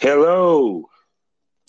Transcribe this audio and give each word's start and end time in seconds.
Hello. 0.00 0.88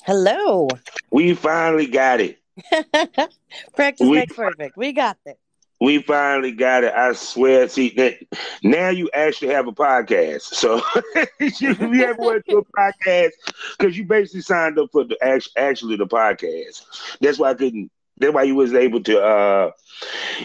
Hello. 0.03 0.67
We 1.11 1.33
finally 1.33 1.87
got 1.87 2.21
it. 2.21 2.39
Practice 3.75 4.07
We- 4.07 4.17
makes 4.19 4.35
perfect. 4.35 4.77
We 4.77 4.93
got 4.93 5.17
it. 5.25 5.37
We 5.79 6.01
finally 6.01 6.53
got 6.53 6.83
it. 6.85 6.93
I 6.95 7.13
swear. 7.13 7.69
See, 7.69 7.89
that 7.97 8.15
now 8.63 8.89
you 8.89 9.11
actually 9.13 9.53
have 9.53 9.67
a 9.67 9.71
podcast. 9.71 10.41
So 10.41 10.81
you, 11.39 11.51
you 11.59 12.03
ever 12.03 12.19
went 12.19 12.45
to 12.49 12.57
a 12.57 12.65
podcast 12.65 13.29
because 13.77 13.95
you 13.95 14.05
basically 14.05 14.41
signed 14.41 14.79
up 14.79 14.89
for 14.91 15.03
the 15.03 15.17
act- 15.21 15.49
actually 15.55 15.95
the 15.97 16.07
podcast. 16.07 16.83
That's 17.21 17.37
why 17.37 17.51
I 17.51 17.53
couldn't. 17.53 17.91
That's 18.17 18.33
why 18.33 18.41
you 18.43 18.55
was 18.55 18.73
able 18.73 19.03
to 19.03 19.21
uh 19.21 19.71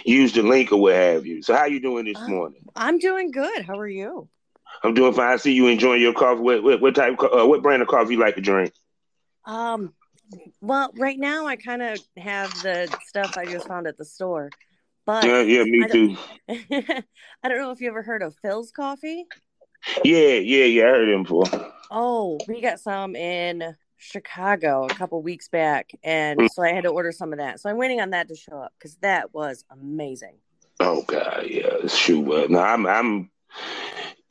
use 0.04 0.34
the 0.34 0.42
link 0.42 0.70
or 0.70 0.82
what 0.82 0.94
have 0.94 1.24
you. 1.24 1.42
So 1.42 1.54
how 1.56 1.64
you 1.64 1.80
doing 1.80 2.04
this 2.04 2.18
Oh. 2.18 2.28
morning? 2.28 2.62
I'm 2.76 2.98
doing 2.98 3.30
good. 3.30 3.62
How 3.64 3.78
are 3.78 3.88
you? 3.88 4.28
I'm 4.84 4.94
doing 4.94 5.12
fine. 5.14 5.32
I 5.32 5.36
see 5.36 5.52
you 5.52 5.68
enjoying 5.68 6.00
your 6.02 6.12
coffee. 6.12 6.40
What, 6.40 6.62
what, 6.62 6.80
what 6.80 6.94
type? 6.94 7.16
Uh, 7.22 7.46
what 7.46 7.62
brand 7.62 7.82
of 7.82 7.88
coffee 7.88 8.14
you 8.14 8.20
like 8.20 8.34
to 8.36 8.40
drink? 8.40 8.72
Um, 9.44 9.92
well, 10.60 10.90
right 10.96 11.18
now 11.18 11.46
I 11.46 11.56
kind 11.56 11.82
of 11.82 12.00
have 12.16 12.50
the 12.62 12.88
stuff 13.06 13.36
I 13.36 13.44
just 13.46 13.66
found 13.68 13.86
at 13.86 13.96
the 13.98 14.04
store, 14.04 14.50
but 15.04 15.24
Yeah, 15.24 15.40
yeah, 15.42 15.64
me 15.64 15.84
I 15.84 15.88
too. 15.88 16.16
I 17.42 17.48
don't 17.48 17.58
know 17.58 17.70
if 17.70 17.80
you 17.80 17.88
ever 17.88 18.02
heard 18.02 18.22
of 18.22 18.34
Philz 18.44 18.72
Coffee. 18.72 19.24
Yeah, 20.04 20.34
yeah, 20.34 20.64
yeah. 20.64 20.84
I 20.84 20.88
heard 20.88 21.08
him 21.08 21.22
before. 21.24 21.44
Oh, 21.90 22.38
we 22.48 22.60
got 22.60 22.80
some 22.80 23.14
in 23.16 23.76
Chicago 23.98 24.84
a 24.86 24.94
couple 24.94 25.22
weeks 25.22 25.48
back, 25.48 25.90
and 26.02 26.40
Mm. 26.40 26.50
so 26.50 26.62
I 26.62 26.72
had 26.72 26.84
to 26.84 26.90
order 26.90 27.12
some 27.12 27.32
of 27.32 27.38
that. 27.38 27.60
So 27.60 27.68
I'm 27.68 27.76
waiting 27.76 28.00
on 28.00 28.10
that 28.10 28.28
to 28.28 28.36
show 28.36 28.58
up 28.58 28.72
because 28.78 28.96
that 28.96 29.34
was 29.34 29.64
amazing. 29.70 30.36
Oh 30.80 31.02
God, 31.02 31.46
yeah, 31.48 31.86
shoot. 31.86 32.30
Uh, 32.32 32.46
no, 32.48 32.60
I'm 32.60 32.86
I'm 32.86 33.30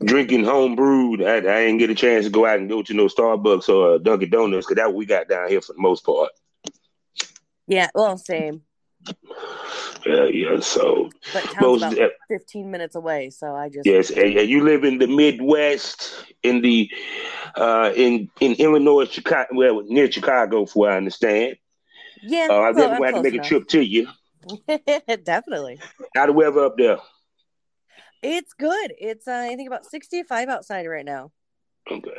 drinking 0.03 0.43
home 0.43 0.75
brewed. 0.75 1.21
I, 1.21 1.37
I 1.37 1.41
didn't 1.41 1.77
get 1.77 1.89
a 1.89 1.95
chance 1.95 2.25
to 2.25 2.31
go 2.31 2.45
out 2.45 2.59
and 2.59 2.69
go 2.69 2.81
to 2.83 2.93
no 2.93 3.07
Starbucks 3.07 3.69
or 3.69 3.99
Dunkin' 3.99 4.29
Donuts 4.29 4.65
because 4.65 4.81
that 4.81 4.87
what 4.87 4.95
we 4.95 5.05
got 5.05 5.27
down 5.27 5.49
here 5.49 5.61
for 5.61 5.73
the 5.73 5.81
most 5.81 6.05
part. 6.05 6.31
Yeah, 7.67 7.89
well, 7.93 8.17
same, 8.17 8.63
Yeah, 10.05 10.25
yeah. 10.25 10.59
So 10.59 11.09
but 11.33 11.45
most 11.61 11.83
about 11.83 11.99
uh, 11.99 12.09
15 12.27 12.69
minutes 12.69 12.95
away, 12.95 13.29
so 13.29 13.55
I 13.55 13.69
just 13.69 13.85
yes, 13.85 14.09
and, 14.09 14.35
and 14.37 14.49
you 14.49 14.63
live 14.63 14.83
in 14.83 14.97
the 14.97 15.07
Midwest 15.07 16.25
in 16.43 16.61
the 16.61 16.89
uh 17.55 17.91
in 17.95 18.29
in 18.39 18.53
Illinois, 18.53 19.05
Chicago, 19.05 19.47
well 19.53 19.83
near 19.83 20.11
Chicago, 20.11 20.65
for 20.65 20.79
what 20.79 20.91
I 20.91 20.97
understand. 20.97 21.57
yeah. 22.21 22.47
Uh, 22.49 22.61
I 22.61 22.71
never 22.71 23.05
had 23.05 23.15
to 23.15 23.21
make 23.21 23.35
a 23.35 23.39
trip 23.39 23.67
to 23.69 23.81
you. 23.81 24.07
Definitely. 25.23 25.79
How 26.15 26.25
the 26.25 26.33
weather 26.33 26.65
up 26.65 26.77
there? 26.77 26.97
It's 28.21 28.53
good. 28.53 28.93
It's 28.99 29.27
uh, 29.27 29.47
I 29.51 29.55
think 29.55 29.67
about 29.67 29.85
65 29.85 30.49
outside 30.49 30.85
right 30.85 31.05
now. 31.05 31.31
Okay. 31.89 32.11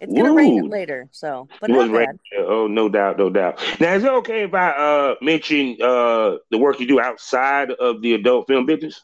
It's 0.00 0.14
gonna 0.14 0.32
rain 0.32 0.68
later, 0.68 1.08
so 1.10 1.48
but 1.60 1.70
not 1.70 1.90
bad. 1.92 2.18
Oh, 2.38 2.68
no 2.68 2.88
doubt, 2.88 3.18
no 3.18 3.30
doubt. 3.30 3.60
Now, 3.80 3.94
is 3.94 4.04
it 4.04 4.10
okay 4.10 4.44
if 4.44 4.54
I 4.54 4.70
uh 4.70 5.14
mention 5.20 5.76
uh 5.82 6.36
the 6.50 6.58
work 6.58 6.78
you 6.78 6.86
do 6.86 7.00
outside 7.00 7.72
of 7.72 8.00
the 8.00 8.14
adult 8.14 8.46
film 8.46 8.64
business? 8.64 9.00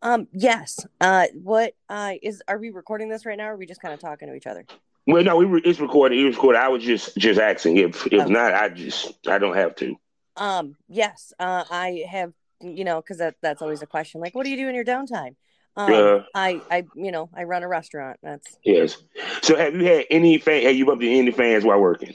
Um, 0.00 0.26
yes. 0.32 0.86
Uh, 1.02 1.26
what 1.34 1.74
uh 1.90 2.14
is 2.22 2.42
are 2.48 2.56
we 2.56 2.70
recording 2.70 3.10
this 3.10 3.26
right 3.26 3.36
now? 3.36 3.48
Or 3.48 3.54
are 3.54 3.56
we 3.56 3.66
just 3.66 3.82
kind 3.82 3.92
of 3.92 4.00
talking 4.00 4.28
to 4.28 4.34
each 4.34 4.46
other? 4.46 4.64
Well, 5.06 5.22
no, 5.22 5.36
we 5.36 5.44
re- 5.44 5.62
it's 5.64 5.80
recorded. 5.80 6.18
It's 6.18 6.36
recorded. 6.36 6.60
I 6.60 6.68
was 6.68 6.82
just 6.82 7.16
just 7.18 7.38
asking. 7.38 7.76
If 7.76 8.06
if 8.06 8.22
Okay. 8.22 8.32
not, 8.32 8.54
I 8.54 8.70
just 8.70 9.18
I 9.28 9.38
don't 9.38 9.56
have 9.56 9.74
to. 9.76 9.96
Um, 10.36 10.76
yes. 10.88 11.34
Uh, 11.38 11.64
I 11.70 12.04
have 12.08 12.32
you 12.60 12.84
know 12.84 13.00
because 13.00 13.18
that 13.18 13.36
that's 13.42 13.62
always 13.62 13.82
a 13.82 13.86
question. 13.86 14.20
Like, 14.20 14.34
what 14.34 14.44
do 14.44 14.50
you 14.50 14.56
do 14.56 14.68
in 14.68 14.74
your 14.74 14.84
downtime? 14.84 15.34
Um, 15.76 15.92
Yeah. 15.92 16.22
I 16.34 16.60
I 16.70 16.84
you 16.94 17.12
know 17.12 17.30
I 17.34 17.44
run 17.44 17.62
a 17.62 17.68
restaurant. 17.68 18.18
That's 18.22 18.56
Yes. 18.64 19.02
So, 19.42 19.56
have 19.56 19.74
you 19.74 19.84
had 19.84 20.06
any 20.10 20.38
fan? 20.38 20.62
Have 20.64 20.76
you 20.76 20.86
bumped 20.86 21.04
into 21.04 21.16
any 21.18 21.30
fans 21.30 21.64
while 21.64 21.80
working? 21.80 22.14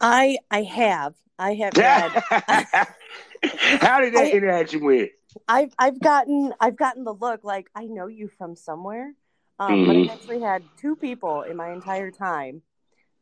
I 0.00 0.38
I 0.50 0.62
have 0.62 1.14
I 1.38 1.54
have 1.54 1.76
had 1.76 2.12
How 3.80 4.00
did 4.00 4.14
that 4.14 4.26
I- 4.26 4.30
interaction 4.32 4.84
went? 4.84 5.10
I've 5.48 5.72
I've 5.78 6.00
gotten 6.00 6.54
I've 6.60 6.76
gotten 6.76 7.04
the 7.04 7.12
look 7.12 7.44
like 7.44 7.66
I 7.74 7.84
know 7.84 8.06
you 8.06 8.28
from 8.38 8.56
somewhere. 8.56 9.12
Um, 9.58 9.86
but 9.86 9.96
Mhm. 9.96 10.04
I've 10.04 10.10
actually 10.10 10.40
had 10.40 10.62
two 10.78 10.96
people 10.96 11.42
in 11.42 11.56
my 11.56 11.70
entire 11.70 12.10
time 12.10 12.62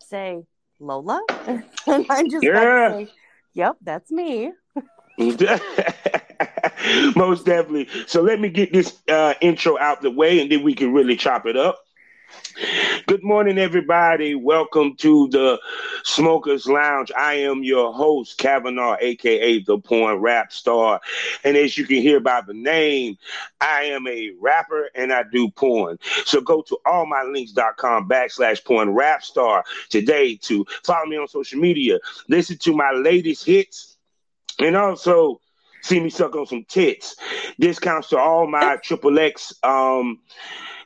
say 0.03 0.45
Lola, 0.81 1.21
and 1.47 1.65
I'm 2.11 2.29
just 2.29 2.45
Yeah. 2.45 2.89
like, 2.93 3.09
"Yep, 3.55 3.77
that's 3.83 4.11
me." 4.11 4.53
Most 7.17 7.47
definitely. 7.47 7.89
So 8.07 8.23
let 8.23 8.41
me 8.41 8.49
get 8.49 8.73
this 8.73 9.01
uh, 9.09 9.35
intro 9.41 9.79
out 9.79 10.03
the 10.03 10.11
way, 10.11 10.41
and 10.41 10.51
then 10.51 10.63
we 10.63 10.75
can 10.75 10.93
really 10.93 11.17
chop 11.17 11.47
it 11.47 11.57
up. 11.57 11.81
Good 13.07 13.23
morning, 13.23 13.59
everybody. 13.59 14.35
Welcome 14.35 14.97
to 14.97 15.29
the 15.29 15.61
Smokers 16.03 16.67
Lounge. 16.67 17.13
I 17.17 17.35
am 17.35 17.63
your 17.63 17.93
host, 17.93 18.39
Kavanaugh, 18.39 18.97
aka 19.01 19.61
the 19.61 19.79
Porn 19.79 20.19
Rap 20.19 20.53
Star. 20.53 21.01
And 21.45 21.57
as 21.57 21.79
you 21.79 21.87
can 21.87 21.99
hear 21.99 22.19
by 22.21 22.41
the 22.41 22.55
name, 22.55 23.19
I 23.61 23.85
am 23.85 24.07
a 24.09 24.33
rapper 24.41 24.91
and 24.95 25.13
I 25.13 25.23
do 25.31 25.51
porn. 25.51 25.99
So 26.25 26.41
go 26.41 26.63
to 26.63 26.79
allmylinks.com 26.87 28.09
backslash 28.09 28.65
porn 28.65 28.91
rap 28.91 29.23
star 29.23 29.65
today 29.91 30.37
to 30.43 30.67
follow 30.83 31.07
me 31.07 31.17
on 31.17 31.29
social 31.29 31.61
media, 31.61 31.99
listen 32.29 32.59
to 32.59 32.75
my 32.75 32.91
latest 32.93 33.45
hits, 33.47 33.97
and 34.59 34.77
also 34.77 35.41
see 35.85 36.01
me 36.01 36.11
suck 36.11 36.35
on 36.35 36.47
some 36.47 36.65
tits. 36.65 37.17
Discounts 37.61 38.09
to 38.09 38.19
all 38.19 38.47
my 38.47 38.77
triple 38.83 39.19
X 39.19 39.53
um 39.63 40.21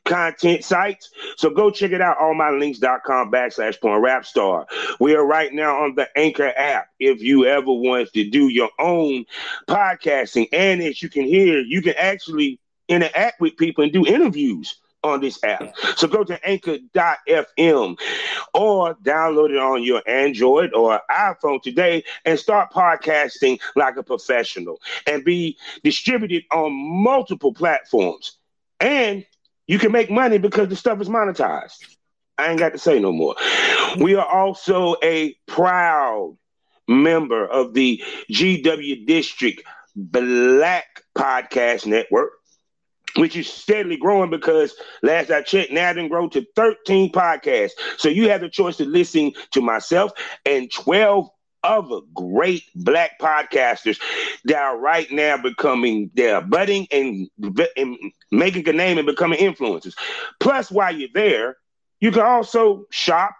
content 0.04 0.64
sites. 0.64 1.10
So 1.36 1.50
go 1.50 1.70
check 1.70 1.92
it 1.92 2.00
out, 2.00 2.18
allmylinks.com 2.18 3.30
backslash 3.30 3.80
porn 3.80 4.00
rap 4.02 4.24
star. 4.24 4.66
We 4.98 5.14
are 5.14 5.24
right 5.24 5.52
now 5.52 5.82
on 5.84 5.94
the 5.94 6.08
Anchor 6.16 6.52
app. 6.56 6.88
If 6.98 7.20
you 7.22 7.46
ever 7.46 7.66
want 7.66 8.12
to 8.14 8.28
do 8.28 8.48
your 8.48 8.70
own 8.78 9.26
podcasting, 9.68 10.48
and 10.52 10.82
as 10.82 11.02
you 11.02 11.08
can 11.08 11.24
hear, 11.24 11.60
you 11.60 11.82
can 11.82 11.94
actually 11.96 12.58
interact 12.88 13.40
with 13.40 13.56
people 13.56 13.84
and 13.84 13.92
do 13.92 14.06
interviews 14.06 14.76
on 15.02 15.20
this 15.20 15.42
app. 15.44 15.74
So 15.96 16.08
go 16.08 16.24
to 16.24 16.48
anchor.fm 16.48 17.98
or 18.54 18.94
download 18.96 19.50
it 19.50 19.58
on 19.58 19.82
your 19.82 20.02
Android 20.06 20.72
or 20.74 21.00
iPhone 21.10 21.62
today 21.62 22.04
and 22.24 22.38
start 22.38 22.72
podcasting 22.72 23.60
like 23.76 23.96
a 23.96 24.02
professional 24.02 24.80
and 25.06 25.24
be 25.24 25.56
distributed 25.84 26.44
on 26.50 26.72
multiple 26.72 27.52
platforms. 27.52 28.38
And 28.80 29.24
you 29.66 29.78
can 29.78 29.92
make 29.92 30.10
money 30.10 30.38
because 30.38 30.68
the 30.68 30.76
stuff 30.76 31.00
is 31.00 31.08
monetized. 31.08 31.96
I 32.38 32.50
ain't 32.50 32.58
got 32.58 32.72
to 32.72 32.78
say 32.78 32.98
no 33.00 33.12
more. 33.12 33.34
We 33.98 34.14
are 34.14 34.26
also 34.26 34.96
a 35.02 35.34
proud 35.46 36.36
member 36.86 37.46
of 37.46 37.74
the 37.74 38.02
GW 38.30 39.06
District 39.06 39.62
Black 39.96 41.02
Podcast 41.16 41.86
Network, 41.86 42.32
which 43.18 43.36
is 43.36 43.48
steadily 43.48 43.96
growing 43.96 44.30
because 44.30 44.74
last 45.02 45.30
I 45.30 45.42
checked, 45.42 45.72
now 45.72 45.92
done 45.92 46.08
grow 46.08 46.28
to 46.30 46.46
13 46.56 47.12
podcasts. 47.12 47.72
So 47.96 48.08
you 48.08 48.28
have 48.30 48.40
the 48.40 48.48
choice 48.48 48.76
to 48.78 48.84
listen 48.84 49.32
to 49.52 49.60
myself 49.60 50.12
and 50.44 50.70
12 50.72 51.28
other 51.64 52.00
great 52.14 52.62
black 52.76 53.18
podcasters 53.18 54.00
that 54.44 54.62
are 54.62 54.78
right 54.78 55.10
now 55.10 55.36
becoming 55.36 56.10
they're 56.14 56.40
budding 56.40 56.86
and, 56.92 57.28
and 57.76 57.98
making 58.30 58.68
a 58.68 58.72
name 58.72 58.96
and 58.96 59.06
becoming 59.06 59.40
influencers. 59.40 59.94
Plus, 60.38 60.70
while 60.70 60.94
you're 60.94 61.08
there, 61.12 61.56
you 62.00 62.12
can 62.12 62.22
also 62.22 62.84
shop 62.90 63.34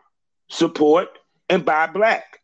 support, 0.49 1.09
and 1.49 1.65
buy 1.65 1.87
black. 1.87 2.41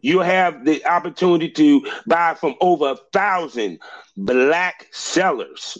You 0.00 0.20
have 0.20 0.64
the 0.64 0.84
opportunity 0.86 1.50
to 1.50 1.86
buy 2.06 2.34
from 2.34 2.54
over 2.60 2.90
a 2.90 2.96
thousand 3.12 3.80
black 4.16 4.86
sellers. 4.92 5.78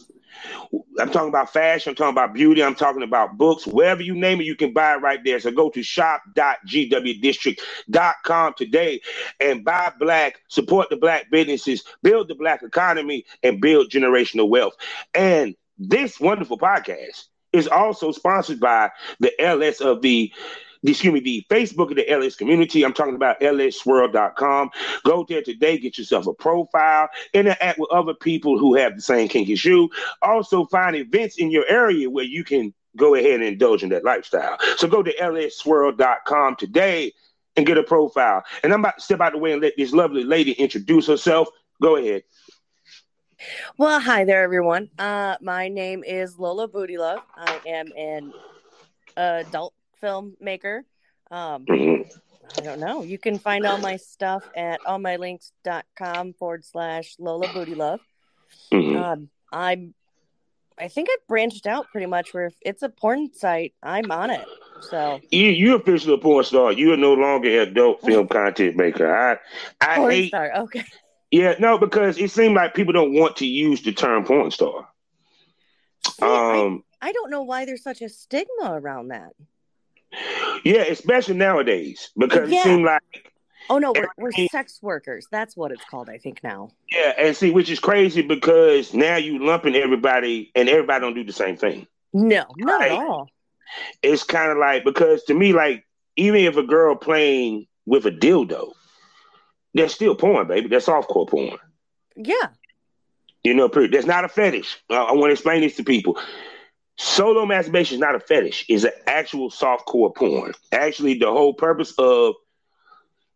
I'm 0.98 1.10
talking 1.10 1.28
about 1.28 1.52
fashion, 1.52 1.90
I'm 1.90 1.96
talking 1.96 2.14
about 2.14 2.32
beauty, 2.34 2.62
I'm 2.62 2.74
talking 2.74 3.02
about 3.02 3.36
books. 3.38 3.66
Wherever 3.66 4.02
you 4.02 4.14
name 4.14 4.40
it, 4.40 4.44
you 4.44 4.56
can 4.56 4.72
buy 4.72 4.94
it 4.94 5.02
right 5.02 5.20
there. 5.24 5.40
So 5.40 5.50
go 5.50 5.68
to 5.70 5.82
shop.gwdistrict.com 5.82 8.54
today 8.56 9.00
and 9.40 9.64
buy 9.64 9.92
black, 9.98 10.40
support 10.48 10.88
the 10.90 10.96
black 10.96 11.30
businesses, 11.30 11.84
build 12.02 12.28
the 12.28 12.34
black 12.34 12.62
economy, 12.62 13.24
and 13.42 13.58
build 13.60 13.90
generational 13.90 14.48
wealth. 14.48 14.74
And 15.14 15.54
this 15.78 16.20
wonderful 16.20 16.58
podcast 16.58 17.24
is 17.52 17.68
also 17.68 18.12
sponsored 18.12 18.60
by 18.60 18.90
the 19.20 19.32
LS 19.40 19.80
of 19.80 20.02
the 20.02 20.30
excuse 20.84 21.12
me, 21.12 21.20
the 21.20 21.44
Facebook 21.50 21.90
of 21.90 21.96
the 21.96 22.08
LS 22.10 22.36
community. 22.36 22.84
I'm 22.84 22.92
talking 22.92 23.14
about 23.14 23.40
lsswirl.com. 23.40 24.70
Go 25.04 25.24
there 25.28 25.42
today, 25.42 25.78
get 25.78 25.98
yourself 25.98 26.26
a 26.26 26.34
profile, 26.34 27.08
interact 27.32 27.78
with 27.78 27.90
other 27.90 28.14
people 28.14 28.58
who 28.58 28.74
have 28.76 28.94
the 28.94 29.02
same 29.02 29.28
kink 29.28 29.50
as 29.50 29.64
you. 29.64 29.90
Also, 30.22 30.64
find 30.66 30.96
events 30.96 31.38
in 31.38 31.50
your 31.50 31.64
area 31.68 32.08
where 32.08 32.24
you 32.24 32.44
can 32.44 32.72
go 32.96 33.14
ahead 33.14 33.34
and 33.34 33.44
indulge 33.44 33.82
in 33.82 33.88
that 33.90 34.04
lifestyle. 34.04 34.56
So 34.76 34.88
go 34.88 35.02
to 35.02 35.14
lsswirl.com 35.14 36.56
today 36.56 37.12
and 37.56 37.66
get 37.66 37.78
a 37.78 37.82
profile. 37.82 38.44
And 38.62 38.72
I'm 38.72 38.80
about 38.80 38.96
to 38.96 39.02
step 39.02 39.20
out 39.20 39.28
of 39.28 39.32
the 39.34 39.38
way 39.38 39.52
and 39.52 39.62
let 39.62 39.74
this 39.76 39.92
lovely 39.92 40.24
lady 40.24 40.52
introduce 40.52 41.06
herself. 41.06 41.48
Go 41.80 41.96
ahead. 41.96 42.22
Well, 43.76 44.00
hi 44.00 44.24
there, 44.24 44.42
everyone. 44.42 44.90
Uh, 44.98 45.36
my 45.40 45.68
name 45.68 46.02
is 46.04 46.38
Lola 46.38 46.66
Booty 46.66 46.98
Love. 46.98 47.20
I 47.36 47.60
am 47.66 47.92
an 47.96 48.32
adult 49.16 49.74
filmmaker. 50.02 50.82
Um, 51.30 51.64
Mhm. 51.66 52.10
I 52.58 52.60
don't 52.62 52.80
know. 52.80 53.02
You 53.02 53.18
can 53.18 53.38
find 53.38 53.66
all 53.66 53.78
my 53.78 53.96
stuff 53.96 54.42
at 54.56 54.80
allmylinks.com 54.82 56.32
forward 56.34 56.64
slash 56.64 57.14
Lola 57.18 57.52
Booty 57.52 57.74
Love. 57.74 58.00
Mhm. 58.72 58.96
Um, 58.96 59.30
I'm, 59.52 59.94
I 60.78 60.88
think 60.88 61.08
I've 61.10 61.26
branched 61.26 61.66
out 61.66 61.88
pretty 61.90 62.06
much 62.06 62.32
where 62.32 62.46
if 62.46 62.54
it's 62.62 62.82
a 62.82 62.88
porn 62.88 63.32
site, 63.34 63.74
I'm 63.82 64.10
on 64.10 64.30
it. 64.30 64.46
So, 64.80 65.20
You 65.30 65.48
you 65.48 65.74
officially 65.74 66.14
a 66.14 66.18
porn 66.18 66.44
star. 66.44 66.72
You 66.72 66.92
are 66.92 66.96
no 66.96 67.12
longer 67.14 67.48
an 67.62 67.68
adult 67.68 68.00
film 68.02 68.28
content 68.28 68.76
maker. 68.76 69.12
I 69.14 69.38
I 69.80 69.96
porn 69.96 70.10
hate 70.12 70.28
star. 70.28 70.52
Okay. 70.56 70.84
yeah, 71.32 71.56
no, 71.58 71.78
because 71.78 72.16
it 72.16 72.30
seems 72.30 72.54
like 72.54 72.74
people 72.74 72.92
don't 72.92 73.12
want 73.12 73.36
to 73.38 73.46
use 73.46 73.82
the 73.82 73.92
term 73.92 74.24
porn 74.24 74.50
star. 74.52 74.88
See, 76.06 76.12
I, 76.24 76.60
Um 76.64 76.84
I 77.02 77.12
don't 77.12 77.30
know 77.30 77.42
why 77.42 77.64
there's 77.64 77.82
such 77.82 78.00
a 78.02 78.08
stigma 78.08 78.72
around 78.80 79.08
that. 79.08 79.32
Yeah, 80.64 80.82
especially 80.82 81.36
nowadays. 81.36 82.10
Because 82.16 82.50
Yeah. 82.50 82.60
it 82.60 82.62
seems 82.64 82.84
like 82.84 83.02
Oh 83.70 83.78
no, 83.78 83.92
we're, 83.92 84.08
we're 84.16 84.48
sex 84.48 84.78
workers. 84.80 85.26
That's 85.30 85.54
what 85.54 85.72
it's 85.72 85.84
called, 85.84 86.08
I 86.08 86.16
think 86.16 86.42
now. 86.42 86.70
yeah, 86.90 87.12
and 87.18 87.36
see, 87.36 87.50
which 87.50 87.68
is 87.70 87.78
crazy 87.78 88.22
because 88.22 88.94
now 88.94 89.16
you 89.16 89.44
lumping 89.44 89.74
everybody 89.76 90.50
and 90.54 90.68
everybody 90.70 91.00
don't 91.02 91.12
do 91.14 91.22
the 91.24 91.32
same 91.34 91.56
thing. 91.58 91.86
No, 92.14 92.44
not 92.56 92.80
Right. 92.80 92.92
at 92.92 92.98
all. 92.98 93.28
It's 94.02 94.22
kind 94.24 94.50
of 94.50 94.56
like 94.56 94.84
because 94.84 95.22
to 95.24 95.34
me, 95.34 95.52
like 95.52 95.84
even 96.16 96.40
if 96.46 96.56
a 96.56 96.62
girl 96.62 96.96
playing 96.96 97.66
with 97.84 98.06
a 98.06 98.10
dildo, 98.10 98.72
that's 99.74 99.92
still 99.94 100.14
porn, 100.14 100.48
baby. 100.48 100.68
That's 100.68 100.86
softcore 100.86 101.28
porn. 101.28 101.58
Yeah. 102.16 102.48
You 103.44 103.52
know. 103.52 103.68
That's 103.68 104.06
not 104.06 104.24
a 104.24 104.28
fetish. 104.28 104.78
Uh, 104.88 105.04
I 105.04 105.12
want 105.12 105.28
to 105.28 105.32
explain 105.32 105.60
this 105.60 105.76
to 105.76 105.84
people. 105.84 106.18
Solo 106.98 107.46
masturbation 107.46 107.94
is 107.94 108.00
not 108.00 108.16
a 108.16 108.20
fetish. 108.20 108.66
It's 108.68 108.84
an 108.84 108.90
actual 109.06 109.50
softcore 109.50 110.14
porn. 110.14 110.52
Actually, 110.72 111.14
the 111.14 111.30
whole 111.30 111.54
purpose 111.54 111.94
of 111.96 112.34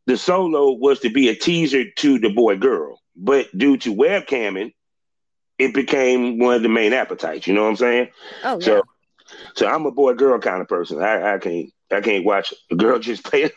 the 0.06 0.16
solo 0.16 0.72
was 0.72 0.98
to 1.00 1.10
be 1.10 1.28
a 1.28 1.34
teaser 1.34 1.88
to 1.90 2.18
the 2.18 2.30
boy 2.30 2.56
girl, 2.56 3.00
but 3.14 3.46
due 3.56 3.76
to 3.78 3.94
webcamming, 3.94 4.72
it 5.58 5.74
became 5.74 6.38
one 6.38 6.56
of 6.56 6.62
the 6.62 6.68
main 6.68 6.92
appetites. 6.92 7.46
You 7.46 7.54
know 7.54 7.62
what 7.62 7.70
I'm 7.70 7.76
saying? 7.76 8.08
Oh 8.42 8.58
yeah. 8.58 8.64
So, 8.64 8.82
so 9.54 9.68
I'm 9.68 9.86
a 9.86 9.92
boy 9.92 10.14
girl 10.14 10.40
kind 10.40 10.60
of 10.60 10.66
person. 10.66 11.00
I, 11.00 11.34
I 11.34 11.38
can't 11.38 11.70
I 11.92 12.00
can't 12.00 12.24
watch 12.24 12.52
a 12.70 12.74
girl 12.74 12.98
just 13.00 13.22
play 13.24 13.48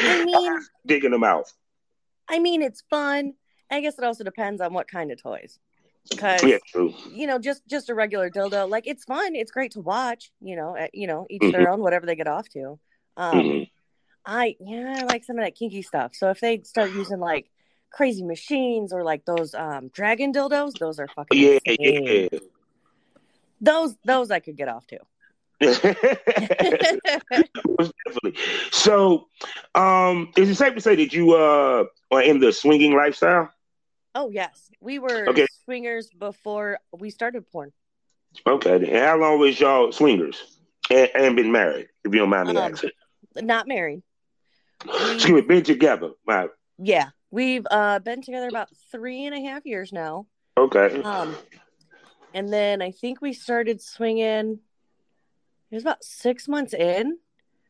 I 0.00 0.24
mean, 0.24 0.60
digging 0.86 1.10
them 1.10 1.24
out. 1.24 1.50
I 2.28 2.38
mean, 2.38 2.62
it's 2.62 2.82
fun. 2.88 3.34
I 3.70 3.80
guess 3.80 3.98
it 3.98 4.04
also 4.04 4.22
depends 4.22 4.60
on 4.60 4.72
what 4.72 4.86
kind 4.86 5.10
of 5.10 5.20
toys. 5.20 5.58
Because 6.10 6.42
Yeah, 6.42 6.58
true. 6.66 6.94
you 7.04 7.26
know, 7.26 7.38
just 7.38 7.66
just 7.68 7.90
a 7.90 7.94
regular 7.94 8.30
dildo, 8.30 8.68
like 8.68 8.86
it's 8.86 9.04
fun. 9.04 9.34
It's 9.34 9.50
great 9.52 9.72
to 9.72 9.80
watch. 9.80 10.30
You 10.40 10.56
know, 10.56 10.76
uh, 10.76 10.88
you 10.92 11.06
know, 11.06 11.26
each 11.30 11.42
Mm-hmm. 11.42 11.50
their 11.50 11.68
own, 11.68 11.80
whatever 11.80 12.06
they 12.06 12.16
get 12.16 12.28
off 12.28 12.48
to. 12.50 12.78
Um, 13.16 13.46
Mhm. 13.46 13.68
I 14.26 14.56
yeah, 14.60 15.00
I 15.00 15.04
like 15.04 15.24
some 15.24 15.38
of 15.38 15.44
that 15.44 15.54
kinky 15.56 15.82
stuff. 15.82 16.14
So 16.14 16.30
if 16.30 16.40
they 16.40 16.62
start 16.62 16.92
using 16.92 17.20
like 17.20 17.50
crazy 17.90 18.24
machines 18.24 18.92
or 18.92 19.02
like 19.04 19.24
those 19.24 19.54
um 19.54 19.88
dragon 19.88 20.32
dildos, 20.32 20.78
those 20.78 20.98
are 20.98 21.08
fucking 21.08 21.38
Yeah, 21.38 21.58
insane. 21.66 21.68
yeah. 21.78 22.28
Those 23.60 23.96
those 24.04 24.30
I 24.30 24.40
could 24.40 24.56
get 24.56 24.68
off 24.68 24.86
to. 24.88 24.98
Definitely. 28.06 28.34
So, 28.70 29.28
um, 29.74 30.32
is 30.36 30.48
it 30.50 30.54
safe 30.56 30.74
to 30.74 30.80
say 30.80 30.96
that 30.96 31.12
you 31.12 31.32
uh 31.34 31.84
are 32.10 32.22
in 32.22 32.40
the 32.40 32.52
swinging 32.52 32.94
lifestyle? 32.96 33.50
oh 34.14 34.30
yes, 34.30 34.70
we 34.80 34.98
were 34.98 35.26
Okay. 35.28 35.46
Swingers 35.64 36.10
before 36.10 36.78
we 36.92 37.10
started 37.10 37.50
porn. 37.50 37.72
Okay. 38.46 38.74
And 38.76 38.86
how 39.04 39.16
long 39.18 39.38
was 39.38 39.58
y'all 39.60 39.92
swingers 39.92 40.58
and, 40.90 41.08
and 41.14 41.36
been 41.36 41.52
married? 41.52 41.88
If 42.04 42.12
you 42.12 42.20
don't 42.20 42.30
mind 42.30 42.48
me 42.48 42.56
Um, 42.56 42.72
asking. 42.72 42.90
Not 43.36 43.66
married. 43.66 44.02
Excuse 44.84 45.30
me, 45.30 45.40
been 45.40 45.62
together. 45.62 46.10
Yeah, 46.78 47.08
we've 47.30 47.66
uh 47.70 48.00
been 48.00 48.22
together 48.22 48.48
about 48.48 48.68
three 48.90 49.24
and 49.26 49.34
a 49.34 49.40
half 49.48 49.64
years 49.64 49.92
now. 49.92 50.26
okay. 50.56 51.02
Um, 51.02 51.34
and 52.34 52.52
then 52.52 52.82
I 52.82 52.90
think 52.90 53.20
we 53.22 53.32
started 53.32 53.80
swinging. 53.80 54.58
It 55.70 55.74
was 55.74 55.84
about 55.84 56.04
six 56.04 56.48
months 56.48 56.74
in. 56.74 57.18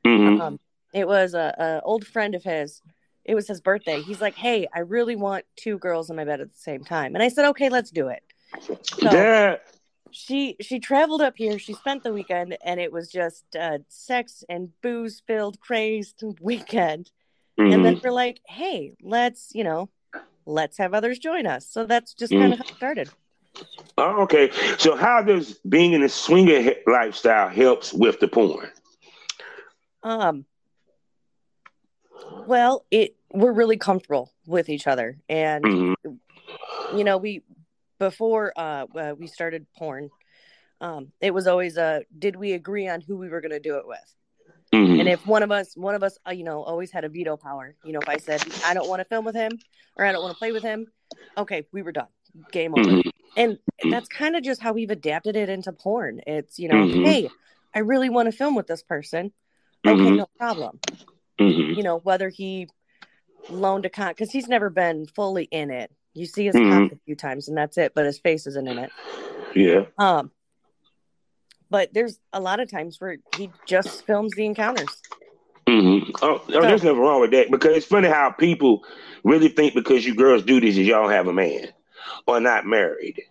hmm 0.05 0.41
Um, 0.41 0.61
it 0.93 1.07
was 1.07 1.35
a, 1.35 1.55
a 1.59 1.81
old 1.85 2.07
friend 2.07 2.35
of 2.35 2.43
his. 2.45 2.81
It 3.25 3.35
was 3.35 3.49
his 3.49 3.61
birthday. 3.61 4.03
He's 4.03 4.21
like, 4.21 4.35
"Hey, 4.35 4.69
I 4.75 4.81
really 4.81 5.17
want 5.17 5.45
two 5.57 5.79
girls 5.79 6.11
in 6.11 6.17
my 6.17 6.25
bed 6.25 6.41
at 6.41 6.53
the 6.53 6.59
same 6.59 6.85
time," 6.85 7.15
and 7.15 7.23
I 7.23 7.29
said, 7.29 7.47
"Okay, 7.51 7.69
let's 7.69 7.91
do 7.91 8.09
it." 8.09 8.23
So 9.01 9.09
That 9.09 9.65
she 10.11 10.57
she 10.61 10.79
traveled 10.79 11.23
up 11.23 11.35
here. 11.37 11.59
She 11.59 11.75
spent 11.75 12.05
the 12.05 12.13
weekend, 12.13 12.57
and 12.65 12.81
it 12.81 12.93
was 12.93 13.11
just 13.11 13.45
uh, 13.57 13.79
sex 13.89 14.45
and 14.49 14.71
booze 14.83 15.23
filled, 15.27 15.59
crazed 15.61 16.23
weekend. 16.41 17.11
And 17.57 17.85
then 17.85 18.01
we're 18.03 18.11
like, 18.11 18.41
"Hey, 18.47 18.95
let's 19.03 19.51
you 19.55 19.65
know, 19.65 19.89
let's 20.47 20.79
have 20.79 20.95
others 20.95 21.19
join 21.19 21.47
us." 21.47 21.67
So 21.67 21.87
that's 21.87 22.15
just 22.15 22.33
kind 22.33 22.53
of 22.53 22.59
how 22.59 22.65
it 22.69 22.77
started. 22.77 23.11
Oh, 23.97 24.23
okay. 24.23 24.51
So 24.79 24.97
how 24.97 25.23
does 25.23 25.55
being 25.69 25.93
in 25.93 26.03
a 26.03 26.09
swinger 26.09 26.61
he- 26.61 26.77
lifestyle 26.87 27.49
helps 27.49 27.93
with 27.93 28.21
the 28.21 28.29
porn? 28.29 28.71
Um, 30.03 30.45
well, 32.47 32.85
it 32.91 33.17
we're 33.35 33.53
really 33.53 33.77
comfortable 33.77 34.33
with 34.47 34.69
each 34.69 34.87
other, 34.87 35.19
and 35.29 35.65
Mhm. 35.65 35.95
you 36.97 37.05
know, 37.05 37.19
we 37.19 37.43
before 37.99 38.53
uh, 38.57 38.87
uh 38.97 39.15
we 39.19 39.27
started 39.27 39.67
porn, 39.77 40.11
um, 40.81 41.13
it 41.21 41.35
was 41.35 41.47
always 41.47 41.77
uh, 41.77 42.01
did 42.17 42.37
we 42.37 42.53
agree 42.53 42.89
on 42.89 43.01
who 43.01 43.17
we 43.17 43.29
were 43.29 43.41
going 43.41 43.51
to 43.51 43.61
do 43.61 43.77
it 43.77 43.87
with? 43.87 44.15
Mhm. 44.73 45.01
And 45.01 45.09
if 45.09 45.27
one 45.27 45.43
of 45.43 45.51
us, 45.51 45.77
one 45.77 45.95
of 45.95 46.03
us, 46.03 46.19
uh, 46.27 46.33
you 46.33 46.45
know, 46.45 46.63
always 46.63 46.91
had 46.91 47.05
a 47.05 47.09
veto 47.09 47.37
power. 47.37 47.75
You 47.85 47.93
know, 47.93 48.01
if 48.01 48.09
I 48.09 48.17
said 48.19 48.43
I 48.65 48.75
don't 48.75 48.89
want 48.89 49.01
to 49.01 49.05
film 49.05 49.25
with 49.25 49.35
him 49.35 49.59
or 49.97 50.05
I 50.05 50.13
don't 50.13 50.23
want 50.23 50.35
to 50.35 50.39
play 50.39 50.53
with 50.53 50.63
him, 50.63 50.87
okay, 51.37 51.67
we 51.73 51.83
were 51.83 51.93
done, 51.93 52.09
game 52.53 52.75
over. 52.75 52.91
Mhm. 52.91 53.11
And 53.37 53.59
that's 53.91 54.09
kind 54.09 54.37
of 54.37 54.45
just 54.45 54.63
how 54.63 54.73
we've 54.73 54.91
adapted 54.91 55.35
it 55.35 55.49
into 55.49 55.73
porn. 55.73 56.21
It's 56.27 56.59
you 56.59 56.69
know, 56.69 56.77
Mhm. 56.77 57.05
hey, 57.05 57.29
I 57.75 57.81
really 57.81 58.09
want 58.09 58.27
to 58.31 58.33
film 58.33 58.55
with 58.55 58.69
this 58.69 58.83
person. 58.83 59.33
Okay, 59.87 60.11
Mhm. 60.11 60.17
no 60.17 60.27
problem. 60.39 60.81
You 61.77 61.83
know, 61.83 61.99
whether 61.99 62.29
he 62.29 62.69
loaned 63.51 63.87
a 63.87 63.91
con 63.91 64.09
because 64.09 64.31
he's 64.31 64.49
never 64.49 64.71
been 64.71 65.07
fully 65.07 65.45
in 65.45 65.71
it. 65.71 65.91
You 66.15 66.27
see 66.27 66.47
his 66.47 66.55
Mhm. 66.55 66.89
cock 66.89 66.93
a 66.93 67.01
few 67.05 67.17
times 67.17 67.49
and 67.49 67.57
that's 67.57 67.77
it, 67.77 67.93
but 67.95 68.07
his 68.07 68.19
face 68.19 68.47
isn't 68.47 68.69
in 68.69 68.79
it. 68.79 68.91
Yeah. 69.55 69.87
Um, 69.99 70.31
but 71.71 71.93
there's 71.93 72.19
a 72.33 72.41
lot 72.41 72.61
of 72.61 72.71
times 72.71 73.01
where 73.01 73.17
he 73.37 73.51
just 73.67 74.07
films 74.07 74.33
the 74.37 74.47
encounters. 74.47 75.03
Mm-hmm. 75.67 76.11
Oh, 76.23 76.43
oh, 76.47 76.61
there's 76.61 76.85
nothing 76.85 77.01
wrong 77.01 77.21
with 77.21 77.31
that 77.33 77.51
because 77.51 77.77
it's 77.77 77.87
funny 77.87 78.09
how 78.09 78.31
people 78.31 78.85
really 79.25 79.49
think 79.49 79.75
because 79.75 80.05
you 80.07 80.15
girls 80.15 80.43
do 80.43 80.61
this, 80.61 80.77
is 80.77 80.87
y'all 80.87 81.09
have 81.09 81.27
a 81.27 81.33
man 81.33 81.69
or 82.27 82.39
not 82.39 82.67
married 82.67 83.23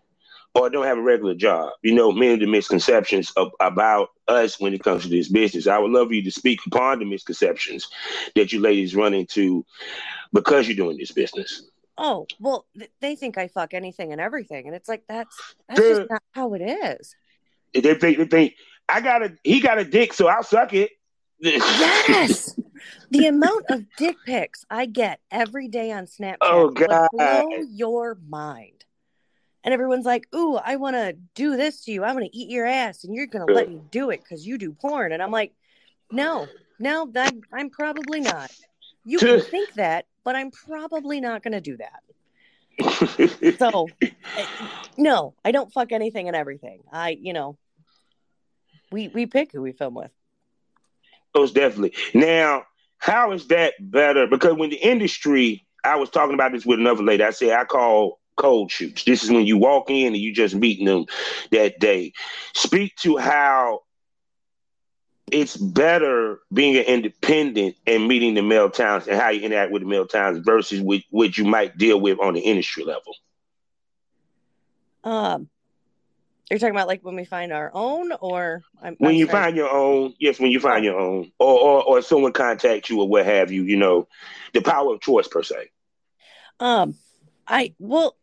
or 0.56 0.70
don't 0.70 0.86
have 0.86 0.98
a 0.98 1.02
regular 1.02 1.34
job. 1.34 1.72
You 1.82 1.94
know, 1.94 2.12
many 2.12 2.34
of 2.34 2.40
the 2.40 2.46
misconceptions 2.46 3.32
of, 3.32 3.52
about 3.60 4.10
us 4.28 4.60
when 4.60 4.74
it 4.74 4.84
comes 4.84 5.04
to 5.04 5.10
this 5.10 5.30
business. 5.30 5.68
I 5.68 5.80
would 5.80 5.92
love 5.92 6.12
you 6.12 6.24
to 6.24 6.32
speak 6.32 6.60
upon 6.68 7.00
the 7.00 7.06
misconceptions 7.06 7.88
that 8.36 8.54
you 8.54 8.60
ladies 8.60 8.96
run 8.96 9.14
into 9.14 9.66
because 10.32 10.68
you're 10.68 10.78
doing 10.78 10.98
this 10.98 11.12
business. 11.12 11.64
Oh 11.98 12.28
well, 12.40 12.66
th- 12.78 12.92
they 13.02 13.16
think 13.16 13.38
I 13.38 13.48
fuck 13.48 13.74
anything 13.74 14.12
and 14.12 14.22
everything, 14.22 14.66
and 14.66 14.76
it's 14.76 14.90
like 14.90 15.04
that's 15.08 15.56
that's 15.70 15.80
just 15.80 16.10
not 16.10 16.24
how 16.32 16.54
it 16.56 16.62
is. 16.62 17.16
They 17.74 17.94
think, 17.94 18.18
they 18.18 18.26
think 18.26 18.54
I 18.90 19.02
got 19.02 19.22
a 19.22 19.34
he 19.44 19.60
got 19.60 19.78
a 19.78 19.86
dick, 19.86 20.14
so 20.14 20.28
I'll 20.28 20.44
suck 20.44 20.74
it. 20.74 20.92
Yes. 21.40 22.56
the 23.12 23.28
amount 23.28 23.66
of 23.70 23.84
dick 23.98 24.16
pics 24.26 24.66
I 24.70 24.86
get 24.86 25.20
every 25.30 25.68
day 25.68 25.92
on 25.92 26.06
Snapchat 26.06 26.38
Oh, 26.42 26.70
God. 26.70 27.10
blow 27.12 27.50
your 27.70 28.18
mind. 28.28 28.73
And 29.64 29.74
everyone's 29.74 30.06
like, 30.06 30.28
"Ooh, 30.36 30.56
I 30.56 30.76
want 30.76 30.96
to 30.96 31.14
do 31.36 31.56
this 31.56 31.86
to 31.86 31.92
you. 31.92 32.04
I 32.04 32.14
want 32.14 32.26
to 32.26 32.38
eat 32.38 32.50
your 32.50 32.66
ass, 32.66 33.04
and 33.04 33.16
you're 33.16 33.28
gonna 33.28 33.46
let 33.46 33.70
me 33.70 33.82
do 33.92 34.10
it 34.10 34.22
because 34.22 34.46
you 34.46 34.58
do 34.58 34.74
porn." 34.74 35.12
And 35.12 35.24
I'm 35.24 35.32
like, 35.32 35.54
"No, 36.12 36.48
no, 36.80 37.08
that 37.14 37.34
I'm 37.52 37.70
probably 37.70 38.20
not. 38.20 38.52
You 39.06 39.20
can 39.20 39.42
think 39.52 39.74
that, 39.74 40.06
but 40.24 40.36
I'm 40.36 40.52
probably 40.52 41.22
not 41.22 41.44
gonna 41.44 41.62
do 41.62 41.78
that." 41.78 42.04
So, 43.58 43.88
eh, 44.02 44.10
no, 44.98 45.36
I 45.46 45.52
don't 45.52 45.72
fuck 45.72 45.92
anything 45.92 46.28
and 46.28 46.36
everything. 46.36 46.82
I, 46.92 47.18
you 47.20 47.34
know, 47.34 47.58
we 48.92 49.08
we 49.10 49.26
pick 49.26 49.52
who 49.52 49.62
we 49.62 49.72
film 49.72 49.94
with. 49.94 50.12
Most 51.36 51.56
definitely. 51.56 51.94
Now, 52.14 52.64
how 52.98 53.32
is 53.32 53.48
that 53.48 53.74
better? 53.80 54.28
Because 54.28 54.54
when 54.54 54.70
the 54.70 54.78
industry, 54.78 55.66
I 55.84 55.96
was 55.96 56.10
talking 56.10 56.34
about 56.34 56.52
this 56.52 56.66
with 56.66 56.80
another 56.80 57.04
lady. 57.04 57.24
I 57.24 57.32
said 57.32 57.52
I 57.52 57.66
call 57.66 58.20
cold 58.36 58.72
shoots. 58.72 59.04
This 59.04 59.24
is 59.24 59.32
when 59.32 59.46
you 59.46 59.58
walk 59.58 59.90
in 59.90 60.08
and 60.08 60.18
you 60.18 60.34
just 60.34 60.56
meeting 60.56 60.86
them 60.86 61.06
that 61.52 61.80
day. 61.80 62.14
Speak 62.54 62.96
to 62.98 63.18
how 63.18 63.82
it's 65.32 65.56
better 65.58 66.40
being 66.54 66.76
an 66.78 66.84
independent 66.84 67.76
and 67.88 68.08
meeting 68.08 68.34
the 68.36 68.42
male 68.42 68.70
talents 68.70 69.08
and 69.08 69.20
how 69.20 69.30
you 69.30 69.42
interact 69.42 69.72
with 69.72 69.82
the 69.82 69.88
male 69.88 70.06
talents 70.06 70.42
versus 70.46 70.80
what, 70.82 71.02
what 71.10 71.38
you 71.38 71.46
might 71.46 71.78
deal 71.78 72.00
with 72.00 72.20
on 72.20 72.34
the 72.34 72.42
industry 72.42 72.84
level. 72.84 73.14
Um, 75.04 75.50
you're 76.50 76.60
talking 76.60 76.76
about 76.76 76.88
like 76.88 77.02
when 77.04 77.16
we 77.16 77.26
find 77.26 77.52
our 77.52 77.72
own, 77.74 78.12
or 78.20 78.64
I'm, 78.82 78.96
When 79.00 79.12
I'm 79.12 79.18
you 79.18 79.26
sorry. 79.26 79.42
find 79.44 79.56
your 79.56 79.70
own, 79.70 80.14
yes, 80.20 80.40
when 80.40 80.52
you 80.52 80.60
find 80.60 80.84
your 80.86 81.00
own, 81.00 81.32
or, 81.40 81.60
or 81.60 81.84
or 81.84 82.02
someone 82.02 82.34
contacts 82.34 82.90
you 82.90 83.02
or 83.02 83.08
what 83.08 83.26
have 83.26 83.52
you, 83.52 83.64
you 83.64 83.78
know, 83.78 84.08
the 84.54 84.62
power 84.62 84.94
of 84.94 85.02
choice 85.02 85.28
per 85.28 85.42
se. 85.44 85.72
Um, 86.60 86.96
I 87.48 87.74
well, 87.80 88.16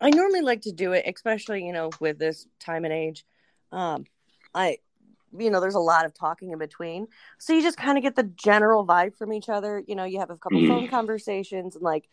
I 0.00 0.10
normally 0.10 0.42
like 0.42 0.62
to 0.62 0.72
do 0.72 0.92
it, 0.92 1.04
especially 1.06 1.64
you 1.64 1.72
know 1.72 1.90
with 2.00 2.18
this 2.18 2.46
time 2.60 2.84
and 2.84 2.92
age. 2.92 3.24
Um, 3.72 4.04
I, 4.54 4.78
you 5.36 5.50
know, 5.50 5.60
there's 5.60 5.74
a 5.74 5.80
lot 5.80 6.04
of 6.04 6.14
talking 6.14 6.52
in 6.52 6.58
between, 6.58 7.08
so 7.38 7.52
you 7.52 7.62
just 7.62 7.76
kind 7.76 7.98
of 7.98 8.02
get 8.02 8.14
the 8.16 8.22
general 8.22 8.86
vibe 8.86 9.16
from 9.16 9.32
each 9.32 9.48
other. 9.48 9.82
You 9.86 9.96
know, 9.96 10.04
you 10.04 10.18
have 10.20 10.30
a 10.30 10.36
couple 10.36 10.60
Mhm. 10.60 10.68
phone 10.68 10.88
conversations 10.88 11.74
and 11.74 11.82
like, 11.82 12.08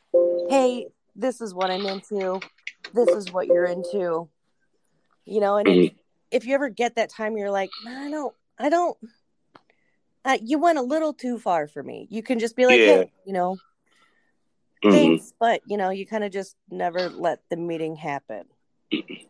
hey, 0.49 0.87
this 1.15 1.41
is 1.41 1.53
what 1.53 1.69
I'm 1.69 1.85
into, 1.85 2.41
this 2.93 3.09
is 3.09 3.31
what 3.31 3.47
you're 3.47 3.65
into. 3.65 4.29
You 5.25 5.39
know, 5.39 5.57
and 5.57 5.69
Mhm. 5.69 5.83
if, 5.85 5.93
if 6.31 6.45
you 6.47 6.55
ever 6.55 6.69
get 6.69 6.95
that 6.95 7.09
time, 7.09 7.37
you're 7.37 7.51
like, 7.51 7.71
I 7.85 8.09
don't, 8.09 8.33
I 8.57 8.69
don't. 8.69 8.97
Uh, 10.23 10.37
you 10.41 10.59
went 10.59 10.77
a 10.77 10.83
little 10.83 11.13
too 11.13 11.39
far 11.39 11.67
for 11.67 11.81
me. 11.81 12.07
You 12.11 12.21
can 12.21 12.37
just 12.39 12.55
be 12.55 12.65
like, 12.67 12.79
Yeah. 12.79 13.01
hey, 13.01 13.11
you 13.25 13.33
know, 13.33 13.59
Mhm. 14.83 14.91
thanks, 14.91 15.33
but 15.39 15.61
you 15.65 15.77
know, 15.77 15.89
you 15.89 16.05
kind 16.05 16.23
of 16.23 16.31
just 16.31 16.55
never 16.69 17.09
let 17.09 17.39
the 17.49 17.55
meeting 17.57 17.95
happen. 17.95 18.45
It, 18.91 19.27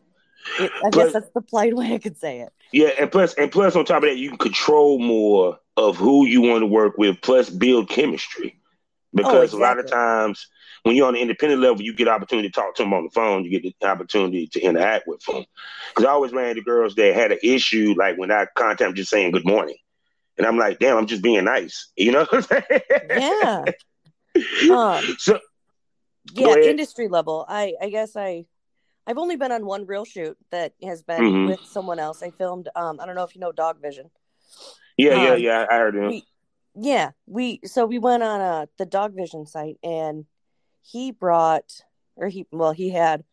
I 0.58 0.68
But- 0.84 0.92
guess 0.92 1.12
that's 1.12 1.30
the 1.30 1.40
polite 1.42 1.74
way 1.76 1.94
I 1.94 1.98
could 1.98 2.16
say 2.18 2.40
it. 2.40 2.52
Yeah, 2.72 2.88
and 2.98 3.10
plus, 3.12 3.34
and 3.34 3.50
plus, 3.52 3.76
on 3.76 3.84
top 3.84 3.98
of 4.02 4.08
that, 4.08 4.16
you 4.16 4.30
can 4.30 4.38
control 4.38 4.98
more 4.98 5.58
of 5.76 5.96
who 5.96 6.26
you 6.26 6.40
want 6.40 6.62
to 6.62 6.66
work 6.66 6.98
with. 6.98 7.20
Plus, 7.22 7.48
build 7.50 7.88
chemistry 7.88 8.58
because 9.14 9.52
a 9.52 9.58
lot 9.58 9.78
of 9.78 9.86
times 9.86 10.48
when 10.84 10.96
you're 10.96 11.06
on 11.06 11.14
the 11.14 11.20
independent 11.20 11.60
level, 11.60 11.80
you 11.82 11.94
get 11.94 12.08
opportunity 12.08 12.48
to 12.48 12.52
talk 12.52 12.74
to 12.76 12.82
them 12.82 12.92
on 12.94 13.04
the 13.04 13.10
phone. 13.10 13.44
You 13.44 13.60
get 13.60 13.74
the 13.78 13.86
opportunity 13.86 14.48
to 14.48 14.60
interact 14.60 15.06
with 15.06 15.22
them. 15.26 15.44
Because 15.90 16.06
I 16.06 16.10
always 16.12 16.32
ran 16.32 16.50
into 16.50 16.62
girls 16.62 16.94
that 16.96 17.14
had 17.14 17.30
an 17.30 17.38
issue, 17.42 17.94
like 17.96 18.16
when 18.16 18.32
I 18.32 18.46
contact 18.56 18.80
them, 18.80 18.94
just 18.94 19.10
saying 19.10 19.30
good 19.30 19.46
morning, 19.46 19.76
and 20.38 20.46
I'm 20.46 20.58
like, 20.58 20.78
damn, 20.80 20.96
I'm 20.96 21.06
just 21.06 21.22
being 21.22 21.44
nice, 21.44 21.88
you 21.96 22.10
know? 22.10 22.26
Yeah. 23.10 23.64
Um, 24.70 25.04
So 25.18 25.38
yeah, 26.34 26.54
industry 26.56 27.08
level. 27.08 27.44
I 27.48 27.74
I 27.80 27.90
guess 27.90 28.16
I 28.16 28.46
I've 29.06 29.18
only 29.18 29.36
been 29.36 29.50
on 29.52 29.66
one 29.66 29.86
real 29.86 30.04
shoot 30.04 30.36
that 30.50 30.74
has 30.84 31.02
been 31.02 31.20
Mhm. 31.20 31.46
with 31.48 31.60
someone 31.64 31.98
else. 31.98 32.22
I 32.22 32.30
filmed. 32.30 32.68
Um, 32.76 33.00
I 33.00 33.06
don't 33.06 33.16
know 33.16 33.24
if 33.24 33.34
you 33.34 33.40
know 33.40 33.52
Dog 33.52 33.80
Vision. 33.82 34.10
yeah, 34.96 35.14
yeah, 35.14 35.32
Um, 35.32 35.40
yeah. 35.40 35.66
I 35.68 35.76
heard 35.76 35.96
him. 35.96 36.22
Yeah, 36.74 37.10
we 37.26 37.60
so 37.64 37.84
we 37.84 37.98
went 37.98 38.22
on 38.22 38.40
uh 38.40 38.66
the 38.78 38.86
Dog 38.86 39.14
Vision 39.14 39.46
site 39.46 39.78
and 39.82 40.24
he 40.82 41.10
brought 41.10 41.82
or 42.16 42.28
he 42.28 42.46
well 42.50 42.72
he 42.72 42.90
had 42.90 43.24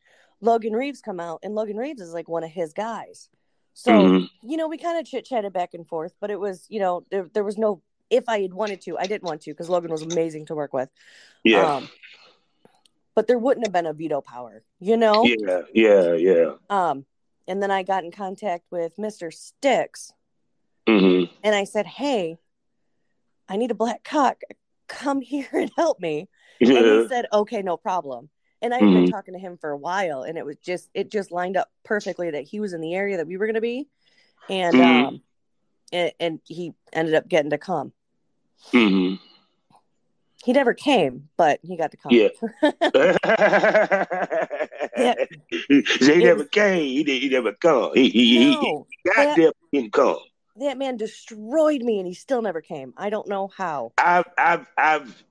Logan 0.42 0.74
Reeves 0.74 1.02
come 1.02 1.20
out 1.20 1.40
and 1.44 1.56
Logan 1.56 1.78
Reeves 1.78 2.02
is 2.02 2.14
like 2.14 2.28
one 2.28 2.44
of 2.44 2.50
his 2.52 2.74
guys. 2.74 3.30
So 3.74 3.92
Mhm. 3.92 4.30
you 4.44 4.58
know 4.58 4.68
we 4.68 4.78
kind 4.78 4.98
of 5.00 5.06
chit 5.06 5.24
chatted 5.26 5.54
back 5.54 5.74
and 5.74 5.88
forth, 5.88 6.14
but 6.20 6.32
it 6.32 6.40
was 6.40 6.66
you 6.70 6.80
know 6.80 7.06
there 7.12 7.30
there 7.34 7.46
was 7.46 7.58
no 7.58 7.82
if 8.10 8.28
I 8.28 8.42
had 8.42 8.54
wanted 8.54 8.82
to 8.82 8.98
I 8.98 9.08
didn't 9.08 9.24
want 9.24 9.42
to 9.42 9.52
because 9.52 9.70
Logan 9.70 9.92
was 9.92 10.02
amazing 10.02 10.46
to 10.48 10.56
work 10.56 10.74
with. 10.74 10.90
Yeah, 11.44 11.78
Um, 11.78 11.90
but 13.16 13.28
there 13.28 13.38
wouldn't 13.40 13.66
have 13.66 13.74
been 13.74 13.86
a 13.86 13.94
veto 13.94 14.22
power, 14.22 14.64
you 14.80 14.98
know. 14.98 15.26
yeah, 15.26 15.62
yeah, 15.74 16.14
yeah. 16.14 16.52
Um, 16.70 17.06
and 17.48 17.62
then 17.62 17.72
I 17.72 17.84
got 17.84 18.04
in 18.04 18.12
contact 18.12 18.66
with 18.72 18.98
Mister 18.98 19.32
Sticks 19.32 20.12
hmm 20.88 21.24
and 21.44 21.56
I 21.56 21.64
said, 21.64 21.86
"Hey, 21.86 22.38
I 23.48 23.58
need 23.58 23.72
a 23.72 23.76
black 23.76 24.04
cock. 24.04 24.42
Come 24.88 25.22
here 25.34 25.48
and 25.54 25.72
help 25.76 26.00
me." 26.00 26.28
And 26.62 26.70
he 27.04 27.08
said, 27.08 27.26
"Okay, 27.32 27.62
no 27.62 27.78
problem." 27.78 28.30
And 28.62 28.74
I 28.74 28.80
had 28.80 28.94
been 28.94 29.12
talking 29.12 29.34
to 29.34 29.40
him 29.40 29.58
for 29.58 29.70
a 29.70 29.78
while, 29.78 30.24
and 30.24 30.38
it 30.38 30.46
was 30.46 30.58
just 30.58 30.90
it 30.94 31.10
just 31.10 31.32
lined 31.32 31.56
up 31.56 31.70
perfectly 31.86 32.32
that 32.32 32.44
he 32.44 32.60
was 32.60 32.74
in 32.74 32.82
the 32.82 32.94
area 32.94 33.18
that 33.18 33.28
we 33.28 33.38
were 33.38 33.46
going 33.46 33.56
to 33.56 33.62
be, 33.62 33.88
and 34.50 34.76
Mhm. 34.76 35.08
um, 35.08 35.22
and, 35.94 36.12
and 36.20 36.40
he 36.46 36.74
ended 36.94 37.16
up 37.16 37.28
getting 37.28 37.52
to 37.52 37.58
come. 37.58 37.94
Hmm 38.72 39.16
He 40.44 40.54
never 40.54 40.74
came, 40.74 41.30
but 41.38 41.60
he 41.64 41.76
got 41.78 41.92
to 41.92 41.98
come. 41.98 42.12
Yeah. 42.14 42.30
Yeah. 44.98 45.14
he 45.70 46.18
never 46.18 46.44
came. 46.46 46.82
He, 46.84 47.04
did, 47.04 47.22
he 47.22 47.30
never 47.30 47.54
come. 47.54 47.92
He, 47.94 48.10
he, 48.10 48.26
he, 48.38 48.50
no, 48.52 48.86
he 48.90 49.10
got 49.10 49.16
that- 49.24 49.38
there, 49.38 49.52
didn't 49.72 49.94
come. 49.94 50.18
that 50.58 50.78
man 50.78 50.98
destroyed 50.98 51.82
me, 51.84 52.00
and 52.00 52.08
he 52.08 52.14
still 52.14 52.42
never 52.42 52.60
came. 52.62 52.94
I 52.98 53.10
don't 53.10 53.28
know 53.28 53.48
how. 53.56 53.94
I've, 53.98 54.26
I've, 54.38 54.66
I've, 54.78 55.24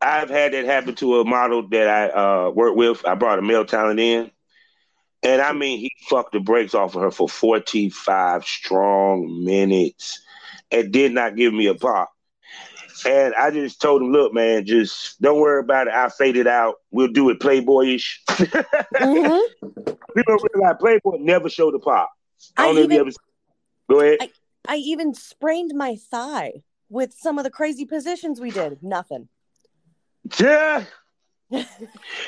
I've 0.00 0.30
had 0.30 0.52
that 0.52 0.64
happen 0.64 0.94
to 0.96 1.20
a 1.20 1.24
model 1.24 1.68
that 1.70 1.88
I 1.88 2.08
uh, 2.10 2.50
work 2.50 2.76
with. 2.76 3.04
I 3.06 3.14
brought 3.16 3.38
a 3.38 3.42
male 3.42 3.64
talent 3.64 3.98
in, 3.98 4.30
and 5.24 5.42
I 5.42 5.52
mean, 5.52 5.78
he 5.80 5.90
fucked 6.08 6.32
the 6.32 6.40
brakes 6.40 6.74
off 6.74 6.94
of 6.94 7.02
her 7.02 7.10
for 7.10 7.28
forty-five 7.28 8.44
strong 8.44 9.44
minutes, 9.44 10.20
and 10.70 10.92
did 10.92 11.12
not 11.12 11.34
give 11.36 11.52
me 11.52 11.66
a 11.66 11.74
pop. 11.74 12.10
And 13.04 13.34
I 13.34 13.50
just 13.50 13.80
told 13.80 14.02
him, 14.02 14.12
"Look, 14.12 14.32
man, 14.32 14.64
just 14.64 15.20
don't 15.20 15.40
worry 15.40 15.60
about 15.60 15.88
it. 15.88 15.92
I 15.94 16.08
faded 16.08 16.46
out. 16.46 16.76
We'll 16.90 17.08
do 17.08 17.28
it 17.30 17.40
playboyish." 17.40 18.18
Mhm. 18.96 19.40
People 20.16 20.38
don't 20.38 20.50
realize 20.54 20.76
Playboy 20.80 21.18
never 21.18 21.48
showed 21.50 21.74
a 21.74 21.78
pop. 21.78 22.10
I 22.56 22.62
I 22.62 22.66
don't 22.66 22.74
know 22.76 22.80
if 22.82 22.88
you 22.90 22.94
even 22.94 23.06
ever. 23.08 23.16
Go 23.90 24.00
ahead. 24.00 24.18
I- 24.22 24.30
I 24.68 24.76
even 24.76 25.14
sprained 25.14 25.72
my 25.74 25.94
thigh 25.96 26.62
with 26.88 27.12
some 27.14 27.38
of 27.38 27.44
the 27.44 27.50
crazy 27.50 27.84
positions 27.84 28.40
we 28.40 28.50
did. 28.50 28.82
Nothing. 28.82 29.28
Yeah. 30.40 30.84
and 31.50 31.66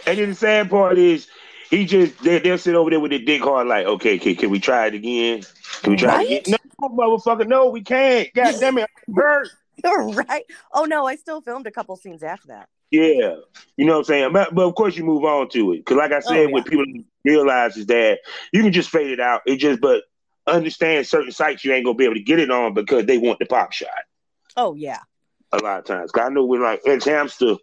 then 0.06 0.28
the 0.30 0.34
sad 0.34 0.70
part 0.70 0.98
is, 0.98 1.26
he 1.70 1.84
just 1.84 2.22
they, 2.22 2.38
they'll 2.38 2.56
sit 2.58 2.75
over 2.76 2.90
there 2.90 3.00
with 3.00 3.10
their 3.10 3.18
dick 3.18 3.42
hard, 3.42 3.66
like, 3.66 3.87
okay, 3.87 4.18
can, 4.18 4.37
can 4.37 4.50
we 4.50 4.60
try 4.60 4.87
it 4.87 4.94
again? 4.94 5.42
Can 5.82 5.92
we 5.92 5.96
try 5.96 6.16
Right? 6.18 6.30
it 6.30 6.46
again? 6.46 6.58
No, 6.80 6.88
motherfucker, 6.90 7.46
no, 7.48 7.70
we 7.70 7.82
can't. 7.82 8.28
God 8.34 8.54
damn 8.60 8.78
it, 8.78 8.88
I'm 9.08 9.14
hurt. 9.14 9.48
right? 10.28 10.44
Oh 10.73 10.85
no, 10.85 11.06
I 11.06 11.16
still 11.16 11.40
filmed 11.40 11.66
a 11.66 11.70
couple 11.70 11.97
scenes 11.97 12.23
after 12.23 12.49
that. 12.49 12.68
Yeah, 12.90 13.37
you 13.76 13.85
know 13.85 13.92
what 13.92 13.99
I'm 13.99 14.04
saying. 14.04 14.32
But, 14.32 14.54
but 14.54 14.66
of 14.66 14.75
course, 14.75 14.97
you 14.97 15.04
move 15.04 15.25
on 15.25 15.50
to 15.50 15.73
it 15.73 15.78
because, 15.78 15.97
like 15.99 16.12
I 16.12 16.18
oh, 16.18 16.20
said, 16.20 16.47
Oh, 16.47 16.50
what 16.50 16.66
people 16.66 16.85
don't 16.87 17.04
realize 17.25 17.76
is 17.76 17.87
that 17.87 18.20
you 18.52 18.62
can 18.62 18.73
just 18.73 18.88
fade 18.90 19.11
it 19.11 19.20
out. 19.20 19.42
It 19.47 19.56
just, 19.56 19.80
but 19.80 20.04
understand 20.47 21.06
certain 21.06 21.30
sites 21.32 21.64
you 21.64 21.73
ain't 21.75 21.85
gonna 21.85 21.97
be 21.97 22.04
able 22.04 22.14
to 22.14 22.23
get 22.23 22.38
it 22.38 22.50
on 22.50 22.73
because 22.75 23.04
they 23.06 23.18
want 23.18 23.38
the 23.38 23.47
pop 23.47 23.73
shot. 23.73 23.90
Oh 24.56 24.75
yeah. 24.75 25.00
a 25.52 25.58
lot 25.58 25.78
of 25.80 25.85
times, 25.85 26.11
Cause 26.12 26.25
I 26.26 26.30
know 26.30 26.44
when 26.47 26.62
like 26.62 26.82
xHamster, 26.85 27.58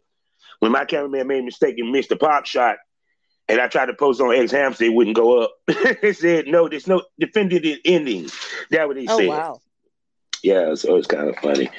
when 0.59 0.71
my 0.71 0.85
cameraman 0.85 1.27
made 1.27 1.39
a 1.39 1.43
mistake 1.43 1.75
and 1.79 1.91
missed 1.91 2.09
the 2.09 2.15
pop 2.17 2.45
shot, 2.45 2.77
and 3.47 3.59
I 3.59 3.67
tried 3.67 3.87
to 3.87 3.93
post 3.95 4.21
on 4.21 4.29
xHamster, 4.29 4.83
it 4.87 4.89
wouldn't 4.93 5.15
go 5.15 5.41
up. 5.41 5.53
it 5.67 6.17
said 6.17 6.47
no, 6.47 6.69
there's 6.69 6.87
no 6.87 7.03
definitive 7.19 7.79
ending. 7.83 8.29
That 8.71 8.87
what 8.87 8.95
they 8.95 9.07
Oh 9.07 9.17
said. 9.17 9.27
wow. 9.27 9.59
Yeah, 10.45 10.75
so 10.75 10.95
it's 10.95 11.07
kind 11.07 11.29
of 11.29 11.35
funny. 11.37 11.69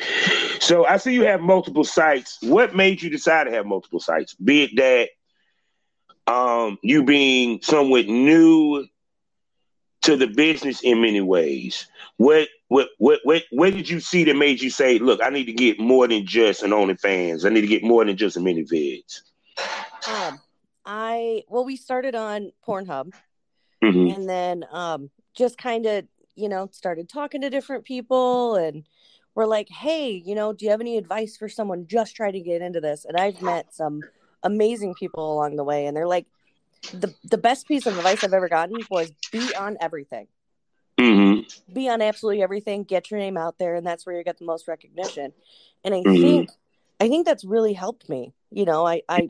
So 0.60 0.86
I 0.86 0.96
see 0.96 1.14
you 1.14 1.24
have 1.24 1.40
multiple 1.40 1.84
sites. 1.84 2.38
What 2.42 2.74
made 2.74 3.02
you 3.02 3.10
decide 3.10 3.44
to 3.44 3.52
have 3.52 3.66
multiple 3.66 4.00
sites? 4.00 4.34
Be 4.34 4.64
it 4.64 4.70
that 4.76 6.32
um 6.32 6.78
you 6.82 7.04
being 7.04 7.60
somewhat 7.62 8.06
new 8.06 8.86
to 10.02 10.16
the 10.16 10.26
business 10.26 10.80
in 10.82 11.00
many 11.00 11.20
ways. 11.20 11.86
What 12.16 12.48
what 12.68 12.88
what 12.98 13.20
what 13.24 13.42
what 13.50 13.72
did 13.72 13.88
you 13.88 14.00
see 14.00 14.24
that 14.24 14.36
made 14.36 14.60
you 14.60 14.70
say, 14.70 14.98
look, 14.98 15.20
I 15.22 15.30
need 15.30 15.46
to 15.46 15.52
get 15.52 15.78
more 15.78 16.08
than 16.08 16.26
just 16.26 16.62
an 16.62 16.70
OnlyFans. 16.70 17.44
I 17.44 17.50
need 17.50 17.62
to 17.62 17.66
get 17.66 17.82
more 17.84 18.04
than 18.04 18.16
just 18.16 18.36
a 18.36 18.40
ManyVids. 18.40 19.22
Um, 20.08 20.40
I 20.84 21.42
well, 21.48 21.64
we 21.64 21.76
started 21.76 22.14
on 22.14 22.52
Pornhub, 22.66 23.12
hmm 23.82 24.08
and 24.08 24.28
then 24.28 24.64
um, 24.70 25.10
just 25.36 25.58
kind 25.58 25.86
of 25.86 26.06
you 26.36 26.48
know 26.48 26.68
started 26.72 27.08
talking 27.08 27.40
to 27.42 27.50
different 27.50 27.84
people, 27.84 28.56
and 28.56 28.84
were 29.34 29.46
like, 29.46 29.68
"Hey, 29.70 30.10
you 30.10 30.34
know, 30.34 30.52
do 30.52 30.64
you 30.64 30.70
have 30.70 30.80
any 30.80 30.98
advice 30.98 31.36
for 31.36 31.48
someone 31.48 31.86
just 31.86 32.16
trying 32.16 32.32
to 32.34 32.40
get 32.40 32.62
into 32.62 32.80
this?" 32.80 33.04
And 33.04 33.16
I've 33.16 33.42
met 33.42 33.74
some 33.74 34.04
amazing 34.42 34.94
people 34.94 35.32
along 35.32 35.56
the 35.56 35.64
way, 35.64 35.86
and 35.86 35.96
they're 35.96 36.06
like, 36.08 36.26
"the 36.92 37.14
the 37.24 37.38
best 37.38 37.68
piece 37.68 37.86
of 37.86 37.96
advice 37.96 38.24
I've 38.24 38.34
ever 38.34 38.48
gotten 38.48 38.86
was 38.90 39.12
be 39.32 39.54
on 39.54 39.76
everything, 39.80 40.28
Mm-hmm. 40.98 41.72
be 41.72 41.88
on 41.88 42.00
absolutely 42.02 42.42
everything, 42.42 42.84
get 42.84 43.10
your 43.10 43.20
name 43.20 43.36
out 43.36 43.58
there, 43.58 43.74
and 43.74 43.86
that's 43.86 44.06
where 44.06 44.16
you 44.16 44.24
get 44.24 44.38
the 44.38 44.44
most 44.44 44.68
recognition." 44.68 45.32
And 45.84 45.94
I 45.94 46.02
Mhm. 46.02 46.10
think 46.20 46.50
I 47.00 47.08
think 47.08 47.26
that's 47.26 47.44
really 47.44 47.74
helped 47.74 48.08
me. 48.08 48.32
You 48.50 48.64
know, 48.64 48.86
I 48.86 49.02
I 49.08 49.28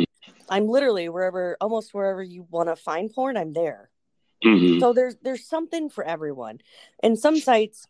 I'm 0.49 0.69
literally 0.69 1.09
wherever, 1.09 1.57
almost 1.61 1.95
wherever 1.95 2.23
you 2.23 2.47
want 2.51 2.69
to 2.69 2.77
find 2.77 3.13
porn, 3.13 3.37
I'm 3.37 3.53
there. 3.53 3.91
Mm-hmm. 4.45 4.81
So 4.81 4.93
there's 4.93 5.17
there's 5.23 5.47
something 5.47 5.89
for 5.91 6.05
everyone. 6.05 6.59
And 7.03 7.19
some 7.19 7.39
sites, 7.39 7.87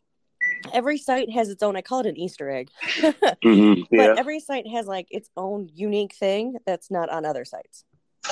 every 0.73 0.99
site 0.99 1.31
has 1.31 1.49
its 1.49 1.63
own. 1.63 1.77
I 1.77 1.83
call 1.83 2.01
it 2.01 2.07
an 2.07 2.17
Easter 2.17 2.51
egg. 2.51 2.71
Mm-hmm. 3.45 3.95
Yeah. 3.95 4.09
But 4.09 4.19
every 4.19 4.41
site 4.41 4.67
has 4.69 4.87
like 4.87 5.07
its 5.11 5.29
own 5.37 5.69
unique 5.75 6.15
thing 6.15 6.57
that's 6.67 6.91
not 6.91 7.11
on 7.11 7.25
other 7.25 7.45
sites. 7.45 7.85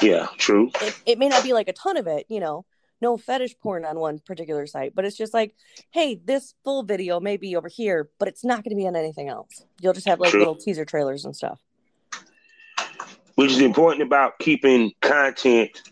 yeah. 0.03 0.27
True. 0.39 0.71
It, 0.81 1.01
it 1.07 1.19
may 1.19 1.29
not 1.29 1.43
be 1.45 1.53
like 1.53 1.69
a 1.69 1.73
ton 1.73 1.97
of 1.97 2.07
it, 2.07 2.27
you 2.29 2.41
know, 2.41 2.65
no 3.01 3.17
fetish 3.17 3.59
porn 3.61 3.85
on 3.85 3.99
one 3.99 4.19
particular 4.19 4.67
site, 4.67 4.95
but 4.95 5.05
it's 5.05 5.17
just 5.17 5.35
like, 5.35 5.55
hey, 5.91 6.15
this 6.25 6.55
full 6.65 6.83
video 6.85 7.21
may 7.21 7.37
be 7.37 7.55
over 7.55 7.69
here, 7.69 8.09
but 8.19 8.29
it's 8.29 8.45
not 8.45 8.65
going 8.65 8.71
to 8.71 8.77
be 8.77 8.87
on 8.87 8.97
anything 8.97 9.29
else. 9.29 9.65
You'll 9.81 9.93
just 9.93 10.07
have 10.09 10.19
like 10.21 10.31
True. 10.31 10.41
little 10.41 10.57
teaser 10.57 10.85
trailers 10.85 11.25
and 11.25 11.37
stuff. 11.37 11.61
which 13.35 13.51
is 13.53 13.61
important 13.61 14.03
about 14.03 14.39
keeping 14.39 14.93
content 15.03 15.83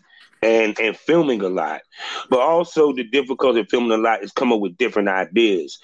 and 0.43 0.79
and 0.79 0.95
filming 0.97 1.41
a 1.41 1.49
lot. 1.49 1.81
But 2.29 2.39
also 2.39 2.93
the 2.93 3.03
difficulty 3.03 3.61
of 3.61 3.69
filming 3.69 3.91
a 3.91 3.97
lot 3.97 4.23
is 4.23 4.31
come 4.31 4.51
up 4.51 4.59
with 4.59 4.77
different 4.77 5.09
ideas. 5.09 5.79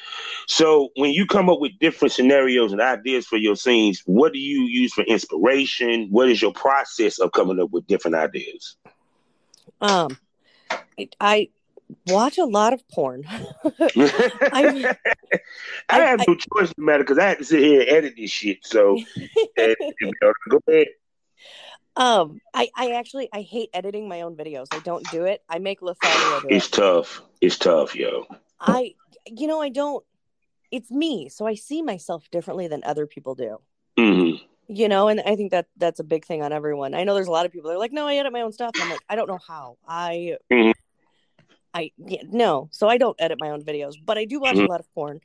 So 0.48 0.90
when 0.96 1.12
you 1.12 1.26
come 1.26 1.50
up 1.50 1.60
with 1.60 1.72
different 1.80 2.12
scenarios 2.12 2.72
and 2.72 2.82
ideas 2.82 3.26
for 3.26 3.38
your 3.38 3.56
scenes, 3.56 4.02
what 4.06 4.34
do 4.34 4.40
you 4.40 4.64
use 4.64 4.94
for 4.94 5.04
inspiration? 5.04 6.08
What 6.12 6.30
is 6.30 6.42
your 6.42 6.54
process 6.54 7.20
of 7.20 7.32
coming 7.32 7.60
up 7.60 7.72
with 7.72 7.88
different 7.88 8.16
ideas? 8.16 8.76
Um, 9.82 10.18
I, 10.70 11.10
I 11.20 11.50
watch 12.08 12.38
a 12.38 12.46
lot 12.46 12.74
of 12.74 12.88
porn. 12.90 13.24
I, 13.96 14.96
I- 15.90 16.00
have 16.00 16.20
no 16.28 16.36
choice 16.36 16.68
in 16.70 16.74
the 16.78 16.84
matter 16.84 17.04
because 17.04 17.18
I 17.18 17.30
had 17.30 17.38
to 17.40 17.44
sit 17.46 17.60
here 17.60 17.82
and 17.82 17.90
edit 17.90 18.14
this 18.18 18.32
shit. 18.32 18.66
So 18.66 19.00
and, 19.58 19.76
go 20.50 20.60
ahead. 20.68 20.88
Um, 22.00 22.40
I, 22.54 22.70
I 22.76 22.92
actually 22.94 23.30
I 23.34 23.42
hate 23.42 23.70
editing 23.74 24.08
my 24.08 24.22
own 24.22 24.36
videos. 24.38 24.68
I 24.74 24.80
don't 24.80 25.04
do 25.12 25.26
it. 25.26 25.44
I 25.50 25.60
make 25.60 25.82
Lothario 25.82 26.42
It's 26.50 26.68
it. 26.68 26.72
tough. 26.72 27.22
It's 27.42 27.58
tough, 27.58 27.94
yo. 27.94 28.26
I 28.60 28.96
you 29.28 29.48
know, 29.48 29.62
I 29.62 29.68
don't 29.70 30.04
it's 30.72 30.90
me, 30.90 31.28
so 31.30 31.46
I 31.46 31.56
see 31.56 31.82
myself 31.82 32.30
differently 32.32 32.68
than 32.68 32.84
other 32.86 33.06
people 33.06 33.36
do. 33.36 33.58
hmm 33.98 34.32
You 34.70 34.88
know, 34.88 35.10
and 35.10 35.20
I 35.20 35.36
think 35.36 35.52
that 35.52 35.68
that's 35.76 36.00
a 36.00 36.04
big 36.06 36.26
thing 36.26 36.42
on 36.42 36.54
everyone. 36.54 36.94
I 36.94 37.04
know 37.04 37.16
there's 37.16 37.28
a 37.28 37.32
lot 37.32 37.46
of 37.46 37.52
people 37.52 37.70
that 37.70 37.76
are 37.76 37.80
like, 37.80 37.92
no, 37.92 38.08
I 38.08 38.16
edit 38.16 38.32
my 38.32 38.42
own 38.42 38.54
stuff. 38.54 38.76
I'm 38.80 38.88
like, 38.90 39.04
I 39.10 39.16
don't 39.18 39.28
know 39.28 39.40
how. 39.46 39.78
I 39.86 40.38
Mhm. 40.52 40.74
I 41.74 41.92
yeah, 41.98 42.24
no, 42.30 42.70
so 42.72 42.88
I 42.88 42.98
don't 42.98 43.20
edit 43.20 43.40
my 43.40 43.50
own 43.50 43.64
videos, 43.64 43.96
but 44.04 44.18
I 44.18 44.24
do 44.24 44.40
watch 44.40 44.56
Mhm. 44.56 44.66
a 44.66 44.68
lot 44.70 44.80
of 44.80 44.94
porn. 44.94 45.20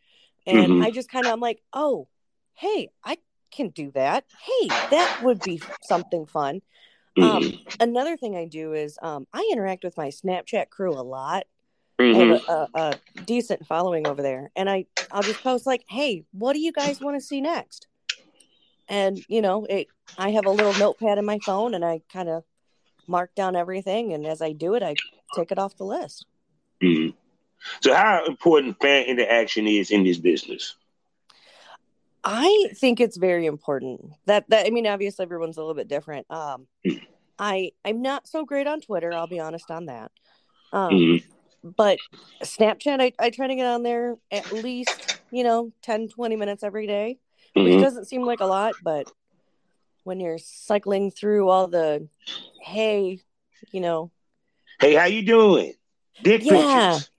And 0.46 0.72
Mhm. 0.72 0.82
I 0.82 0.90
just 0.90 1.08
kind 1.08 1.26
of 1.26 1.32
I'm 1.32 1.40
like, 1.40 1.62
oh, 1.72 2.08
hey, 2.54 2.88
I 3.04 3.18
can 3.54 3.68
do 3.70 3.90
that. 3.92 4.24
Hey, 4.60 4.68
that 4.90 5.22
would 5.22 5.40
be 5.42 5.60
something 5.82 6.26
fun. 6.26 6.62
Um, 7.22 7.42
Mhm. 7.42 7.60
another 7.80 8.16
thing 8.16 8.36
I 8.36 8.46
do 8.46 8.72
is 8.72 8.98
um, 9.02 9.26
I 9.32 9.48
interact 9.52 9.84
with 9.84 9.96
my 9.96 10.08
Snapchat 10.08 10.70
crew 10.70 10.92
a 10.92 11.02
lot. 11.02 11.46
I 11.98 12.02
Mhm. 12.04 12.30
have 12.30 12.40
a, 12.48 12.52
a, 12.52 12.68
a 12.80 13.00
decent 13.24 13.66
following 13.66 14.06
over 14.06 14.22
there, 14.22 14.50
and 14.56 14.68
I 14.68 14.86
I'll 15.10 15.22
just 15.22 15.42
post 15.42 15.66
like, 15.66 15.84
"Hey, 15.88 16.24
what 16.32 16.54
do 16.54 16.60
you 16.60 16.72
guys 16.72 17.00
want 17.00 17.16
to 17.16 17.20
see 17.20 17.40
next?" 17.40 17.86
And 18.88 19.24
you 19.28 19.40
know, 19.42 19.64
it 19.64 19.88
I 20.18 20.30
have 20.30 20.46
a 20.46 20.50
little 20.50 20.74
notepad 20.74 21.18
in 21.18 21.24
my 21.24 21.38
phone, 21.38 21.74
and 21.74 21.84
I 21.84 22.02
kind 22.12 22.28
of 22.28 22.44
mark 23.06 23.34
down 23.34 23.56
everything, 23.56 24.12
and 24.12 24.26
as 24.26 24.42
I 24.42 24.52
do 24.52 24.74
it, 24.74 24.82
I 24.82 24.98
take 25.32 25.52
it 25.52 25.58
off 25.58 25.76
the 25.76 25.84
list. 25.84 26.26
Mhm. 26.82 27.14
So, 27.82 27.94
how 27.94 28.24
important 28.26 28.80
fan 28.80 29.06
interaction 29.06 29.66
is 29.66 29.90
in 29.90 30.04
this 30.04 30.18
business? 30.18 30.76
I 32.24 32.70
think 32.76 33.00
it's 33.00 33.16
very 33.16 33.46
important. 33.46 34.12
That 34.26 34.48
that 34.50 34.66
I 34.66 34.70
mean, 34.70 34.86
obviously 34.86 35.22
everyone's 35.24 35.56
a 35.56 35.60
little 35.60 35.74
bit 35.74 35.88
different. 35.88 36.26
Um. 36.30 36.66
I 37.36 37.72
I'm 37.84 38.00
not 38.00 38.28
so 38.28 38.44
great 38.44 38.68
on 38.68 38.80
Twitter. 38.80 39.16
I'll 39.16 39.26
be 39.26 39.40
honest 39.40 39.68
on 39.68 39.86
that. 39.86 40.12
Um, 40.72 40.92
Mhm. 40.92 41.24
but 41.64 41.98
Snapchat, 42.44 43.00
I, 43.02 43.12
I 43.18 43.30
try 43.30 43.48
to 43.48 43.56
get 43.56 43.66
on 43.66 43.82
there 43.82 44.16
at 44.30 44.52
least, 44.52 45.08
you 45.32 45.42
know, 45.42 45.72
10, 45.82 46.08
20 46.10 46.36
minutes 46.36 46.62
every 46.62 46.86
day, 46.86 47.18
which 47.54 47.72
Mhm. 47.74 47.80
doesn't 47.80 48.04
seem 48.04 48.24
like 48.24 48.40
a 48.40 48.46
lot, 48.46 48.76
but 48.80 49.08
when 50.04 50.20
you're 50.20 50.38
cycling 50.38 51.10
through 51.10 51.48
all 51.48 51.66
the, 51.66 52.06
hey, 52.60 53.20
you 53.72 53.80
know, 53.80 54.12
Hey, 54.78 54.94
how 54.94 55.06
you 55.06 55.26
doing? 55.26 55.74
Dick 56.22 56.44
Yeah. 56.44 57.00
pictures. 57.00 57.10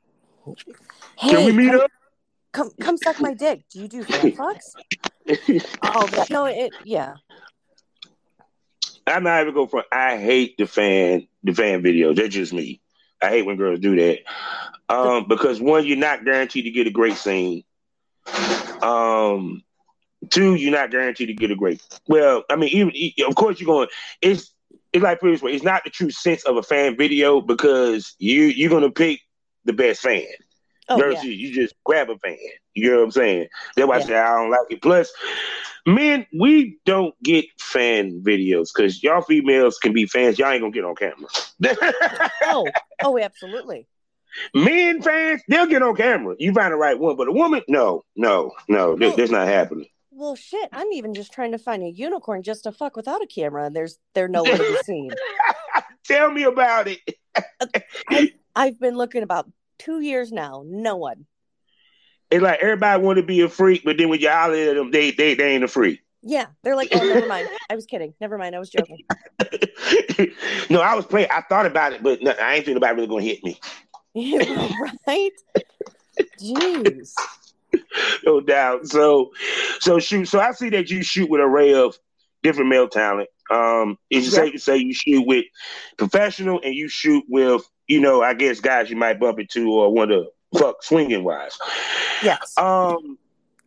hey, 1.18 1.30
Can 1.30 1.44
we 1.44 1.52
meet 1.52 1.72
come, 1.72 1.82
up? 1.82 1.92
Come, 2.56 2.72
come 2.80 2.98
suck 2.98 3.20
my 3.20 3.34
dick. 3.34 3.64
Do 3.70 3.82
you 3.82 3.88
do 3.88 4.04
fan 4.04 4.32
fucks? 4.38 4.74
Oh, 5.82 6.06
that, 6.08 6.30
no, 6.30 6.46
it, 6.46 6.72
yeah. 6.84 7.16
I'm 9.08 9.24
not 9.24 9.42
even 9.42 9.54
go 9.54 9.68
front. 9.68 9.88
I 9.92 10.18
hate 10.18 10.58
the 10.58 10.66
fan 10.66 11.28
the 11.44 11.54
fan 11.54 11.84
videos. 11.84 12.16
That's 12.16 12.34
just 12.34 12.54
me. 12.54 12.82
I 13.22 13.30
hate 13.30 13.46
when 13.46 13.58
girls 13.58 13.80
do 13.80 13.96
that. 13.96 14.20
Um, 14.88 15.28
because 15.28 15.60
one, 15.60 15.86
you're 15.86 15.98
not 15.98 16.26
guaranteed 16.26 16.66
to 16.66 16.72
get 16.72 16.88
a 16.88 16.92
great 16.92 17.16
scene. 17.16 17.64
Um, 18.82 19.64
two, 20.30 20.56
you're 20.56 20.72
not 20.72 20.92
guaranteed 20.92 21.28
to 21.30 21.34
get 21.34 21.52
a 21.52 21.56
great. 21.56 21.82
Well, 22.08 22.44
I 22.50 22.56
mean, 22.56 22.70
even 22.70 23.28
of 23.28 23.36
course 23.36 23.60
you're 23.60 23.68
going. 23.68 23.90
It's 24.22 24.54
it's 24.94 25.04
like 25.04 25.20
previous 25.20 25.42
way. 25.42 25.54
It's 25.54 25.64
not 25.64 25.84
the 25.84 25.90
true 25.90 26.12
sense 26.12 26.44
of 26.44 26.58
a 26.58 26.64
fan 26.64 26.98
video 26.98 27.42
because 27.42 28.16
you 28.20 28.44
you're 28.44 28.70
gonna 28.70 28.92
pick 28.92 29.22
the 29.66 29.74
best 29.74 30.02
fan 30.02 30.26
Oh, 30.88 31.10
yeah. 31.10 31.22
you 31.24 31.54
just 31.54 31.74
grab 31.84 32.10
a 32.10 32.18
fan. 32.20 32.38
You 32.74 32.92
know 32.92 32.98
what 32.98 33.04
I'm 33.06 33.12
saying? 33.12 33.48
That's 33.76 33.88
why 33.88 33.98
Yeah. 33.98 34.04
I 34.04 34.08
say 34.08 34.16
I 34.18 34.36
don't 34.36 34.52
like 34.52 34.68
it. 34.70 34.82
Plus, 34.82 35.12
men, 35.86 36.26
we 36.38 36.78
don't 36.86 37.16
get 37.24 37.46
fan 37.60 38.22
videos 38.24 38.70
because 38.76 39.02
y'all 39.02 39.22
females 39.22 39.78
can 39.78 39.94
be 39.94 40.06
fans. 40.06 40.38
Y'all 40.38 40.52
ain't 40.52 40.62
gonna 40.62 40.72
get 40.72 40.86
on 40.86 40.96
camera. 40.96 41.28
Oh, 42.44 42.68
oh, 43.04 43.18
absolutely. 43.20 43.88
Men 44.54 45.02
fans, 45.02 45.42
they'll 45.48 45.66
get 45.66 45.82
on 45.82 45.96
camera. 45.96 46.36
You 46.38 46.54
find 46.54 46.72
the 46.74 46.78
right 46.78 47.00
one, 47.00 47.16
but 47.16 47.28
a 47.28 47.32
woman, 47.32 47.62
no, 47.68 48.04
no, 48.16 48.52
no, 48.68 48.96
Well- 49.00 49.16
that's 49.16 49.32
not 49.32 49.48
happening. 49.48 49.88
Well, 50.18 50.36
shit, 50.38 50.70
I'm 50.72 50.94
even 50.94 51.14
just 51.14 51.34
trying 51.34 51.52
to 51.52 51.58
find 51.58 51.84
a 51.84 51.90
unicorn 51.90 52.42
just 52.42 52.64
to 52.64 52.72
fuck 52.72 52.96
without 52.96 53.22
a 53.22 53.28
camera, 53.28 53.66
and 53.66 53.76
there's 53.76 53.98
they're 54.14 54.30
nowhere 54.30 54.56
to 54.58 54.64
be 54.64 54.78
seen. 54.86 55.12
Tell 56.06 56.32
me 56.32 56.44
about 56.44 56.88
it. 56.88 57.00
Uh, 57.36 58.22
I've 58.56 58.80
been 58.80 58.96
looking 58.96 59.24
about 59.24 59.50
two 59.78 60.02
years 60.02 60.32
now. 60.32 60.64
No 60.66 60.96
one. 60.98 61.26
It's 62.32 62.42
like 62.42 62.60
everybody 62.62 63.02
want 63.02 63.18
to 63.18 63.24
be 63.24 63.42
a 63.42 63.50
freak, 63.50 63.84
but 63.86 63.98
then 63.98 64.10
when 64.10 64.20
you 64.20 64.30
holler 64.30 64.56
at 64.56 64.76
them, 64.76 64.92
they 64.92 65.12
they 65.12 65.36
they 65.36 65.54
ain't 65.56 65.64
a 65.64 65.68
freak. 65.68 66.02
Yeah, 66.24 66.48
they're 66.64 66.76
like, 66.76 66.90
oh, 66.92 67.04
never 67.04 67.26
mind. 67.28 67.48
I 67.70 67.76
was 67.76 67.86
kidding. 67.86 68.16
Never 68.20 68.38
mind. 68.38 68.56
I 68.56 68.60
was 68.60 68.70
joking. 68.70 68.98
no, 70.72 70.82
I 70.82 70.96
was 70.96 71.06
playing. 71.06 71.28
I 71.32 71.42
thought 71.42 71.68
about 71.68 71.94
it, 71.94 72.02
but 72.02 72.22
no, 72.22 72.32
I 72.32 72.56
ain't 72.56 72.66
think 72.66 72.76
nobody 72.76 72.96
really 72.96 73.08
gonna 73.08 73.22
hit 73.22 73.44
me. 73.44 73.60
right? 75.08 75.32
Jeez. 76.42 77.14
no 78.26 78.42
doubt. 78.42 78.88
So, 78.88 79.32
so 79.80 80.00
shoot. 80.00 80.26
So 80.28 80.40
I 80.40 80.52
see 80.52 80.70
that 80.70 80.90
you 80.90 81.04
shoot 81.04 81.30
with 81.30 81.42
an 81.42 81.48
array 81.48 81.74
of 81.74 81.98
different 82.44 82.70
male 82.70 82.88
talent. 82.88 83.30
Um, 83.52 83.98
is 84.10 84.28
it 84.28 84.32
Yeah. 84.32 84.44
safe 84.46 84.54
to 84.54 84.60
say 84.60 84.78
you 84.78 84.94
shoot 84.94 85.26
with 85.28 85.46
professional 85.98 86.60
and 86.64 86.74
you 86.74 86.88
shoot 86.88 87.24
with, 87.28 87.62
you 87.88 88.00
know, 88.02 88.22
I 88.22 88.34
guess 88.34 88.60
guys 88.60 88.90
you 88.90 88.96
might 88.96 89.20
bump 89.20 89.40
into 89.40 89.72
or 89.72 89.92
want 89.94 90.12
to 90.12 90.28
fuck 90.58 90.82
swinging 90.84 91.24
wise. 91.24 91.58
Yes. 92.24 92.58
Um, 92.58 93.18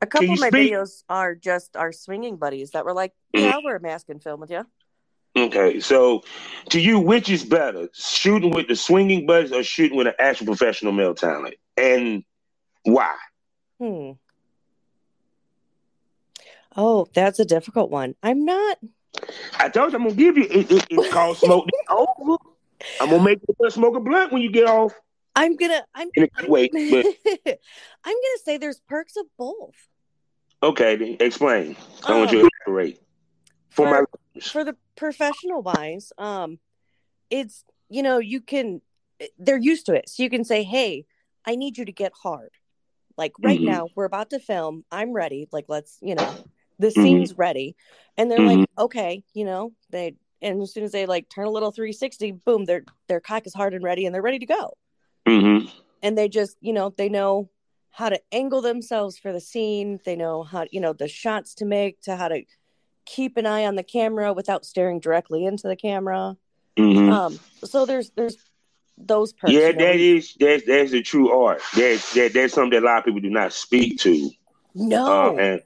A 0.01 0.07
couple 0.07 0.33
of 0.33 0.41
my 0.41 0.49
speak- 0.49 0.73
videos 0.73 1.03
are 1.09 1.35
just 1.35 1.77
our 1.77 1.93
swinging 1.93 2.37
buddies 2.37 2.71
that 2.73 2.85
were 2.85 2.95
like, 2.95 3.13
yeah, 3.35 3.53
I'll 3.55 3.63
wear 3.63 3.77
a 3.77 3.81
mask 3.81 4.09
and 4.09 4.23
film 4.23 4.41
with 4.41 4.51
you. 4.51 4.65
okay. 5.37 5.81
So, 5.81 6.23
to 6.71 6.81
you, 6.81 6.99
which 6.99 7.29
is 7.31 7.45
better, 7.45 7.89
shooting 7.95 8.51
with 8.51 8.69
the 8.69 8.77
swinging 8.77 9.27
buddies 9.27 9.53
or 9.53 9.63
shooting 9.63 9.97
with 9.97 10.07
an 10.07 10.15
actual 10.19 10.47
professional 10.47 10.93
male 10.93 11.15
talent, 11.15 11.55
and 11.77 12.25
why? 12.85 13.15
Hmm. 13.79 14.13
Oh, 16.77 17.09
that's 17.13 17.39
a 17.39 17.45
difficult 17.45 17.91
one. 17.91 18.15
I'm 18.23 18.45
not. 18.45 18.79
I 19.59 19.69
told 19.69 19.93
you 19.93 19.99
I'm 19.99 20.05
gonna 20.05 20.15
give 20.15 20.37
you. 20.37 20.45
It, 20.45 20.71
it, 20.71 20.87
it's 20.91 21.13
called 21.13 21.37
smoke 21.39 21.67
over. 21.91 22.37
I'm 23.01 23.11
gonna 23.11 23.23
make 23.23 23.39
you 23.61 23.71
smoke 23.71 23.97
a 23.97 24.01
blunt 24.01 24.33
when 24.33 24.43
you 24.43 24.51
get 24.51 24.67
off 24.67 24.95
I'm 25.37 25.57
gonna. 25.57 25.85
I'm. 25.95 26.11
good. 26.11 26.31
But 26.91 27.07
I'm 28.05 28.15
gonna 28.15 28.43
say 28.45 28.57
there's 28.57 28.81
perks 28.89 29.17
of 29.17 29.27
both. 29.37 29.75
okay, 30.63 30.97
then 30.97 31.17
explain. 31.21 31.77
I 32.07 32.17
want 32.17 32.31
Um, 32.31 32.37
you 32.37 32.43
to 32.43 32.51
elaborate 32.67 33.01
for 33.71 33.87
my. 33.87 34.03
for 34.43 34.65
the 34.65 34.77
professional 34.97 35.63
wise 35.63 36.13
um 36.19 36.59
it's 37.31 37.65
you 37.89 38.03
know 38.03 38.19
you 38.19 38.41
can 38.41 38.81
they're 39.39 39.57
used 39.59 39.87
to 39.87 39.95
it 39.95 40.09
so 40.09 40.23
you 40.23 40.31
can 40.31 40.45
say 40.45 40.63
hey 40.65 41.05
i 41.45 41.55
need 41.55 41.77
you 41.79 41.85
to 41.85 41.93
get 41.93 42.13
hard 42.23 42.51
Like 43.17 43.33
right 43.41 43.61
Mhm. 43.61 43.65
now, 43.65 43.89
we're 43.97 44.05
about 44.05 44.31
to 44.31 44.39
film. 44.39 44.85
I'm 44.93 45.13
ready. 45.13 45.49
Like 45.51 45.65
let's, 45.69 45.99
you 46.01 46.15
know, 46.15 46.31
the 46.79 46.89
Mhm. 46.89 46.93
scene's 47.03 47.37
ready. 47.37 47.75
And 48.17 48.31
they're 48.31 48.39
Mhm. 48.41 48.61
like, 48.61 48.69
okay, 48.79 49.25
you 49.35 49.45
know, 49.45 49.73
they 49.91 50.15
and 50.43 50.63
as 50.63 50.73
soon 50.73 50.85
as 50.85 50.93
they 50.93 51.07
like 51.07 51.29
turn 51.29 51.47
a 51.47 51.51
little 51.51 51.71
360, 51.71 52.33
boom, 52.33 52.65
their 52.65 52.85
their 53.09 53.21
cock 53.21 53.47
is 53.47 53.55
hard 53.55 53.75
and 53.75 53.85
ready 53.85 54.07
and 54.07 54.15
they're 54.15 54.23
ready 54.23 54.39
to 54.39 54.47
go. 54.47 54.77
hmm 55.27 55.67
And 56.03 56.17
they 56.17 56.29
just, 56.29 56.57
you 56.61 56.73
know, 56.73 56.95
they 56.97 57.09
know 57.09 57.51
how 57.91 58.09
to 58.09 58.21
angle 58.31 58.61
themselves 58.61 59.19
for 59.19 59.33
the 59.33 59.41
scene. 59.41 59.99
They 60.05 60.17
know 60.17 60.45
how, 60.45 60.67
you 60.71 60.81
know, 60.81 60.93
the 60.93 61.09
shots 61.09 61.55
to 61.57 61.65
make, 61.65 62.01
to 62.03 62.17
how 62.17 62.29
to 62.29 62.43
keep 63.07 63.37
an 63.37 63.47
eye 63.47 63.65
on 63.65 63.75
the 63.75 63.83
camera 63.83 64.33
without 64.33 64.65
staring 64.65 65.01
directly 65.01 65.45
into 65.45 65.67
the 65.67 65.77
camera. 65.77 66.37
hmm 66.79 67.11
Um, 67.11 67.41
so 67.65 67.87
there's 67.87 68.11
there's 68.11 68.37
those 68.97 69.33
perks. 69.33 69.55
yeah, 69.55 69.73
that 69.73 69.97
is 69.97 70.37
that's 70.39 70.65
that's 70.67 70.93
a 70.93 71.03
true 71.03 71.31
art. 71.33 71.63
That's 71.77 72.15
that 72.15 72.33
that's 72.35 72.55
something 72.55 72.81
that 72.81 72.85
a 72.85 72.87
lot 72.87 72.99
of 72.99 73.05
people 73.05 73.21
do 73.21 73.31
not 73.31 73.53
speak 73.53 73.99
to. 74.01 74.31
no. 74.75 75.37
Uh, 75.37 75.41
and 75.41 75.63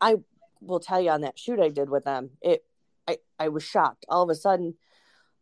I 0.00 0.16
will 0.60 0.80
tell 0.80 1.00
you 1.00 1.10
on 1.10 1.22
that 1.22 1.38
shoot 1.38 1.60
I 1.60 1.68
did 1.68 1.88
with 1.90 2.04
them, 2.04 2.30
it 2.42 2.64
I, 3.10 3.16
I 3.44 3.48
was 3.48 3.62
shocked. 3.62 4.04
All 4.08 4.22
of 4.22 4.30
a 4.30 4.34
sudden, 4.34 4.74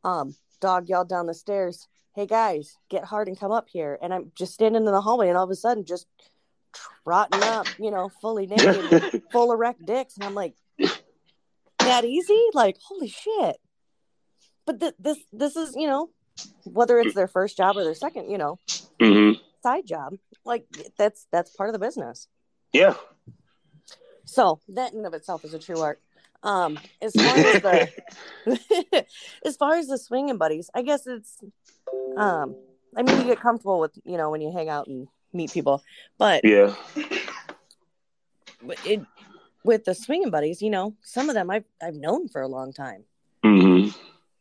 um, 0.04 0.34
dog 0.60 0.88
yelled 0.88 1.08
down 1.08 1.26
the 1.26 1.34
stairs, 1.34 1.86
Hey 2.14 2.26
guys, 2.26 2.76
get 2.88 3.04
hard 3.04 3.28
and 3.28 3.38
come 3.38 3.52
up 3.52 3.68
here. 3.68 3.98
And 4.02 4.12
I'm 4.12 4.32
just 4.34 4.54
standing 4.54 4.86
in 4.86 4.92
the 4.92 5.00
hallway 5.00 5.28
and 5.28 5.36
all 5.36 5.44
of 5.44 5.50
a 5.50 5.54
sudden 5.54 5.84
just 5.84 6.06
trotting 7.04 7.42
up, 7.42 7.66
you 7.78 7.90
know, 7.90 8.10
fully 8.20 8.46
naked, 8.46 9.22
full 9.32 9.52
erect 9.52 9.84
dicks. 9.84 10.16
And 10.16 10.24
I'm 10.24 10.34
like, 10.34 10.54
that 11.80 12.04
easy? 12.04 12.42
Like, 12.54 12.76
holy 12.82 13.08
shit. 13.08 13.56
But 14.66 14.80
th- 14.80 14.94
this 14.98 15.18
this 15.32 15.56
is, 15.56 15.76
you 15.76 15.86
know, 15.86 16.10
whether 16.64 16.98
it's 16.98 17.14
their 17.14 17.28
first 17.28 17.56
job 17.56 17.76
or 17.76 17.84
their 17.84 17.94
second, 17.94 18.30
you 18.30 18.38
know, 18.38 18.58
hmm 19.00 19.32
side 19.62 19.86
job, 19.86 20.14
like 20.44 20.66
that's 20.96 21.26
that's 21.30 21.54
part 21.54 21.68
of 21.68 21.72
the 21.72 21.78
business. 21.78 22.26
yeah, 22.72 22.94
So 24.24 24.60
that 24.68 24.92
in 24.92 24.98
and 24.98 25.06
of 25.06 25.14
itself 25.14 25.44
is 25.44 25.54
a 25.54 25.58
true 25.58 25.80
art. 25.80 26.00
Um, 26.42 26.78
as 27.02 27.12
far 27.14 27.36
as 27.36 27.62
the 27.62 27.88
as 29.44 29.56
far 29.56 29.76
as 29.76 29.88
the 29.88 29.98
swinging 29.98 30.38
buddies, 30.38 30.70
I 30.74 30.82
guess 30.82 31.06
it's 31.06 31.38
um, 32.16 32.56
I 32.96 33.02
mean 33.02 33.18
you 33.18 33.24
get 33.24 33.40
comfortable 33.40 33.80
with 33.80 33.98
you 34.04 34.16
know 34.16 34.30
when 34.30 34.40
you 34.40 34.52
hang 34.52 34.68
out 34.68 34.86
and 34.86 35.08
meet 35.32 35.52
people, 35.52 35.82
but 36.16 36.44
yeah, 36.44 36.74
it 38.84 39.00
with 39.64 39.84
the 39.84 39.94
swinging 39.94 40.30
buddies, 40.30 40.62
you 40.62 40.70
know, 40.70 40.94
some 41.02 41.28
of 41.28 41.34
them 41.34 41.50
I've 41.50 41.64
I've 41.82 41.96
known 41.96 42.28
for 42.28 42.40
a 42.40 42.48
long 42.48 42.72
time. 42.72 43.04
hmm 43.44 43.88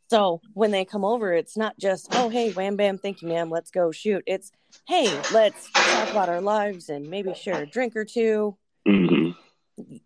So 0.10 0.42
when 0.54 0.72
they 0.72 0.86
come 0.86 1.04
over, 1.04 1.34
it's 1.34 1.58
not 1.58 1.78
just 1.78 2.08
oh 2.12 2.30
hey 2.30 2.52
wham 2.52 2.76
bam 2.76 2.98
thank 2.98 3.22
you 3.22 3.28
ma'am 3.28 3.50
let's 3.50 3.72
go 3.72 3.92
shoot. 3.92 4.24
It's 4.26 4.52
hey 4.88 5.08
let's 5.34 5.72
talk 5.72 6.12
about 6.12 6.30
our 6.30 6.42
lives 6.42 6.90
and 6.90 7.10
maybe 7.10 7.34
share 7.34 7.64
a 7.64 7.66
drink 7.66 7.96
or 7.96 8.06
two. 8.06 8.56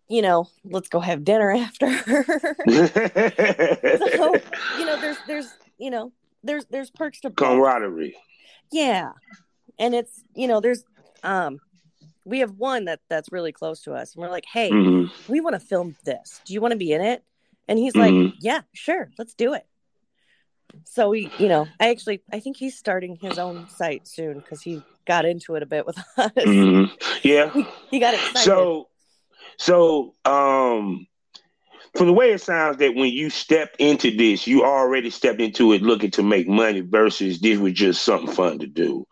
You 0.08 0.20
know, 0.22 0.48
let's 0.64 0.88
go 0.88 1.00
have 1.00 1.24
dinner 1.24 1.50
after. 1.56 1.86
so 4.16 4.38
you 4.78 4.84
know 4.84 4.96
there's 5.00 5.16
there's 5.26 5.54
you 5.78 5.90
know 5.90 6.12
there's 6.44 6.66
there's 6.66 6.90
perks 6.90 7.20
to 7.20 7.30
camaraderie. 7.30 8.16
yeah. 8.70 9.12
And 9.78 9.94
it's 9.94 10.22
you 10.34 10.46
know 10.48 10.60
there's 10.60 10.84
um 11.22 11.60
we 12.24 12.40
have 12.40 12.52
one 12.58 12.84
that 12.84 13.00
that's 13.08 13.32
really 13.32 13.52
close 13.52 13.80
to 13.82 13.94
us. 13.94 14.14
And 14.14 14.22
we're 14.22 14.30
like 14.30 14.44
hey 14.52 14.70
hmm 14.70 15.06
we 15.28 15.40
want 15.40 15.54
to 15.54 15.60
film 15.60 15.96
this. 16.04 16.40
Do 16.44 16.52
you 16.52 16.60
want 16.60 16.72
to 16.72 16.78
be 16.78 16.92
in 16.92 17.00
it? 17.00 17.22
And 17.68 17.78
he's 17.78 17.96
like 17.96 18.12
Mhm. 18.12 18.34
yeah 18.40 18.60
sure. 18.74 19.10
Let's 19.18 19.34
do 19.34 19.54
it. 19.54 19.66
So 20.84 21.10
we 21.10 21.30
you 21.38 21.48
know 21.48 21.68
i 21.80 21.90
actually 21.90 22.22
i 22.32 22.40
think 22.40 22.56
he's 22.56 22.76
starting 22.76 23.16
his 23.16 23.38
own 23.38 23.68
site 23.68 24.06
soon 24.08 24.38
because 24.40 24.62
he 24.62 24.82
got 25.06 25.24
into 25.24 25.54
it 25.54 25.62
a 25.62 25.66
bit 25.66 25.86
with 25.86 25.98
us. 26.16 26.32
Hmm 26.44 26.84
Yeah. 27.22 27.50
he 27.90 27.98
got 27.98 28.14
excited. 28.14 28.42
So, 28.44 28.88
so 29.62 30.12
um, 30.24 31.06
from 31.96 32.08
the 32.08 32.12
way 32.12 32.32
it 32.32 32.40
sounds 32.40 32.78
that 32.78 32.96
when 32.96 33.12
you 33.12 33.30
stepped 33.30 33.76
into 33.78 34.10
this, 34.10 34.44
you 34.44 34.64
already 34.64 35.08
stepped 35.08 35.40
into 35.40 35.72
it 35.72 35.82
looking 35.82 36.10
to 36.12 36.22
make 36.24 36.48
money 36.48 36.80
versus 36.80 37.40
this 37.40 37.58
was 37.60 37.72
just 37.72 38.02
something 38.02 38.34
fun 38.34 38.58
to 38.58 38.66
do. 38.66 39.06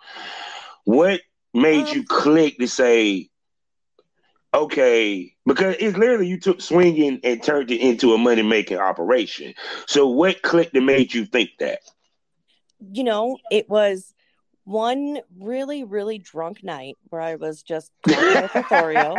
What 0.84 1.20
made 1.54 1.88
Um, 1.88 1.94
you 1.94 2.04
click 2.04 2.58
to 2.58 2.66
say, 2.66 3.28
okay, 4.52 5.32
because 5.46 5.76
it's 5.78 5.96
literally 5.96 6.26
you 6.26 6.40
took 6.40 6.60
swinging 6.60 7.20
and 7.22 7.40
turned 7.40 7.70
it 7.70 7.80
into 7.80 8.12
a 8.12 8.18
money 8.18 8.42
making 8.42 8.78
operation. 8.78 9.54
So, 9.86 10.08
what 10.08 10.42
clicked 10.42 10.72
that 10.74 10.80
made 10.80 11.14
you 11.14 11.26
think 11.26 11.50
that? 11.60 11.78
you 12.92 13.04
know 13.04 13.38
it 13.50 13.68
was 13.68 14.14
one 14.70 15.18
really 15.40 15.82
really 15.84 16.18
drunk 16.18 16.62
night 16.62 16.96
where 17.08 17.20
i 17.20 17.34
was 17.34 17.62
just 17.62 17.90
calling 18.08 18.42
with 18.42 18.54
Lothario. 18.54 19.16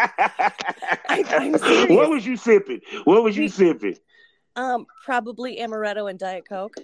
I'm 1.10 1.52
what 1.96 2.10
was 2.10 2.26
you 2.26 2.38
sipping? 2.38 2.80
What 3.04 3.24
was 3.24 3.36
you 3.36 3.50
sipping? 3.50 3.98
Um, 4.56 4.86
probably 5.06 5.58
amaretto 5.58 6.10
and 6.10 6.18
diet 6.20 6.46
coke. 6.48 6.76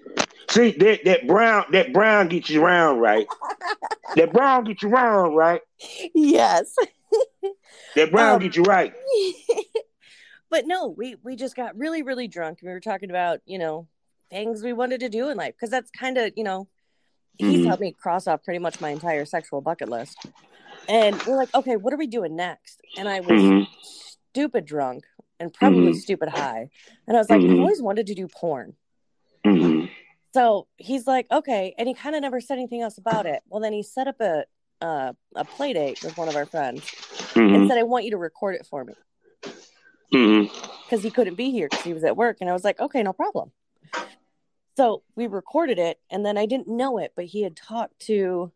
See 0.49 0.71
that 0.71 1.06
that 1.06 1.27
brown 1.27 1.65
that 1.71 1.93
brown 1.93 2.27
gets 2.27 2.49
you 2.49 2.63
round 2.63 3.01
right. 3.01 3.27
that 4.15 4.32
brown 4.34 4.63
gets 4.65 4.84
you 4.84 4.89
round 4.89 5.36
right. 5.36 5.62
yes, 6.13 6.75
That 7.95 8.12
brown 8.12 8.36
Um, 8.36 8.39
gets 8.41 8.56
you 8.58 8.63
right. 8.63 8.93
but 10.49 10.65
no, 10.65 10.88
we 10.88 11.15
we 11.23 11.36
just 11.36 11.56
got 11.56 11.77
really 11.77 12.03
really 12.03 12.27
drunk. 12.27 12.60
We 12.62 12.69
were 12.69 12.80
talking 12.80 13.10
about 13.10 13.39
you 13.45 13.60
know 13.60 13.88
things 14.30 14.62
we 14.63 14.73
wanted 14.73 14.99
to 15.01 15.10
do 15.10 15.30
in 15.30 15.38
life 15.38 15.53
because 15.56 15.69
that's 15.69 15.89
kind 15.91 16.17
of 16.17 16.34
you 16.36 16.43
know 16.43 16.67
he's 17.38 17.62
Mhm. 17.62 17.65
helped 17.67 17.82
me 17.82 17.91
cross 17.93 18.28
off 18.28 18.43
pretty 18.43 18.60
much 18.60 18.80
my 18.82 18.89
entire 18.89 19.26
sexual 19.26 19.62
bucket 19.62 19.89
list. 19.89 20.17
And 20.89 21.21
we're 21.26 21.38
like, 21.38 21.54
okay, 21.54 21.76
what 21.76 21.93
are 21.93 21.97
we 21.97 22.08
doing 22.08 22.36
next? 22.36 22.82
And 22.97 23.10
I 23.10 23.19
was 23.19 23.41
Mhm. 23.41 23.67
stupid 23.82 24.65
drunk 24.65 25.06
and 25.39 25.54
probably 25.54 25.91
Mhm. 25.91 25.95
stupid 25.95 26.30
high. 26.30 26.69
And 27.08 27.17
I 27.17 27.19
was 27.19 27.30
like, 27.30 27.41
Mhm. 27.41 27.56
I 27.58 27.60
always 27.60 27.82
wanted 27.82 28.08
to 28.08 28.15
do 28.15 28.28
porn. 28.28 28.76
hmm 29.43 29.86
So 30.34 30.67
he's 30.78 31.08
like, 31.08 31.26
okay, 31.32 31.73
and 31.78 31.88
he 31.88 31.93
kind 31.93 32.15
of 32.15 32.21
never 32.21 32.39
said 32.41 32.58
anything 32.58 32.82
else 32.82 32.97
about 32.97 33.26
it. 33.26 33.41
Well, 33.47 33.60
then 33.62 33.73
he 33.73 33.82
set 33.84 34.08
up 34.08 34.19
a 34.21 34.45
uh, 34.80 35.13
a 35.36 35.43
play 35.43 35.73
date 35.73 35.97
with 36.04 36.15
one 36.17 36.30
of 36.30 36.36
our 36.36 36.45
friends 36.45 36.84
and 37.56 37.67
said, 37.67 37.80
I 37.80 37.84
want 37.84 38.06
you 38.06 38.12
to 38.12 38.17
record 38.17 38.54
it 38.54 38.67
for 38.67 38.84
me 38.86 38.93
because 40.86 41.02
he 41.04 41.10
couldn't 41.10 41.34
be 41.36 41.50
here 41.50 41.67
because 41.67 41.84
he 41.84 41.93
was 41.93 42.04
at 42.04 42.15
work. 42.15 42.38
And 42.41 42.50
I 42.50 42.54
was 42.54 42.63
like, 42.63 42.80
okay, 42.80 43.02
no 43.02 43.12
problem. 43.12 43.52
So 44.77 45.01
we 45.15 45.25
recorded 45.25 45.79
it, 45.79 45.99
and 46.11 46.23
then 46.23 46.37
I 46.37 46.45
didn't 46.45 46.67
know 46.67 46.99
it, 46.99 47.13
but 47.15 47.25
he 47.25 47.41
had 47.41 47.55
talked 47.55 47.99
to 48.01 48.51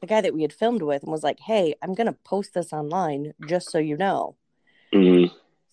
the 0.00 0.06
guy 0.06 0.22
that 0.22 0.32
we 0.32 0.40
had 0.40 0.54
filmed 0.54 0.80
with 0.80 1.02
and 1.02 1.12
was 1.12 1.22
like, 1.22 1.38
hey, 1.38 1.74
I'm 1.82 1.92
gonna 1.94 2.16
post 2.24 2.54
this 2.54 2.72
online 2.72 3.34
just 3.46 3.70
so 3.70 3.76
you 3.76 3.98
know. 3.98 4.36
hmm 4.90 5.26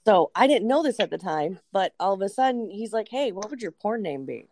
So 0.05 0.29
I 0.35 0.45
didn't 0.45 0.67
know 0.67 0.83
this 0.83 0.99
at 0.99 1.09
the 1.09 1.17
time, 1.17 1.59
but 1.71 1.93
all 2.01 2.11
of 2.13 2.21
a 2.21 2.27
sudden 2.27 2.69
he's 2.69 2.91
like, 2.91 3.07
"Hey, 3.09 3.31
what 3.31 3.49
would 3.49 3.61
your 3.61 3.71
porn 3.71 4.01
name 4.01 4.25
be?" 4.25 4.49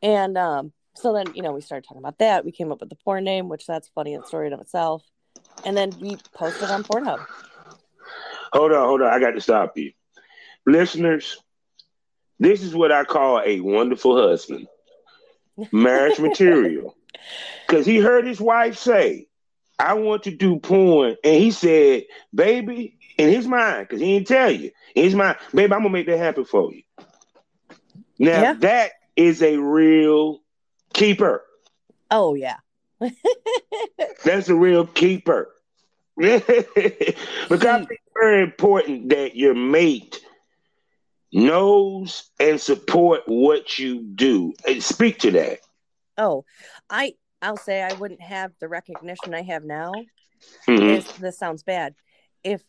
And 0.00 0.38
um, 0.38 0.72
so 0.94 1.12
then 1.12 1.34
you 1.34 1.42
know 1.42 1.52
we 1.52 1.60
started 1.60 1.86
talking 1.86 2.02
about 2.02 2.18
that. 2.20 2.42
We 2.46 2.50
came 2.50 2.72
up 2.72 2.80
with 2.80 2.88
the 2.88 2.96
porn 2.96 3.24
name, 3.24 3.50
which 3.50 3.66
that's 3.66 3.88
funny 3.88 4.14
in 4.14 4.24
story 4.24 4.46
in 4.46 4.58
itself. 4.58 5.04
And 5.66 5.76
then 5.76 5.92
we 6.00 6.16
posted 6.32 6.70
on 6.70 6.82
Pornhub. 6.82 7.26
Hold 8.54 8.72
on, 8.72 8.86
hold 8.86 9.02
on. 9.02 9.12
I 9.12 9.20
got 9.20 9.32
to 9.32 9.40
stop 9.42 9.76
you, 9.76 9.92
listeners. 10.64 11.42
This 12.40 12.62
is 12.64 12.74
what 12.74 12.92
I 12.92 13.04
call 13.04 13.40
a 13.44 13.60
wonderful 13.60 14.16
husband, 14.16 14.66
marriage 15.72 16.18
material. 16.20 16.96
Because 17.66 17.86
he 17.86 17.98
heard 17.98 18.26
his 18.26 18.40
wife 18.40 18.76
say, 18.78 19.28
"I 19.78 19.94
want 19.94 20.24
to 20.24 20.30
do 20.32 20.58
porn," 20.58 21.16
and 21.24 21.36
he 21.36 21.50
said, 21.52 22.04
"Baby." 22.34 22.96
In 23.18 23.28
his 23.28 23.46
mind, 23.46 23.86
because 23.86 24.00
he 24.00 24.14
didn't 24.14 24.28
tell 24.28 24.50
you. 24.50 24.70
In 24.94 25.04
his 25.04 25.14
mind, 25.14 25.36
baby, 25.54 25.72
I'm 25.74 25.80
gonna 25.80 25.90
make 25.90 26.06
that 26.06 26.18
happen 26.18 26.46
for 26.46 26.72
you. 26.72 26.82
Now 28.18 28.42
Yeah. 28.42 28.54
that 28.60 28.92
is 29.16 29.42
a 29.42 29.58
real 29.58 30.40
keeper. 30.94 31.44
Oh 32.10 32.34
yeah, 32.34 32.56
That's 34.24 34.48
a 34.48 34.54
real 34.54 34.86
keeper. 34.86 35.50
because 36.16 36.42
I 36.46 37.78
think 37.78 37.90
it's 37.90 38.12
very 38.14 38.42
important 38.42 39.10
that 39.10 39.36
your 39.36 39.54
mate 39.54 40.19
knows 41.32 42.30
and 42.38 42.60
support 42.60 43.22
what 43.26 43.78
you 43.78 44.02
do. 44.02 44.52
And 44.66 44.82
speak 44.82 45.18
to 45.20 45.30
that. 45.32 45.60
oh, 46.18 46.44
I 46.88 47.14
I'll 47.42 47.56
say 47.56 47.82
I 47.82 47.94
wouldn't 47.94 48.20
have 48.20 48.52
the 48.60 48.68
recognition 48.68 49.34
I 49.34 49.42
have 49.42 49.64
now. 49.64 49.92
Mhm. 50.66 50.94
This 50.96 51.12
this 51.18 51.38
sounds 51.38 51.62
bad. 51.62 51.94
If 52.44 52.62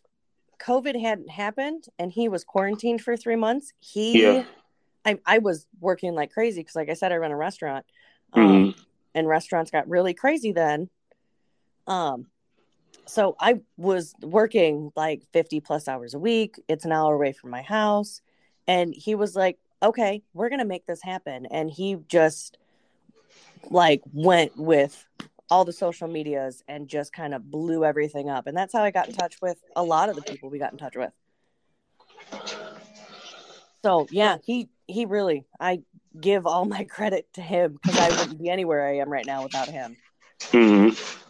COVID 0.60 1.00
hadn't 1.02 1.30
happened 1.30 1.86
and 2.00 2.12
he 2.12 2.30
was 2.30 2.44
quarantined 2.44 3.02
for 3.02 3.18
three 3.18 3.36
months, 3.36 3.74
he 3.80 4.22
Yeah. 4.22 4.44
I 5.04 5.20
I 5.26 5.38
was 5.40 5.68
working 5.80 6.14
like 6.14 6.32
crazy 6.32 6.62
because 6.62 6.76
like 6.76 6.90
I 6.90 6.94
said, 6.94 7.12
I 7.12 7.18
run 7.18 7.32
a 7.32 7.38
restaurant. 7.38 7.86
Um, 8.34 8.42
Mhm. 8.44 8.86
and 9.16 9.28
restaurants 9.28 9.72
got 9.72 9.90
really 9.90 10.14
crazy 10.14 10.54
then. 10.54 10.90
Um, 11.88 12.28
so 13.06 13.36
I 13.40 13.62
was 13.76 14.14
working 14.22 14.94
like 14.96 15.24
50 15.34 15.60
plus 15.60 15.88
hours 15.88 16.14
a 16.14 16.20
week. 16.20 16.62
It's 16.70 16.86
an 16.86 16.92
hour 16.94 17.14
away 17.16 17.34
from 17.34 17.50
my 17.50 17.62
house. 17.62 18.22
And 18.72 18.96
he 18.96 19.16
was 19.16 19.36
like, 19.36 19.58
okay, 19.84 20.24
we're 20.34 20.48
going 20.48 20.60
to 20.60 20.66
make 20.66 20.86
this 20.86 21.02
happen. 21.04 21.46
And 21.48 21.70
he 21.70 21.98
just 22.08 22.58
like 23.70 24.02
went 24.14 24.56
with 24.56 25.06
all 25.50 25.66
the 25.66 25.74
social 25.74 26.08
medias 26.08 26.64
and 26.70 26.88
just 26.88 27.12
kind 27.12 27.34
of 27.34 27.52
blew 27.52 27.84
everything 27.84 28.30
up. 28.30 28.48
And 28.48 28.56
that's 28.56 28.72
how 28.72 28.82
I 28.82 28.92
got 28.92 29.10
in 29.10 29.14
touch 29.14 29.42
with 29.42 29.62
a 29.76 29.84
lot 29.84 30.08
of 30.08 30.16
the 30.16 30.22
people 30.22 30.50
we 30.50 30.58
got 30.58 30.72
in 30.72 30.78
touch 30.78 30.96
with. 30.96 31.12
So 33.84 34.08
yeah, 34.10 34.38
he 34.46 34.70
he 34.88 35.06
really 35.06 35.44
I 35.60 35.82
give 36.18 36.48
all 36.48 36.64
my 36.78 36.86
credit 36.86 37.28
to 37.34 37.42
him 37.42 37.74
because 37.74 38.00
I 38.00 38.08
wouldn't 38.08 38.42
be 38.42 38.50
anywhere 38.50 38.88
I 38.88 39.00
am 39.00 39.10
right 39.10 39.26
now 39.26 39.44
without 39.44 39.68
him. 39.68 39.98
Mm-hmm. 40.40 41.21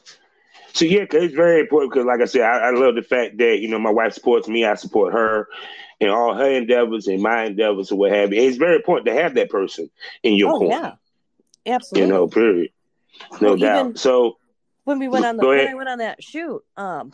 So 0.74 0.86
yeah, 0.86 1.06
cause 1.06 1.24
it's 1.24 1.36
very 1.36 1.62
important. 1.62 1.92
Because 1.92 2.06
like 2.06 2.22
I 2.22 2.26
said, 2.26 2.42
I, 2.42 2.70
I, 2.70 2.72
love 2.72 2.96
the 2.96 3.02
fact 3.02 3.38
that 3.38 3.60
you 3.60 3.68
know 3.68 3.80
my 3.80 3.92
wife 3.92 4.14
supports 4.14 4.48
me, 4.48 4.66
I 4.66 4.76
support 4.76 5.14
her, 5.14 5.48
and 6.00 6.10
all 6.10 6.34
her 6.34 6.50
endeavors 6.50 7.08
and 7.08 7.22
my 7.22 7.46
endeavors 7.46 7.92
or 7.92 7.98
what 7.98 8.12
have 8.12 8.34
you. 8.34 8.42
It's 8.42 8.58
very 8.58 8.76
important 8.78 9.08
to 9.08 9.14
have 9.14 9.36
that 9.36 9.50
person 9.50 9.90
in 10.24 10.36
your 10.36 10.54
oh, 10.54 10.60
corner. 10.60 10.98
Yeah, 11.66 11.74
absolutely. 11.74 12.08
You 12.08 12.14
know, 12.14 12.28
period. 12.28 12.72
No 13.40 13.50
well, 13.50 13.58
doubt. 13.58 14.00
So 14.00 14.38
when 14.84 15.00
we 15.00 15.08
went 15.08 15.26
on 15.26 15.38
the 15.38 15.46
when 15.46 15.68
I 15.68 15.74
went 15.74 15.90
on 15.90 16.00
that 16.00 16.24
shoot, 16.24 16.64
um, 16.78 17.12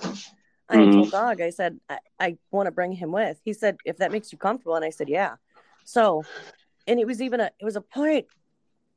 I 0.69 0.77
mm-hmm. 0.77 0.91
told 0.91 1.11
Dog, 1.11 1.41
I 1.41 1.49
said 1.49 1.79
I, 1.89 1.99
I 2.19 2.37
want 2.51 2.67
to 2.67 2.71
bring 2.71 2.91
him 2.91 3.11
with. 3.11 3.39
He 3.43 3.53
said 3.53 3.77
if 3.85 3.97
that 3.97 4.11
makes 4.11 4.31
you 4.31 4.37
comfortable, 4.37 4.75
and 4.75 4.85
I 4.85 4.89
said 4.89 5.09
yeah. 5.09 5.35
So, 5.83 6.23
and 6.85 6.99
it 6.99 7.07
was 7.07 7.21
even 7.21 7.39
a 7.39 7.49
it 7.59 7.65
was 7.65 7.75
a 7.75 7.81
point. 7.81 8.27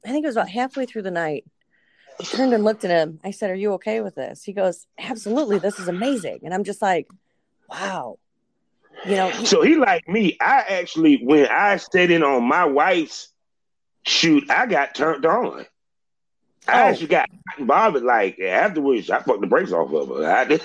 I 0.04 0.08
think 0.08 0.24
it 0.24 0.28
was 0.28 0.36
about 0.36 0.48
halfway 0.48 0.86
through 0.86 1.02
the 1.02 1.10
night. 1.10 1.44
I 2.20 2.22
turned 2.24 2.52
and 2.52 2.64
looked 2.64 2.85
at 2.85 2.90
him. 2.90 3.18
I 3.24 3.30
said, 3.30 3.50
"Are 3.50 3.54
you 3.54 3.72
okay 3.74 4.00
with 4.00 4.14
this?" 4.14 4.44
He 4.44 4.52
goes, 4.52 4.87
"Absolutely. 4.98 5.59
This 5.59 5.78
is 5.78 5.88
amazing." 5.88 6.40
And 6.44 6.52
I'm 6.52 6.64
just 6.64 6.83
like, 6.83 7.09
"Wow." 7.68 8.18
You 9.06 9.16
know. 9.16 9.30
So 9.44 9.62
he 9.62 9.76
like 9.76 10.06
me. 10.09 10.37
I 10.40 10.64
actually, 10.68 11.16
when 11.24 11.46
I 11.46 11.76
stayed 11.76 12.11
in 12.11 12.22
on 12.22 12.44
my 12.44 12.66
wife's 12.66 13.33
shoot, 14.04 14.50
I 14.50 14.66
got 14.66 14.94
turned 14.94 15.24
on. 15.24 15.64
I 16.68 16.83
oh. 16.83 16.87
actually 16.88 17.06
got 17.06 17.30
bothered. 17.59 18.02
Like 18.02 18.38
afterwards, 18.38 19.11
I 19.11 19.20
fucked 19.20 19.40
the 19.40 19.46
brakes 19.46 19.72
off 19.72 19.92
of 19.92 20.09
her. 20.09 20.59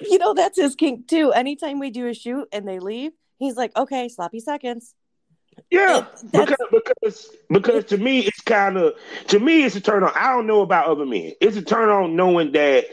you 0.00 0.18
know, 0.18 0.32
that's 0.32 0.58
his 0.58 0.74
kink 0.74 1.08
too. 1.08 1.32
Anytime 1.32 1.78
we 1.78 1.90
do 1.90 2.08
a 2.08 2.14
shoot 2.14 2.48
and 2.52 2.66
they 2.66 2.78
leave, 2.78 3.12
he's 3.38 3.56
like, 3.56 3.76
"Okay, 3.76 4.08
sloppy 4.08 4.40
seconds." 4.40 4.94
Yeah, 5.70 6.06
because 6.30 6.56
because 6.70 7.28
because 7.48 7.84
to 7.86 7.98
me 7.98 8.20
it's 8.20 8.40
kind 8.42 8.76
of 8.76 8.94
to 9.28 9.38
me 9.38 9.64
it's 9.64 9.76
a 9.76 9.80
turn 9.80 10.02
on. 10.02 10.12
I 10.14 10.32
don't 10.34 10.46
know 10.46 10.60
about 10.60 10.86
other 10.86 11.06
men. 11.06 11.32
It's 11.40 11.56
a 11.56 11.62
turn 11.62 11.88
on 11.88 12.14
knowing 12.14 12.52
that 12.52 12.86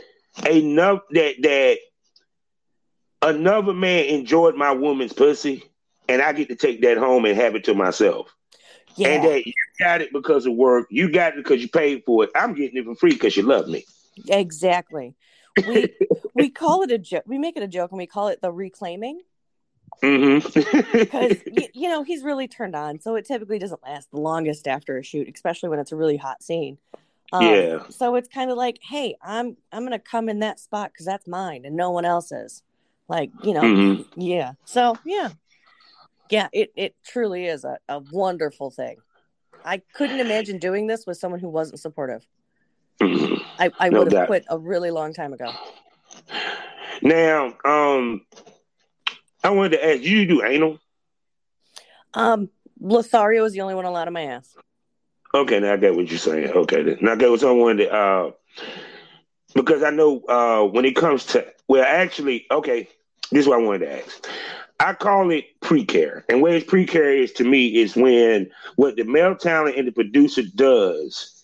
enough 0.49 1.01
that 1.11 1.35
that 1.41 1.77
another 3.21 3.73
man 3.73 4.05
enjoyed 4.05 4.55
my 4.55 4.71
woman's 4.71 5.13
pussy, 5.13 5.63
and 6.07 6.21
I 6.21 6.31
get 6.33 6.49
to 6.49 6.55
take 6.55 6.81
that 6.81 6.97
home 6.97 7.25
and 7.25 7.35
have 7.35 7.55
it 7.55 7.65
to 7.65 7.73
myself. 7.73 8.33
Yeah. 8.95 9.09
And 9.09 9.23
that 9.25 9.45
you 9.45 9.53
got 9.79 10.01
it 10.01 10.11
because 10.11 10.45
of 10.45 10.53
work, 10.53 10.87
you 10.89 11.11
got 11.11 11.33
it 11.33 11.43
because 11.43 11.61
you 11.61 11.69
paid 11.69 12.03
for 12.05 12.23
it. 12.23 12.31
I'm 12.35 12.53
getting 12.53 12.77
it 12.77 12.85
for 12.85 12.95
free 12.95 13.13
because 13.13 13.35
you 13.35 13.43
love 13.43 13.67
me. 13.67 13.85
Exactly. 14.27 15.15
We 15.67 15.93
we 16.33 16.49
call 16.49 16.83
it 16.83 16.91
a 16.91 16.97
joke. 16.97 17.23
We 17.25 17.37
make 17.37 17.57
it 17.57 17.63
a 17.63 17.67
joke 17.67 17.91
and 17.91 17.97
we 17.97 18.07
call 18.07 18.29
it 18.29 18.41
the 18.41 18.51
reclaiming. 18.51 19.21
Mm-hmm. 20.03 20.97
because 20.97 21.37
you 21.73 21.89
know 21.89 22.03
he's 22.03 22.23
really 22.23 22.47
turned 22.47 22.75
on, 22.75 22.99
so 22.99 23.15
it 23.15 23.25
typically 23.25 23.59
doesn't 23.59 23.83
last 23.83 24.11
the 24.11 24.19
longest 24.19 24.67
after 24.67 24.97
a 24.97 25.03
shoot, 25.03 25.29
especially 25.33 25.69
when 25.69 25.79
it's 25.79 25.91
a 25.91 25.95
really 25.95 26.17
hot 26.17 26.41
scene. 26.41 26.77
Um, 27.31 27.43
yeah. 27.43 27.79
So 27.89 28.15
it's 28.15 28.27
kind 28.27 28.49
of 28.49 28.57
like, 28.57 28.79
hey, 28.81 29.15
I'm 29.21 29.57
I'm 29.71 29.83
gonna 29.83 29.99
come 29.99 30.29
in 30.29 30.39
that 30.39 30.59
spot 30.59 30.91
because 30.93 31.05
that's 31.05 31.27
mine 31.27 31.63
and 31.65 31.75
no 31.75 31.91
one 31.91 32.05
else's. 32.05 32.63
Like 33.07 33.31
you 33.43 33.53
know, 33.53 33.61
mm-hmm. 33.61 34.21
yeah. 34.21 34.53
So 34.65 34.95
yeah, 35.05 35.29
yeah. 36.29 36.47
It 36.53 36.71
it 36.75 36.95
truly 37.05 37.45
is 37.45 37.65
a, 37.65 37.77
a 37.87 37.99
wonderful 38.11 38.71
thing. 38.71 38.97
I 39.65 39.81
couldn't 39.93 40.19
imagine 40.19 40.59
doing 40.59 40.87
this 40.87 41.05
with 41.05 41.17
someone 41.17 41.39
who 41.39 41.49
wasn't 41.49 41.79
supportive. 41.79 42.25
Mm-hmm. 43.01 43.43
I 43.57 43.71
I 43.79 43.89
no 43.89 43.99
would 44.03 44.11
have 44.11 44.27
quit 44.27 44.45
a 44.49 44.57
really 44.57 44.91
long 44.91 45.13
time 45.13 45.33
ago. 45.33 45.51
Now, 47.01 47.53
um, 47.63 48.25
I 49.43 49.49
wanted 49.51 49.77
to 49.77 49.85
ask 49.85 50.01
you, 50.01 50.25
do 50.25 50.43
anal? 50.43 50.79
Um, 52.13 52.49
Lothario 52.79 53.45
is 53.45 53.53
the 53.53 53.61
only 53.61 53.75
one 53.75 53.85
allowed 53.85 54.07
in 54.07 54.13
my 54.13 54.23
ass. 54.23 54.55
Okay, 55.33 55.59
now 55.59 55.73
I 55.73 55.77
get 55.77 55.95
what 55.95 56.09
you're 56.09 56.17
saying. 56.17 56.49
Okay, 56.49 56.81
then. 56.81 56.97
now 57.01 57.11
I 57.11 57.15
get 57.15 57.29
what 57.29 57.43
I 57.43 57.51
wanted 57.51 57.85
to, 57.85 57.93
uh, 57.93 58.31
because 59.53 59.83
I 59.83 59.91
know 59.91 60.21
uh, 60.27 60.63
when 60.65 60.85
it 60.85 60.95
comes 60.95 61.25
to, 61.27 61.45
well, 61.67 61.85
actually, 61.87 62.47
okay, 62.49 62.89
this 63.31 63.41
is 63.41 63.47
what 63.47 63.59
I 63.59 63.63
wanted 63.63 63.85
to 63.85 64.03
ask. 64.03 64.27
I 64.79 64.93
call 64.93 65.29
it 65.31 65.45
pre-care, 65.59 66.25
and 66.29 66.41
what 66.41 66.53
it's 66.53 66.65
pre-care 66.65 67.13
is 67.13 67.33
to 67.33 67.43
me 67.43 67.77
is 67.77 67.95
when 67.95 68.49
what 68.77 68.95
the 68.95 69.03
male 69.03 69.35
talent 69.35 69.75
and 69.75 69.87
the 69.87 69.91
producer 69.91 70.41
does 70.55 71.43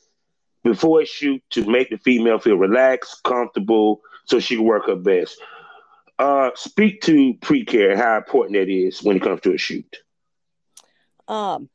before 0.64 1.02
a 1.02 1.06
shoot 1.06 1.44
to 1.52 1.66
make 1.70 1.90
the 1.90 1.98
female 1.98 2.40
feel 2.40 2.56
relaxed, 2.56 3.22
comfortable, 3.24 4.02
so 4.24 4.40
she 4.40 4.56
can 4.56 4.66
work 4.66 4.88
her 4.88 4.96
best. 4.96 5.38
Uh, 6.18 6.52
speak 6.56 7.02
to 7.02 7.34
pre-care, 7.42 7.98
how 7.98 8.18
important 8.18 8.54
that 8.54 8.70
is 8.70 9.04
when 9.04 9.18
it 9.18 9.22
comes 9.22 9.42
to 9.42 9.54
a 9.54 9.58
shoot. 9.58 9.98
Um, 11.28 11.70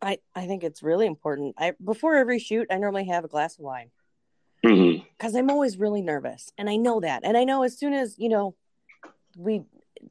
I 0.00 0.18
I 0.34 0.46
think 0.46 0.62
it's 0.62 0.82
really 0.82 1.06
important. 1.06 1.56
I 1.58 1.72
before 1.82 2.14
every 2.14 2.38
shoot, 2.38 2.68
I 2.70 2.78
normally 2.78 3.06
have 3.06 3.24
a 3.24 3.28
glass 3.28 3.58
of 3.58 3.64
wine 3.64 3.90
because 4.62 4.78
mm-hmm. 4.78 5.36
I'm 5.36 5.50
always 5.50 5.78
really 5.78 6.02
nervous, 6.02 6.52
and 6.56 6.70
I 6.70 6.76
know 6.76 7.00
that. 7.00 7.22
And 7.24 7.36
I 7.36 7.44
know 7.44 7.62
as 7.64 7.76
soon 7.76 7.92
as 7.92 8.16
you 8.18 8.28
know 8.28 8.54
we 9.36 9.62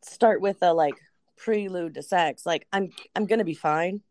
start 0.03 0.41
with 0.41 0.57
a 0.61 0.73
like 0.73 0.95
prelude 1.37 1.93
to 1.93 2.03
sex, 2.03 2.45
like 2.45 2.67
I'm 2.73 2.89
I'm 3.15 3.25
gonna 3.25 3.45
be 3.45 3.53
fine. 3.53 4.01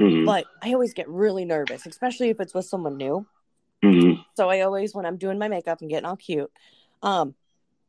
Mm-hmm. 0.00 0.24
But 0.24 0.46
I 0.62 0.72
always 0.72 0.92
get 0.92 1.08
really 1.08 1.44
nervous, 1.44 1.86
especially 1.86 2.30
if 2.30 2.40
it's 2.40 2.54
with 2.54 2.66
someone 2.66 2.96
new. 2.96 3.26
Mm-hmm. 3.84 4.22
So 4.36 4.50
I 4.50 4.62
always, 4.62 4.94
when 4.94 5.06
I'm 5.06 5.18
doing 5.18 5.38
my 5.38 5.48
makeup 5.48 5.80
and 5.80 5.90
getting 5.90 6.06
all 6.06 6.16
cute, 6.16 6.50
um, 7.02 7.34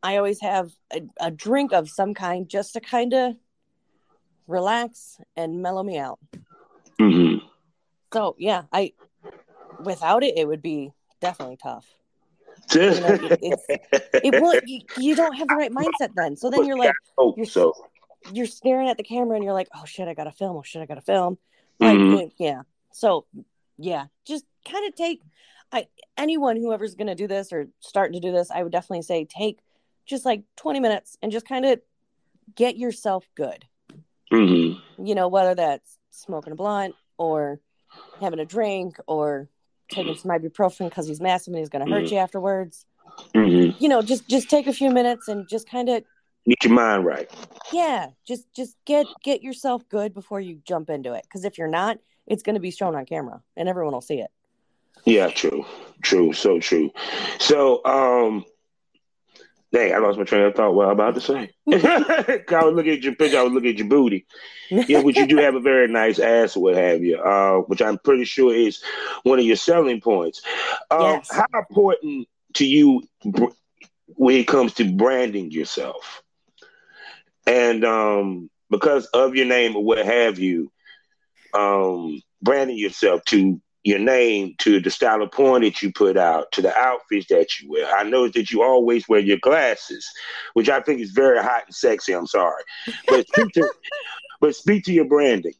I 0.06 0.18
always 0.18 0.39
have 0.41 0.72
a, 0.94 1.02
a 1.20 1.32
drink 1.32 1.74
of 1.74 1.89
some 1.89 2.13
kind 2.13 2.48
just 2.48 2.74
to 2.74 2.80
kind 2.80 3.12
of 3.12 3.36
relax 4.46 5.20
and 5.36 5.63
mellow 5.63 5.82
me 5.82 5.98
out. 5.98 6.20
Mm-hmm. 7.02 7.44
So 8.13 8.36
yeah, 8.38 8.65
I 8.72 8.94
without 9.84 10.24
it, 10.24 10.38
it 10.38 10.48
would 10.48 10.62
be 10.62 10.91
definitely 11.22 11.58
tough. 11.58 11.88
you 12.76 12.82
know, 12.82 13.18
it 13.32 14.41
will. 14.41 14.62
You, 14.63 14.82
you, 15.00 15.15
don't 15.15 15.34
have 15.34 15.48
the 15.48 15.56
right 15.56 15.72
mindset 15.72 16.13
then. 16.15 16.38
So 16.38 16.52
then 16.52 16.65
you're 16.65 16.78
like, 16.78 16.94
you're, 17.36 17.46
so. 17.48 17.74
you're 18.32 18.46
staring 18.46 18.89
at 18.89 18.98
the 18.98 19.04
camera 19.04 19.36
and 19.36 19.44
you're 19.44 19.54
like, 19.54 19.70
oh 19.76 19.86
shit, 19.86 20.08
I 20.08 20.13
gotta 20.13 20.32
film. 20.32 20.56
Oh 20.56 20.62
shit, 20.62 20.84
I 20.84 20.86
gotta 20.86 21.02
film. 21.02 21.39
Like, 21.80 21.98
mm-hmm. 21.98 22.28
yeah. 22.38 22.62
So 22.91 23.26
yeah, 23.80 24.06
just 24.28 24.46
kind 24.70 24.88
of 24.88 24.94
take. 24.94 25.24
I 25.72 25.88
anyone 26.15 26.58
whoever's 26.58 26.94
gonna 26.94 27.15
do 27.15 27.28
this 27.28 27.52
or 27.52 27.70
starting 27.80 28.22
to 28.22 28.28
do 28.28 28.32
this, 28.32 28.52
I 28.52 28.62
would 28.62 28.72
definitely 28.72 29.02
say 29.02 29.26
take 29.26 29.60
just 30.06 30.26
like 30.26 30.44
20 30.58 30.80
minutes 30.80 31.18
and 31.22 31.32
just 31.32 31.48
kind 31.48 31.65
of 31.65 31.80
get 32.56 32.78
yourself 32.78 33.28
good. 33.36 33.65
Mm-hmm. 34.32 35.06
You 35.06 35.15
know, 35.15 35.28
whether 35.28 35.56
that's 35.56 35.98
smoking 36.12 36.54
a 36.54 36.56
blunt 36.56 36.96
or 37.18 37.60
having 38.20 38.39
a 38.39 38.46
drink 38.46 38.98
or 39.08 39.50
taking 39.89 40.15
some 40.15 40.32
ibuprofen 40.32 40.89
because 40.89 41.08
he's 41.08 41.22
massive 41.22 41.54
and 41.54 41.60
he's 41.60 41.70
going 41.70 41.86
to 41.86 41.91
hurt 41.91 42.06
mm-hmm. 42.06 42.15
you 42.15 42.20
afterwards. 42.20 42.86
Mm-hmm. 43.34 43.82
You 43.82 43.89
know, 43.89 44.02
just 44.02 44.28
just 44.28 44.50
take 44.50 44.68
a 44.68 44.74
few 44.74 44.91
minutes 44.91 45.28
and 45.28 45.48
just 45.48 45.70
kind 45.70 45.89
of 45.89 46.04
get 46.48 46.63
your 46.63 46.74
mind 46.74 47.06
right. 47.06 47.30
Yeah, 47.72 48.08
just 48.28 48.52
just 48.54 48.76
get 48.86 49.06
get 49.24 49.41
yourself 49.41 49.88
good 49.89 50.13
before 50.13 50.39
you 50.39 50.60
jump 50.65 50.89
into 50.89 51.13
it. 51.13 51.24
Because 51.24 51.46
if 51.46 51.58
you're 51.58 51.68
not, 51.68 51.98
it's 52.28 52.44
going 52.44 52.56
to 52.56 52.60
be 52.60 52.72
shown 52.72 52.96
on 52.96 53.06
camera 53.06 53.41
and 53.56 53.70
everyone 53.70 53.94
will 53.94 54.02
see 54.02 54.20
it. 54.20 54.32
Yeah, 55.06 55.30
true, 55.30 55.65
true, 56.02 56.34
so 56.34 56.60
true. 56.60 56.91
So, 57.39 57.84
um, 57.86 58.44
Dang, 59.76 59.94
I 59.94 59.98
lost 59.98 60.18
my 60.18 60.24
train 60.24 60.44
of 60.44 60.56
thought. 60.56 60.74
What 60.74 60.86
I'm 60.86 60.94
about 60.94 61.16
to 61.16 61.22
say. 61.22 61.52
I 61.70 62.64
was 62.64 62.74
looking 62.74 62.94
at 62.94 63.04
your 63.04 63.14
picture. 63.14 63.38
I 63.38 63.44
was 63.44 63.52
looking 63.52 63.72
at 63.72 63.78
your 63.78 63.90
booty. 63.90 64.26
Yeah, 64.70 65.02
which 65.02 65.18
you 65.18 65.28
do 65.28 65.36
have 65.36 65.54
a 65.54 65.60
very 65.60 65.90
nice 65.90 66.18
ass, 66.18 66.56
what 66.56 66.76
have 66.76 67.04
you? 67.04 67.18
Uh, 67.18 67.58
which 67.58 67.82
I'm 67.82 67.98
pretty 67.98 68.24
sure 68.24 68.56
is 68.56 68.82
one 69.24 69.38
of 69.38 69.44
your 69.44 69.58
selling 69.58 70.00
points. 70.00 70.42
Uh, 70.90 71.20
yes. 71.20 71.28
How 71.30 71.60
important 71.60 72.30
to 72.54 72.66
you 72.66 73.04
when 74.16 74.38
it 74.38 74.48
comes 74.48 74.76
to 74.76 74.90
branding 74.90 75.52
yourself? 75.52 76.24
And 77.46 77.84
um, 77.84 78.50
because 78.70 79.08
of 79.08 79.36
your 79.36 79.46
name 79.46 79.76
or 79.76 79.84
what 79.84 80.06
have 80.06 80.40
you, 80.40 80.72
um, 81.54 82.22
branding 82.42 82.78
yourself 82.78 83.26
to 83.26 83.60
your 83.86 84.00
name 84.00 84.56
to 84.58 84.80
the 84.80 84.89
style 84.89 85.21
of 85.21 85.32
porn 85.32 85.62
that 85.62 85.82
you 85.84 85.91
put 85.93 86.17
out 86.17 86.52
to 86.52 86.62
the 86.62 86.76
outfits 86.76 87.28
that 87.28 87.60
you 87.60 87.69
wear. 87.69 87.95
I 87.95 88.02
know 88.02 88.28
that 88.28 88.50
you 88.50 88.63
always 88.63 89.08
wear 89.08 89.19
your 89.19 89.38
glasses, 89.38 90.10
which 90.54 90.69
I 90.69 90.82
think 90.82 91.02
is 91.02 91.12
very 91.12 91.41
hot 91.41 91.65
and 91.67 91.76
sexy. 91.76 92.13
I'm 92.13 92.26
sorry, 92.26 92.63
but 93.08 93.28
speak 93.28 93.54
to, 93.54 93.71
but 94.41 94.56
speak 94.56 94.86
to 94.86 94.91
your 94.91 95.06
branding. 95.06 95.54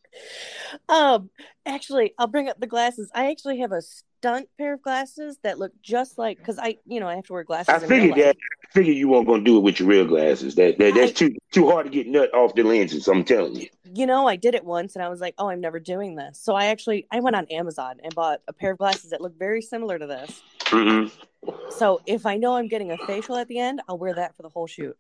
Um, 0.90 1.30
actually, 1.68 2.14
I'll 2.18 2.26
bring 2.26 2.50
up 2.50 2.60
the 2.60 2.66
glasses. 2.66 3.12
I 3.14 3.30
actually 3.30 3.60
have 3.60 3.72
a 3.72 3.84
stunt 4.20 4.48
pair 4.58 4.74
of 4.74 4.82
glasses 4.82 5.38
that 5.44 5.60
look 5.60 5.72
just 5.82 6.18
like 6.18 6.38
because 6.38 6.58
I, 6.60 6.78
you 6.86 7.00
know, 7.00 7.08
I 7.08 7.16
have 7.16 7.26
to 7.28 7.34
wear 7.34 7.44
glasses. 7.44 7.74
I 7.74 7.80
figured 7.80 8.16
that. 8.16 8.36
I 8.36 8.68
figured 8.74 8.96
you 8.98 9.10
weren't 9.10 9.28
going 9.28 9.42
to 9.42 9.46
do 9.46 9.58
it 9.58 9.62
with 9.62 9.80
your 9.80 9.90
real 9.90 10.06
glasses. 10.06 10.56
That, 10.56 10.78
that 10.80 10.96
that's 10.96 11.12
I, 11.12 11.14
too 11.14 11.36
too 11.52 11.70
hard 11.70 11.86
to 11.86 11.92
get 11.92 12.08
nut 12.08 12.34
off 12.34 12.56
the 12.56 12.64
lenses. 12.64 13.08
I'm 13.08 13.24
telling 13.24 13.56
you. 13.56 13.68
you 13.94 14.06
know, 14.06 14.28
I 14.28 14.36
did 14.36 14.56
it 14.56 14.66
once 14.66 14.96
and 14.96 15.04
I 15.04 15.10
was 15.10 15.22
like, 15.22 15.36
oh, 15.38 15.50
I'm 15.50 15.62
never 15.62 15.80
doing 15.80 16.16
this. 16.16 16.40
So 16.42 16.56
I 16.56 16.66
actually 16.66 17.08
I 17.12 17.20
went 17.20 17.36
on 17.36 17.46
Amazon 17.48 17.98
and 18.04 18.14
bought 18.16 18.42
a 18.48 18.54
pair 18.54 18.72
of 18.72 18.78
glasses 18.78 19.12
that 19.12 19.22
look 19.22 19.38
very 19.38 19.62
similar 19.62 19.98
to 20.00 20.08
this. 20.08 20.42
Mm-hmm. 20.66 21.52
So 21.70 22.02
if 22.06 22.26
I 22.26 22.38
know 22.38 22.56
I'm 22.56 22.68
getting 22.68 22.92
a 22.92 22.98
facial 23.06 23.36
at 23.38 23.48
the 23.48 23.60
end, 23.60 23.82
I'll 23.88 23.98
wear 23.98 24.14
that 24.16 24.36
for 24.36 24.42
the 24.42 24.50
whole 24.50 24.68
shoot. 24.68 24.98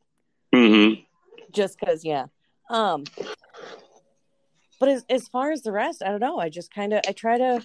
Mm-hmm. 0.54 1.02
Just 1.52 1.80
because, 1.80 2.06
yeah. 2.06 2.28
Um, 2.70 3.04
but 4.80 4.90
as 4.90 5.06
as 5.10 5.28
far 5.28 5.52
as 5.52 5.62
the 5.62 5.72
rest, 5.72 6.04
I 6.04 6.10
don't 6.10 6.20
know. 6.20 6.38
I 6.38 6.50
just 6.50 6.74
kind 6.74 6.94
of 6.94 7.02
I 7.08 7.12
try 7.12 7.38
to 7.38 7.62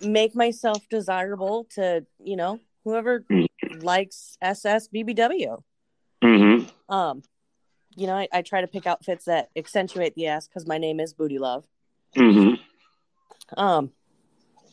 make 0.00 0.34
myself 0.34 0.82
desirable 0.88 1.66
to 1.74 2.04
you 2.22 2.36
know 2.36 2.60
whoever 2.84 3.24
likes 3.80 4.36
SS 4.40 4.88
BBW. 4.88 5.62
Mm-hmm. 6.22 6.92
Um, 6.94 7.22
you 7.94 8.06
know, 8.06 8.14
I, 8.14 8.28
I 8.32 8.42
try 8.42 8.60
to 8.60 8.66
pick 8.66 8.86
outfits 8.86 9.24
that 9.26 9.50
accentuate 9.56 10.14
the 10.14 10.28
ass 10.28 10.46
because 10.48 10.66
my 10.66 10.78
name 10.78 11.00
is 11.00 11.12
Booty 11.12 11.38
Love. 11.38 11.66
Mm-hmm. 12.16 12.54
Um, 13.60 13.92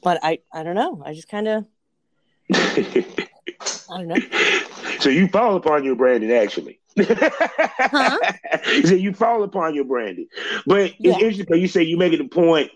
but 0.04 0.20
I 0.24 0.40
I 0.54 0.64
don't 0.64 0.76
know. 0.76 1.02
I 1.06 1.14
just 1.14 1.28
kind 1.28 1.48
of 1.48 1.66
I 2.54 3.28
don't 3.90 4.08
know. 4.08 4.16
So 5.00 5.10
you 5.10 5.28
fall 5.28 5.56
upon 5.56 5.84
your 5.84 5.96
branding, 5.96 6.32
actually. 6.32 6.80
Huh? 6.98 8.18
so 8.86 8.94
you 8.96 9.14
fall 9.14 9.44
upon 9.44 9.76
your 9.76 9.84
branding, 9.84 10.28
but 10.66 10.82
it's 10.82 10.96
Yeah. 11.00 11.14
interesting 11.14 11.46
because 11.46 11.60
you 11.60 11.68
say 11.68 11.84
you 11.84 11.98
make 11.98 12.14
it 12.14 12.22
a 12.22 12.28
point 12.28 12.72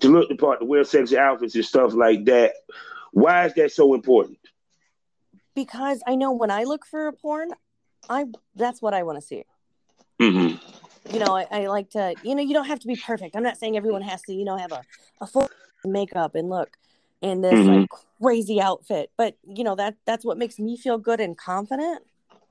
to 0.00 0.08
look 0.08 0.28
the 0.28 0.36
part, 0.36 0.60
to 0.60 0.66
wear 0.66 0.84
sexy 0.84 1.16
outfits 1.16 1.54
and 1.54 1.64
stuff 1.64 1.94
like 1.94 2.24
that. 2.26 2.52
Why 3.12 3.46
is 3.46 3.54
that 3.54 3.72
so 3.72 3.94
important? 3.94 4.38
Because 5.54 6.02
I 6.06 6.16
know 6.16 6.32
when 6.32 6.50
I 6.50 6.64
look 6.64 6.84
for 6.84 7.06
a 7.06 7.12
porn, 7.12 7.50
I 8.08 8.26
that's 8.56 8.82
what 8.82 8.92
I 8.94 9.02
want 9.04 9.20
to 9.20 9.26
see. 9.26 9.44
Mm-hmm. 10.20 11.12
you 11.12 11.18
know, 11.18 11.36
I, 11.36 11.46
I 11.50 11.66
like 11.66 11.90
to, 11.90 12.14
you 12.22 12.34
know, 12.34 12.42
you 12.42 12.54
don't 12.54 12.66
have 12.66 12.78
to 12.80 12.86
be 12.86 12.96
perfect. 12.96 13.34
I'm 13.36 13.42
not 13.42 13.58
saying 13.58 13.76
everyone 13.76 14.02
has 14.02 14.22
to, 14.22 14.32
you 14.32 14.44
know, 14.44 14.56
have 14.56 14.72
a, 14.72 14.82
a 15.20 15.26
full 15.26 15.50
makeup 15.84 16.34
and 16.34 16.48
look 16.48 16.76
in 17.20 17.40
this 17.40 17.54
Mhm. 17.54 17.80
like 17.80 17.88
crazy 18.22 18.60
outfit. 18.60 19.10
But 19.16 19.36
you 19.46 19.64
know, 19.64 19.74
that 19.76 19.96
that's 20.06 20.24
what 20.24 20.38
makes 20.38 20.58
me 20.58 20.76
feel 20.76 20.98
good 20.98 21.20
and 21.20 21.36
confident. 21.36 22.02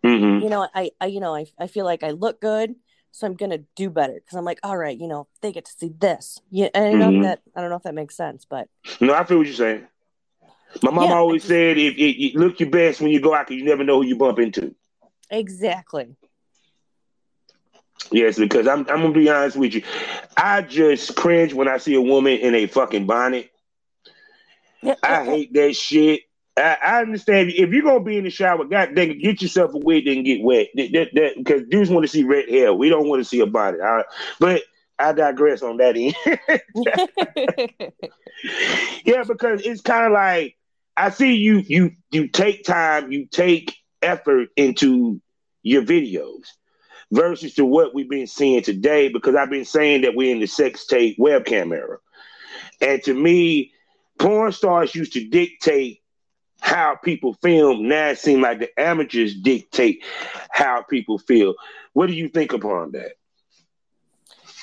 Mm-hmm. 0.03 0.43
You 0.43 0.49
know, 0.49 0.67
I, 0.73 0.91
I 0.99 1.05
you 1.07 1.19
know, 1.19 1.35
I, 1.35 1.45
I 1.59 1.67
feel 1.67 1.85
like 1.85 2.03
I 2.03 2.11
look 2.11 2.41
good, 2.41 2.75
so 3.15 3.27
I'm 3.27 3.35
gonna 3.35 3.59
do 3.75 3.89
better 3.91 4.13
because 4.15 4.35
I'm 4.35 4.43
like, 4.43 4.59
all 4.63 4.75
right, 4.75 4.97
you 4.99 5.07
know, 5.07 5.27
they 5.41 5.51
get 5.51 5.65
to 5.65 5.71
see 5.71 5.93
this. 5.99 6.41
Yeah, 6.49 6.69
and 6.73 6.83
I 6.85 6.93
know 6.95 7.11
Mhm. 7.11 7.21
that 7.21 7.41
I 7.55 7.61
don't 7.61 7.69
know 7.69 7.75
if 7.77 7.83
that 7.83 7.93
makes 7.93 8.17
sense, 8.17 8.43
but 8.43 8.67
No, 8.99 9.13
I 9.13 9.23
feel 9.23 9.37
what 9.37 9.45
you're 9.47 9.55
saying. 9.55 9.87
My 10.81 10.89
mom 10.91 11.09
Yeah, 11.09 11.15
always 11.15 11.43
said, 11.43 11.77
if, 11.77 11.93
if 11.97 12.17
you 12.17 12.39
look 12.39 12.59
your 12.59 12.71
best 12.71 12.99
when 12.99 13.11
you 13.11 13.21
go 13.21 13.35
out, 13.35 13.47
'cause 13.47 13.55
you 13.55 13.63
never 13.63 13.83
know 13.83 14.01
who 14.01 14.07
you 14.07 14.15
bump 14.17 14.39
into. 14.39 14.73
exactly. 15.29 16.15
Yes, 18.11 18.37
because 18.37 18.67
I'm 18.67 18.79
I'm 18.89 19.01
gonna 19.01 19.11
be 19.11 19.29
honest 19.29 19.55
with 19.57 19.75
you. 19.75 19.83
I 20.35 20.61
just 20.63 21.15
cringe 21.15 21.53
when 21.53 21.67
I 21.67 21.77
see 21.77 21.93
a 21.93 22.01
woman 22.01 22.33
in 22.39 22.55
a 22.55 22.65
fucking 22.65 23.05
bonnet. 23.05 23.51
Yeah, 24.81 24.95
I 25.03 25.23
hate 25.23 25.53
that 25.53 25.75
shit. 25.75 26.21
I, 26.55 26.77
I 26.83 27.01
understand 27.01 27.49
if 27.49 27.71
you're 27.71 27.83
gonna 27.83 28.03
be 28.03 28.17
in 28.17 28.25
the 28.25 28.29
shower, 28.29 28.65
god 28.65 28.95
dang 28.95 29.11
it, 29.11 29.21
get 29.21 29.41
yourself 29.41 29.73
a 29.73 29.79
wig 29.79 30.07
and 30.07 30.25
get 30.25 30.43
wet. 30.43 30.67
That, 30.75 31.33
because 31.37 31.63
dudes 31.67 31.89
want 31.89 32.03
to 32.03 32.07
see 32.07 32.23
red 32.23 32.49
hair. 32.49 32.73
We 32.73 32.89
don't 32.89 33.07
want 33.07 33.21
to 33.21 33.25
see 33.25 33.39
a 33.39 33.47
body. 33.47 33.79
All 33.79 33.95
right? 33.95 34.05
But 34.39 34.61
I 34.99 35.13
digress 35.13 35.63
on 35.63 35.77
that 35.77 35.97
end. 35.97 36.15
yeah, 39.05 39.23
because 39.23 39.61
it's 39.63 39.81
kind 39.81 40.05
of 40.05 40.11
like 40.11 40.55
I 40.95 41.09
see 41.09 41.33
you 41.33 41.59
you 41.59 41.91
you 42.11 42.27
take 42.27 42.63
time, 42.63 43.11
you 43.11 43.25
take 43.25 43.75
effort 44.01 44.49
into 44.55 45.19
your 45.63 45.81
videos 45.81 46.43
versus 47.11 47.55
to 47.55 47.65
what 47.65 47.95
we've 47.95 48.09
been 48.09 48.27
seeing 48.27 48.61
today 48.61 49.07
because 49.07 49.35
I've 49.35 49.49
been 49.49 49.65
saying 49.65 50.01
that 50.01 50.15
we're 50.15 50.31
in 50.31 50.39
the 50.39 50.47
sex 50.47 50.85
tape 50.85 51.17
webcam 51.17 51.75
era. 51.75 51.97
And 52.81 53.01
to 53.03 53.13
me, 53.13 53.71
porn 54.19 54.51
stars 54.51 54.93
used 54.93 55.13
to 55.13 55.27
dictate 55.27 56.02
how 56.63 56.95
people 56.95 57.33
film. 57.33 57.89
Now 57.89 58.07
it 58.09 58.17
seems 58.19 58.41
like 58.41 58.59
the 58.59 58.79
amateurs 58.79 59.35
dictate 59.35 60.01
how 60.49 60.81
people 60.81 61.17
feel. 61.19 61.55
What 61.91 62.07
do 62.07 62.13
you 62.13 62.29
think 62.29 62.53
upon 62.53 62.93
that? 62.93 63.11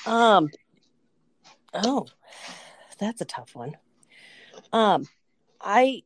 Um. 0.06 0.48
Oh, 1.74 2.06
that's 2.98 3.20
a 3.20 3.26
tough 3.26 3.54
one. 3.54 3.76
Um, 4.72 5.06
I, 5.60 6.02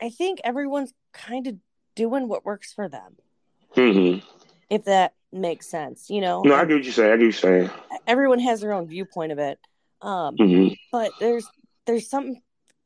I 0.00 0.10
think 0.10 0.40
everyone's 0.44 0.92
kind 1.12 1.46
of 1.46 1.56
doing 1.94 2.26
what 2.28 2.44
works 2.44 2.72
for 2.72 2.88
them, 2.88 3.16
Mm-hmm. 3.76 4.26
if 4.70 4.84
that 4.84 5.14
makes 5.32 5.68
sense. 5.68 6.10
You 6.10 6.20
know, 6.20 6.42
No, 6.42 6.54
I 6.54 6.64
get 6.64 6.74
what 6.74 6.84
you 6.84 6.90
say. 6.92 7.06
I 7.06 7.10
get 7.10 7.12
what 7.12 7.20
you're 7.22 7.32
saying. 7.32 7.70
everyone 8.06 8.40
has 8.40 8.60
their 8.60 8.72
own 8.72 8.88
viewpoint 8.88 9.32
of 9.32 9.38
it. 9.38 9.58
Um, 10.02 10.36
Mm-hmm. 10.36 10.74
but 10.90 11.12
there's 11.20 11.46
there's 11.86 12.10
some 12.10 12.36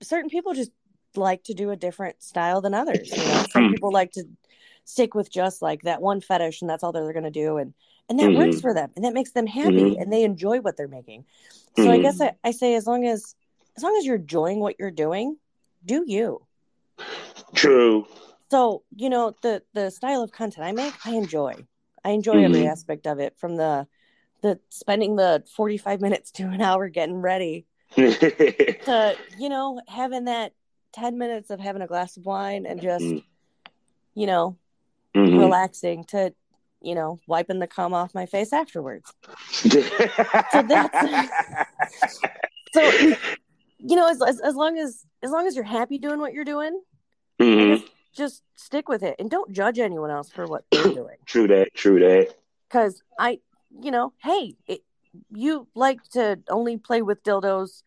certain 0.02 0.28
people 0.30 0.52
just 0.54 0.70
like 1.16 1.44
to 1.44 1.54
do 1.54 1.70
a 1.70 1.76
different 1.76 2.22
style 2.22 2.60
than 2.60 2.74
others. 2.74 3.16
You 3.16 3.26
know, 3.26 3.44
some 3.50 3.66
people 3.66 3.92
like 3.92 4.12
to 4.12 4.24
stick 4.84 5.14
with 5.14 5.30
just 5.30 5.62
like 5.62 5.82
that 5.82 6.00
one 6.02 6.20
fetish, 6.20 6.60
and 6.62 6.70
that's 6.70 6.82
all 6.84 6.92
they're 6.92 7.12
going 7.12 7.24
to 7.24 7.30
do, 7.30 7.56
and 7.58 7.74
and 8.08 8.18
that 8.20 8.32
works 8.32 8.56
Mhm. 8.56 8.60
for 8.60 8.74
them, 8.74 8.90
and 8.96 9.04
that 9.04 9.14
makes 9.14 9.32
them 9.32 9.46
happy, 9.46 9.96
Mhm. 9.96 10.00
and 10.00 10.12
they 10.12 10.22
enjoy 10.24 10.60
what 10.60 10.76
they're 10.76 10.88
making. 10.88 11.24
So 11.74 11.90
I 11.90 11.98
Mhm. 11.98 12.02
guess 12.02 12.20
I, 12.20 12.32
I 12.44 12.50
say 12.52 12.74
as 12.74 12.86
long 12.86 13.04
as 13.06 13.34
as 13.76 13.82
long 13.82 13.96
as 13.98 14.06
you're 14.06 14.16
enjoying 14.16 14.60
what 14.60 14.76
you're 14.78 14.90
doing, 14.90 15.38
do 15.84 16.04
you. 16.06 16.46
True. 17.54 18.06
So 18.50 18.84
you 18.94 19.10
know 19.10 19.34
the 19.42 19.62
the 19.74 19.90
style 19.90 20.22
of 20.22 20.32
content 20.32 20.66
I 20.66 20.72
make, 20.72 20.94
I 21.04 21.10
enjoy. 21.12 21.66
I 22.04 22.10
enjoy 22.10 22.42
every 22.44 22.64
Mhm. 22.64 22.66
aspect 22.66 23.06
of 23.06 23.18
it, 23.18 23.36
from 23.38 23.56
the 23.56 23.86
the 24.42 24.60
spending 24.70 25.16
the 25.16 25.44
45 25.56 26.00
minutes 26.00 26.30
to 26.32 26.44
an 26.44 26.60
hour 26.62 26.88
getting 26.88 27.16
ready 27.20 27.66
mm-hmm. 27.96 28.66
to 28.84 29.18
you 29.36 29.48
know 29.48 29.80
having 29.88 30.24
that 30.24 30.52
10 30.96 31.18
minutes 31.18 31.50
of 31.50 31.60
having 31.60 31.82
a 31.82 31.86
glass 31.86 32.16
of 32.16 32.26
wine 32.26 32.66
and 32.66 32.80
just 32.80 33.04
Mm. 33.04 33.22
you 34.14 34.26
know 34.26 34.56
Mm-hmm. 35.14 35.38
relaxing 35.38 36.04
to 36.04 36.34
you 36.82 36.94
know 36.94 37.18
wiping 37.26 37.58
the 37.58 37.66
cum 37.66 37.94
off 37.94 38.14
my 38.14 38.26
face 38.26 38.52
afterwards 38.52 39.10
so 39.62 40.62
that's 40.62 40.98
so 42.74 42.92
you 43.78 43.96
know 43.96 44.08
as, 44.08 44.20
as, 44.22 44.40
as 44.40 44.54
long 44.54 44.76
as 44.78 45.04
as 45.22 45.30
long 45.30 45.46
as 45.46 45.54
you're 45.54 45.64
happy 45.64 45.98
doing 45.98 46.20
what 46.20 46.32
you're 46.34 46.44
doing 46.44 46.78
Mhm. 47.40 47.82
just 48.14 48.42
stick 48.56 48.88
with 48.88 49.02
it 49.02 49.16
and 49.18 49.30
don't 49.30 49.52
judge 49.52 49.78
anyone 49.78 50.10
else 50.10 50.30
for 50.30 50.46
what 50.46 50.64
they're 50.70 50.82
doing 51.02 51.16
True 51.24 51.46
that. 51.48 51.74
True 51.74 51.98
that. 52.00 52.34
because 52.68 53.02
i 53.18 53.38
you 53.80 53.90
know 53.90 54.12
hey 54.22 54.54
it, 54.66 54.82
you 55.30 55.66
like 55.74 56.02
to 56.10 56.38
only 56.50 56.76
play 56.76 57.00
with 57.02 57.22
dildos 57.22 57.82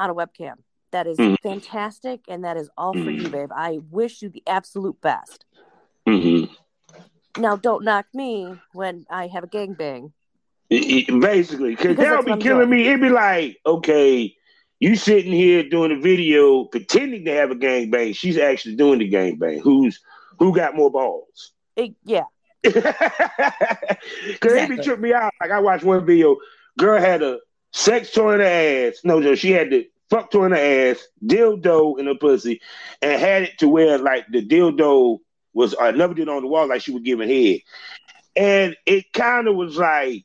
on 0.00 0.10
a 0.10 0.14
webcam 0.14 0.54
that 0.92 1.06
is 1.06 1.18
Mhm. 1.18 1.36
fantastic 1.42 2.20
and 2.28 2.44
that 2.44 2.56
is 2.56 2.70
all 2.76 2.94
for 2.94 3.10
you 3.10 3.28
Mhm. 3.28 3.30
babe 3.30 3.50
i 3.54 3.78
wish 3.90 4.22
you 4.22 4.28
the 4.28 4.42
absolute 4.46 5.00
best 5.00 5.44
Mm-hmm. 6.08 6.52
now 7.36 7.56
don't 7.56 7.84
knock 7.84 8.06
me 8.14 8.62
when 8.72 9.06
i 9.10 9.26
have 9.28 9.44
a 9.44 9.48
gangbang 9.48 10.12
Basically, 10.68 11.70
because 11.70 11.96
Because 11.96 11.98
that 11.98 12.10
that's 12.10 12.16
would 12.16 12.26
be 12.26 12.32
what 12.32 12.40
killing 12.40 12.68
doing. 12.68 12.70
me. 12.70 12.86
It'd 12.88 13.00
be 13.00 13.08
like, 13.08 13.58
okay, 13.66 14.34
you 14.80 14.96
sitting 14.96 15.32
here 15.32 15.68
doing 15.68 15.92
a 15.92 16.00
video 16.00 16.64
pretending 16.64 17.24
to 17.26 17.32
have 17.32 17.50
a 17.50 17.54
gangbang. 17.54 18.16
She's 18.16 18.38
actually 18.38 18.76
doing 18.76 18.98
the 18.98 19.10
gangbang. 19.10 19.60
Who's 19.60 20.00
who 20.38 20.54
got 20.54 20.74
more 20.74 20.90
balls? 20.90 21.52
It- 21.76 21.94
yeah 22.04 22.24
Because 22.64 24.54
it 24.54 24.68
be 24.68 24.78
Exactly. 24.78 24.78
tripping 24.78 25.02
me 25.02 25.12
out. 25.12 25.32
Like 25.40 25.50
I 25.50 25.60
watched 25.60 25.84
one 25.84 26.04
video, 26.04 26.36
girl 26.78 26.98
had 27.00 27.22
a 27.22 27.38
sex 27.72 28.12
toy 28.12 28.34
in 28.34 28.40
her 28.40 28.46
ass. 28.46 29.00
No, 29.04 29.18
no, 29.18 29.34
she 29.34 29.52
had 29.52 29.70
the 29.70 29.88
fuck 30.10 30.32
her 30.32 30.46
in 30.46 30.52
the 30.52 30.60
ass, 30.60 31.06
dildo 31.24 31.98
in 31.98 32.06
her 32.06 32.14
pussy, 32.14 32.60
and 33.02 33.20
had 33.20 33.42
it 33.44 33.58
to 33.58 33.68
where 33.68 33.98
like 33.98 34.26
the 34.30 34.46
dildo 34.46 35.18
was 35.52 35.74
uh, 35.74 35.84
another 35.84 36.14
dildo 36.14 36.36
on 36.36 36.42
the 36.42 36.48
wall, 36.48 36.68
like 36.68 36.82
she 36.82 36.92
was 36.92 37.02
giving 37.02 37.28
head. 37.28 37.60
And 38.36 38.76
it 38.86 39.12
kind 39.12 39.48
of 39.48 39.56
was 39.56 39.76
like 39.76 40.24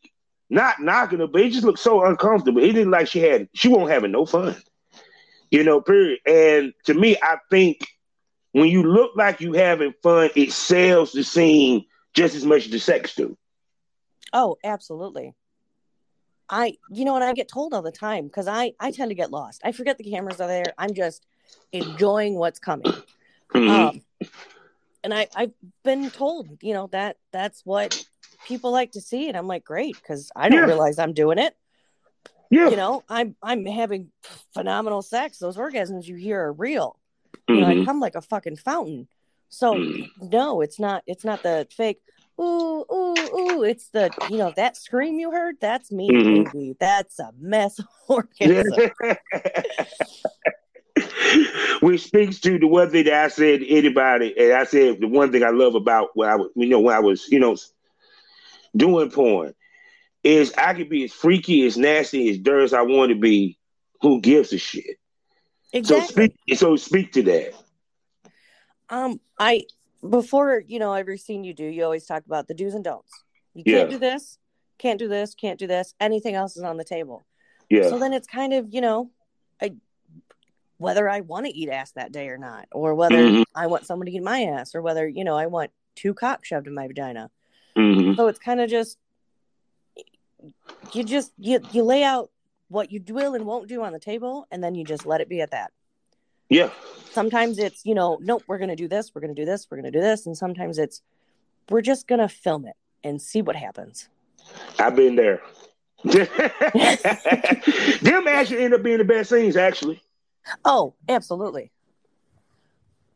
not 0.49 0.81
knocking 0.81 1.19
her, 1.19 1.27
but 1.27 1.41
it 1.41 1.51
just 1.51 1.65
looked 1.65 1.79
so 1.79 2.03
uncomfortable. 2.05 2.61
It 2.63 2.73
didn't 2.73 2.91
like 2.91 3.07
she 3.07 3.19
had 3.19 3.47
she 3.53 3.67
won't 3.69 3.91
having 3.91 4.11
no 4.11 4.25
fun. 4.25 4.55
You 5.51 5.63
know, 5.63 5.81
period. 5.81 6.19
And 6.25 6.73
to 6.85 6.93
me, 6.93 7.17
I 7.21 7.37
think 7.49 7.87
when 8.51 8.67
you 8.67 8.83
look 8.83 9.11
like 9.15 9.41
you 9.41 9.53
having 9.53 9.93
fun, 10.03 10.29
it 10.35 10.51
sells 10.51 11.11
the 11.11 11.23
scene 11.23 11.85
just 12.13 12.35
as 12.35 12.45
much 12.45 12.65
as 12.65 12.71
the 12.71 12.79
sex 12.79 13.15
do. 13.15 13.37
oh 14.33 14.57
absolutely 14.63 15.33
i 16.51 16.75
you 16.89 17.05
know 17.05 17.15
and 17.15 17.23
i 17.23 17.33
get 17.33 17.47
told 17.47 17.73
all 17.73 17.81
the 17.81 17.91
time 17.91 18.25
because 18.25 18.47
i 18.47 18.73
i 18.79 18.91
tend 18.91 19.09
to 19.09 19.15
get 19.15 19.31
lost 19.31 19.61
i 19.63 19.71
forget 19.71 19.97
the 19.97 20.03
cameras 20.11 20.39
are 20.39 20.47
there 20.47 20.73
i'm 20.77 20.93
just 20.93 21.25
enjoying 21.71 22.35
what's 22.35 22.59
coming 22.59 23.01
Mhm. 23.55 23.69
um 23.69 24.01
and 25.03 25.13
i 25.13 25.27
i've 25.35 25.53
been 25.83 26.11
told 26.11 26.47
you 26.61 26.73
know 26.73 26.87
that 26.91 27.17
that's 27.31 27.65
what 27.65 27.97
people 28.45 28.71
like 28.71 28.91
to 28.91 29.01
see 29.01 29.27
and 29.27 29.37
i'm 29.37 29.47
like 29.47 29.63
great 29.63 29.95
because 30.01 30.31
i 30.35 30.49
don't 30.49 30.59
Yeah. 30.59 30.65
realize 30.65 30.99
i'm 30.99 31.13
doing 31.13 31.37
it 31.37 31.55
yeah. 32.49 32.69
you 32.69 32.75
know 32.75 33.03
i'm 33.09 33.35
i'm 33.41 33.65
having 33.65 34.11
phenomenal 34.53 35.01
sex 35.01 35.37
those 35.39 35.57
orgasms 35.57 36.05
you 36.05 36.15
hear 36.15 36.39
are 36.41 36.53
real 36.53 36.99
you 37.47 37.61
know 37.61 37.67
i 37.67 37.75
Mhm. 37.75 37.85
come 37.85 37.99
like 37.99 38.15
a 38.15 38.21
fucking 38.21 38.57
fountain 38.57 39.07
so 39.49 39.75
Mhm. 39.75 40.09
no 40.31 40.61
it's 40.61 40.79
not 40.79 41.03
it's 41.07 41.23
not 41.23 41.43
the 41.43 41.67
fake 41.71 42.01
ooh, 42.41 42.85
ooh, 42.91 43.15
ooh. 43.37 43.63
It's 43.63 43.89
the, 43.89 44.09
you 44.29 44.37
know, 44.37 44.53
that 44.55 44.77
scream 44.77 45.19
you 45.19 45.31
heard, 45.31 45.55
that's 45.59 45.91
me, 45.91 46.09
mm-hmm. 46.09 46.57
baby. 46.57 46.75
That's 46.79 47.19
a 47.19 47.31
mess 47.39 47.79
orgasm. 48.07 48.91
Which 51.81 52.03
speaks 52.03 52.39
to 52.41 52.59
the 52.59 52.67
one 52.67 52.89
thing 52.91 53.05
that 53.05 53.13
I 53.13 53.27
said 53.29 53.61
to 53.61 53.69
anybody, 53.69 54.35
and 54.37 54.53
I 54.53 54.65
said 54.65 54.99
the 54.99 55.07
one 55.07 55.31
thing 55.31 55.43
I 55.43 55.49
love 55.49 55.75
about 55.75 56.09
when 56.13 56.29
I 56.29 56.35
was, 56.35 56.49
you 56.55 56.67
know, 56.67 56.79
when 56.79 56.95
I 56.95 56.99
was, 56.99 57.27
you 57.29 57.39
know, 57.39 57.55
doing 58.75 59.09
porn, 59.09 59.53
is 60.23 60.53
I 60.57 60.73
could 60.73 60.89
be 60.89 61.05
as 61.05 61.13
freaky, 61.13 61.65
as 61.65 61.77
nasty, 61.77 62.29
as 62.29 62.37
dirty 62.37 62.65
as 62.65 62.73
I 62.73 62.81
want 62.81 63.09
to 63.09 63.15
be. 63.15 63.57
Who 64.01 64.19
gives 64.19 64.51
a 64.51 64.57
shit? 64.57 64.97
Exactly. 65.73 66.07
So 66.07 66.11
speak. 66.11 66.33
So 66.57 66.75
speak 66.75 67.13
to 67.13 67.23
that. 67.23 67.53
Um, 68.89 69.21
I 69.39 69.63
before 70.07 70.63
you 70.65 70.79
know 70.79 70.93
every 70.93 71.17
scene 71.17 71.43
you 71.43 71.53
do, 71.53 71.65
you 71.65 71.83
always 71.83 72.05
talk 72.05 72.25
about 72.25 72.47
the 72.47 72.53
do's 72.53 72.73
and 72.73 72.83
don'ts. 72.83 73.23
You 73.53 73.63
can't 73.63 73.89
yeah. 73.89 73.95
do 73.95 73.99
this, 73.99 74.37
can't 74.77 74.99
do 74.99 75.07
this, 75.07 75.35
can't 75.35 75.59
do 75.59 75.67
this. 75.67 75.93
Anything 75.99 76.35
else 76.35 76.57
is 76.57 76.63
on 76.63 76.77
the 76.77 76.83
table. 76.83 77.25
Yeah. 77.69 77.89
So 77.89 77.99
then 77.99 78.13
it's 78.13 78.27
kind 78.27 78.53
of 78.53 78.67
you 78.73 78.81
know, 78.81 79.11
I, 79.61 79.75
whether 80.77 81.07
I 81.07 81.21
want 81.21 81.45
to 81.45 81.55
eat 81.55 81.69
ass 81.69 81.91
that 81.91 82.11
day 82.11 82.29
or 82.29 82.37
not, 82.37 82.67
or 82.71 82.95
whether 82.95 83.17
mm-hmm. 83.17 83.43
I 83.55 83.67
want 83.67 83.85
someone 83.85 84.07
to 84.07 84.11
eat 84.11 84.23
my 84.23 84.43
ass, 84.43 84.75
or 84.75 84.81
whether 84.81 85.07
you 85.07 85.23
know 85.23 85.35
I 85.35 85.47
want 85.47 85.71
two 85.95 86.13
cocks 86.13 86.47
shoved 86.47 86.67
in 86.67 86.73
my 86.73 86.87
vagina. 86.87 87.29
Mm-hmm. 87.77 88.15
So 88.15 88.27
it's 88.27 88.39
kind 88.39 88.59
of 88.59 88.69
just 88.69 88.97
you 90.93 91.03
just 91.03 91.31
you 91.37 91.59
you 91.71 91.83
lay 91.83 92.03
out 92.03 92.31
what 92.67 92.91
you 92.91 93.01
will 93.09 93.35
and 93.35 93.45
won't 93.45 93.67
do 93.67 93.83
on 93.83 93.93
the 93.93 93.99
table, 93.99 94.47
and 94.51 94.63
then 94.63 94.75
you 94.75 94.83
just 94.83 95.05
let 95.05 95.21
it 95.21 95.29
be 95.29 95.41
at 95.41 95.51
that. 95.51 95.71
Yeah. 96.51 96.69
Sometimes 97.11 97.57
it's, 97.57 97.85
you 97.85 97.95
know, 97.95 98.19
nope, 98.21 98.43
we're 98.45 98.57
going 98.57 98.69
to 98.69 98.75
do 98.75 98.89
this, 98.89 99.15
we're 99.15 99.21
going 99.21 99.33
to 99.33 99.41
do 99.41 99.45
this, 99.45 99.67
we're 99.71 99.77
going 99.77 99.91
to 99.91 99.97
do 99.97 100.01
this. 100.01 100.25
And 100.25 100.37
sometimes 100.37 100.77
it's, 100.77 101.01
we're 101.69 101.81
just 101.81 102.07
going 102.07 102.19
to 102.19 102.27
film 102.27 102.65
it 102.65 102.75
and 103.03 103.21
see 103.21 103.41
what 103.41 103.55
happens. 103.55 104.09
I've 104.77 104.95
been 104.95 105.15
there. 105.15 105.41
Them 106.03 106.27
actually 108.27 108.63
end 108.63 108.73
up 108.73 108.83
being 108.83 108.97
the 108.97 109.05
best 109.05 109.29
scenes, 109.29 109.55
actually. 109.55 110.01
Oh, 110.65 110.93
absolutely. 111.07 111.71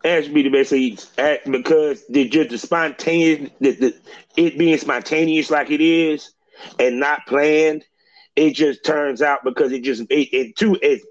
Actually, 0.05 0.33
be 0.33 0.43
the 0.43 0.49
best 0.49 0.69
scenes 0.69 1.11
because 1.45 2.05
they 2.07 2.27
just 2.29 2.51
the 2.51 2.57
spontaneous, 2.57 3.49
the, 3.59 3.71
the, 3.71 3.95
it 4.37 4.57
being 4.57 4.77
spontaneous 4.77 5.49
like 5.49 5.71
it 5.71 5.81
is, 5.81 6.31
and 6.79 6.99
not 6.99 7.25
planned. 7.27 7.83
It 8.35 8.51
just 8.51 8.85
turns 8.85 9.21
out 9.21 9.43
because 9.43 9.71
it 9.71 9.83
just 9.83 10.03
it, 10.11 10.29
it 10.31 10.55
too 10.55 10.77
it 10.81 11.01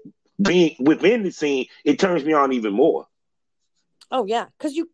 being 0.41 0.75
within 0.79 1.23
the 1.23 1.31
scene, 1.31 1.67
it 1.83 1.99
turns 1.99 2.23
me 2.23 2.33
on 2.33 2.53
even 2.53 2.73
more. 2.73 3.07
Oh 4.11 4.25
yeah, 4.25 4.45
because 4.57 4.75
you, 4.75 4.89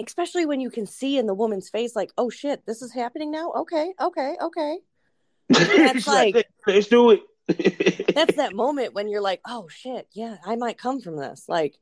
especially 0.00 0.46
when 0.46 0.60
you 0.60 0.70
can 0.70 0.86
see 0.86 1.18
in 1.18 1.26
the 1.26 1.34
woman's 1.34 1.68
face, 1.68 1.96
like, 1.96 2.12
oh 2.18 2.30
shit, 2.30 2.64
this 2.66 2.82
is 2.82 2.92
happening 2.92 3.30
now. 3.30 3.52
Okay, 3.52 3.92
okay, 4.00 4.36
okay. 4.40 4.78
That's 5.48 6.06
like, 6.06 6.46
let's 6.66 6.88
do 6.88 7.10
it. 7.10 7.20
that's 8.14 8.36
that 8.36 8.54
moment 8.54 8.94
when 8.94 9.08
you're 9.08 9.20
like, 9.20 9.40
oh 9.44 9.66
shit, 9.68 10.06
yeah, 10.12 10.36
I 10.46 10.54
might 10.54 10.78
come 10.78 11.00
from 11.00 11.16
this. 11.16 11.46
Like, 11.48 11.76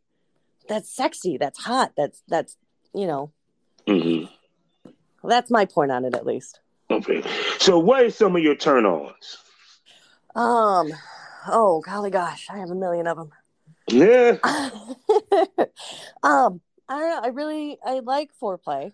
that's 0.68 0.90
sexy. 0.94 1.36
That's 1.36 1.62
hot. 1.62 1.92
That's 1.98 2.22
that's 2.28 2.57
you 2.94 3.07
know. 3.07 3.32
Mm-hmm. 3.86 4.24
Well, 5.22 5.28
that's 5.28 5.51
my 5.51 5.66
point 5.66 5.90
on 5.90 6.05
it, 6.07 6.14
at 6.14 6.24
least. 6.24 6.61
Okay. 6.90 7.22
So, 7.59 7.78
what 7.78 8.05
are 8.05 8.11
some 8.11 8.34
of 8.36 8.42
your 8.42 8.55
turn-ons? 8.55 9.38
Um, 10.34 10.92
Oh, 11.47 11.80
golly 11.80 12.11
gosh, 12.11 12.49
I 12.51 12.59
have 12.59 12.70
a 12.70 12.74
million 12.74 13.07
of 13.07 13.16
them. 13.16 13.30
Yeah. 13.88 14.38
um, 16.22 16.61
I 16.88 16.99
don't 16.99 17.11
know. 17.11 17.20
I 17.22 17.28
really 17.32 17.78
I 17.84 18.01
like 18.01 18.30
foreplay. 18.41 18.93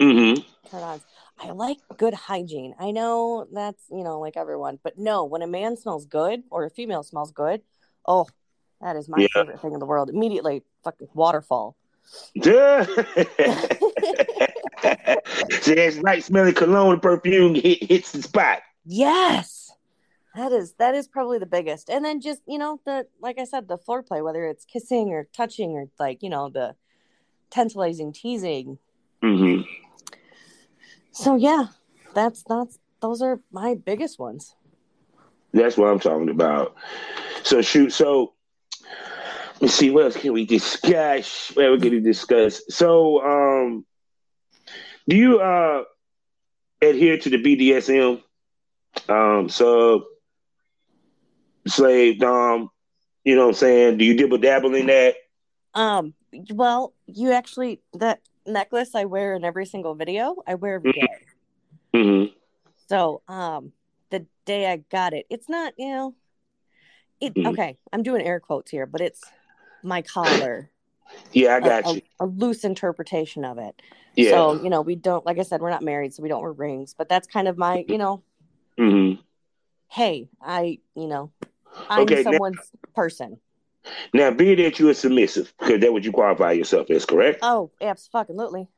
Mm-hmm. 0.00 0.40
Turn 0.70 0.82
on. 0.82 1.00
I 1.40 1.50
like 1.50 1.78
good 1.96 2.14
hygiene. 2.14 2.74
I 2.78 2.90
know 2.90 3.46
that's 3.52 3.82
you 3.90 4.02
know 4.02 4.18
like 4.20 4.36
everyone, 4.36 4.78
but 4.82 4.98
no, 4.98 5.24
when 5.24 5.42
a 5.42 5.46
man 5.46 5.76
smells 5.76 6.06
good 6.06 6.42
or 6.50 6.64
a 6.64 6.70
female 6.70 7.02
smells 7.02 7.32
good, 7.32 7.62
oh, 8.06 8.26
that 8.80 8.96
is 8.96 9.08
my 9.08 9.18
yeah. 9.18 9.28
favorite 9.34 9.60
thing 9.60 9.72
in 9.72 9.80
the 9.80 9.86
world. 9.86 10.10
Immediately, 10.10 10.62
fucking 10.84 11.08
waterfall. 11.14 11.76
Yeah. 12.34 12.84
See, 15.60 15.74
that's 15.74 15.96
nice 15.96 16.26
smelling 16.26 16.54
cologne 16.54 17.00
perfume 17.00 17.54
hit, 17.54 17.82
hits 17.84 18.12
the 18.12 18.22
spot. 18.22 18.60
Yes 18.84 19.57
that 20.38 20.52
is 20.52 20.74
that 20.74 20.94
is 20.94 21.08
probably 21.08 21.38
the 21.38 21.46
biggest. 21.46 21.90
And 21.90 22.04
then 22.04 22.20
just 22.20 22.42
you 22.46 22.58
know 22.58 22.80
the 22.84 23.06
like 23.20 23.38
i 23.38 23.44
said 23.44 23.66
the 23.66 23.76
foreplay 23.76 24.22
whether 24.22 24.46
it's 24.46 24.64
kissing 24.64 25.10
or 25.10 25.28
touching 25.32 25.72
or 25.72 25.88
like 25.98 26.22
you 26.22 26.30
know 26.30 26.48
the 26.48 26.76
tantalizing 27.50 28.12
teasing. 28.12 28.78
Mm-hmm. 29.22 29.62
so 31.10 31.34
yeah 31.34 31.66
that's 32.14 32.44
that's 32.44 32.78
those 33.00 33.20
are 33.20 33.40
my 33.50 33.74
biggest 33.74 34.18
ones. 34.18 34.54
That's 35.52 35.76
what 35.76 35.88
i'm 35.88 35.98
talking 35.98 36.30
about. 36.30 36.76
So 37.42 37.60
shoot 37.60 37.92
so 37.92 38.34
let's 39.60 39.74
see 39.74 39.90
what 39.90 40.04
else 40.04 40.16
can 40.16 40.32
we 40.32 40.46
discuss? 40.46 41.50
What 41.54 41.72
we 41.72 41.80
can 41.80 42.02
discuss? 42.04 42.62
So 42.68 43.24
um 43.24 43.84
do 45.08 45.16
you 45.16 45.40
uh 45.40 45.82
adhere 46.80 47.18
to 47.18 47.28
the 47.28 47.42
bdsm 47.42 48.22
um 49.08 49.48
so 49.48 50.04
slave 51.68 52.18
dom? 52.18 52.70
You 53.24 53.34
know 53.36 53.42
what 53.42 53.48
I'm 53.48 53.54
saying? 53.54 53.98
Do 53.98 54.04
you 54.04 54.16
dibble 54.16 54.38
dabble 54.38 54.74
in 54.74 54.86
that? 54.86 55.16
Um, 55.74 56.14
well, 56.50 56.94
you 57.06 57.32
actually 57.32 57.80
that 57.94 58.20
necklace 58.46 58.94
I 58.94 59.04
wear 59.04 59.34
in 59.34 59.44
every 59.44 59.66
single 59.66 59.94
video, 59.94 60.36
I 60.46 60.54
wear 60.54 60.74
every 60.76 60.92
mm-hmm. 60.92 61.06
day. 61.06 62.00
Mm-hmm. 62.00 62.32
So, 62.88 63.22
um, 63.28 63.72
the 64.10 64.26
day 64.44 64.70
I 64.70 64.78
got 64.78 65.12
it, 65.12 65.26
it's 65.30 65.48
not, 65.48 65.74
you 65.76 65.90
know, 65.90 66.14
it 67.20 67.34
mm-hmm. 67.34 67.48
okay. 67.48 67.76
I'm 67.92 68.02
doing 68.02 68.22
air 68.22 68.40
quotes 68.40 68.70
here, 68.70 68.86
but 68.86 69.00
it's 69.00 69.22
my 69.82 70.02
collar. 70.02 70.70
yeah, 71.32 71.56
I 71.56 71.60
got 71.60 71.86
a, 71.86 71.94
you. 71.94 72.02
A, 72.20 72.24
a, 72.24 72.26
loose 72.26 72.64
interpretation 72.64 73.44
of 73.44 73.58
it. 73.58 73.80
Yeah. 74.14 74.30
So, 74.30 74.62
you 74.62 74.70
know, 74.70 74.80
we 74.80 74.96
don't, 74.96 75.24
like 75.24 75.38
I 75.38 75.42
said, 75.42 75.60
we're 75.60 75.70
not 75.70 75.82
married, 75.82 76.14
so 76.14 76.22
we 76.22 76.28
don't 76.28 76.42
wear 76.42 76.52
rings, 76.52 76.94
but 76.96 77.08
that's 77.08 77.26
kind 77.26 77.46
of 77.46 77.56
my, 77.56 77.84
you 77.88 77.98
know, 77.98 78.22
mm-hmm. 78.78 79.20
hey, 79.88 80.28
I, 80.40 80.78
you 80.94 81.06
know, 81.06 81.30
I'm 81.88 82.02
okay, 82.02 82.22
someone's 82.22 82.56
now, 82.56 82.92
person. 82.94 83.38
Now, 84.12 84.30
be 84.30 84.54
that 84.56 84.78
you're 84.78 84.94
submissive, 84.94 85.52
because 85.58 85.80
that's 85.80 85.92
what 85.92 86.04
you 86.04 86.12
qualify 86.12 86.52
yourself 86.52 86.90
as, 86.90 87.04
correct? 87.04 87.40
Oh, 87.42 87.70
absolutely. 87.80 88.68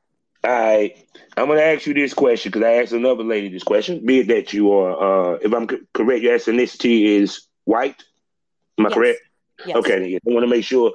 All 0.43 0.51
right, 0.51 0.97
I'm 1.37 1.47
going 1.47 1.59
to 1.59 1.65
ask 1.65 1.87
you 1.87 1.93
this 1.93 2.15
question 2.15 2.51
because 2.51 2.67
I 2.67 2.75
asked 2.75 2.93
another 2.93 3.25
lady 3.25 3.49
this 3.51 3.63
question. 3.63 4.05
Be 4.05 4.21
it 4.21 4.29
that 4.29 4.53
you 4.53 4.73
are, 4.73 5.35
uh, 5.35 5.39
if 5.43 5.53
I'm 5.53 5.69
c- 5.69 5.81
correct, 5.93 6.23
your 6.23 6.39
ethnicity 6.39 7.05
is 7.05 7.43
white. 7.65 8.03
Am 8.79 8.87
I 8.87 8.89
yes. 8.89 8.95
correct? 8.95 9.19
Yes. 9.67 9.77
Okay, 9.77 10.15
I 10.15 10.21
want 10.25 10.45
to 10.45 10.49
make 10.49 10.65
sure 10.65 10.93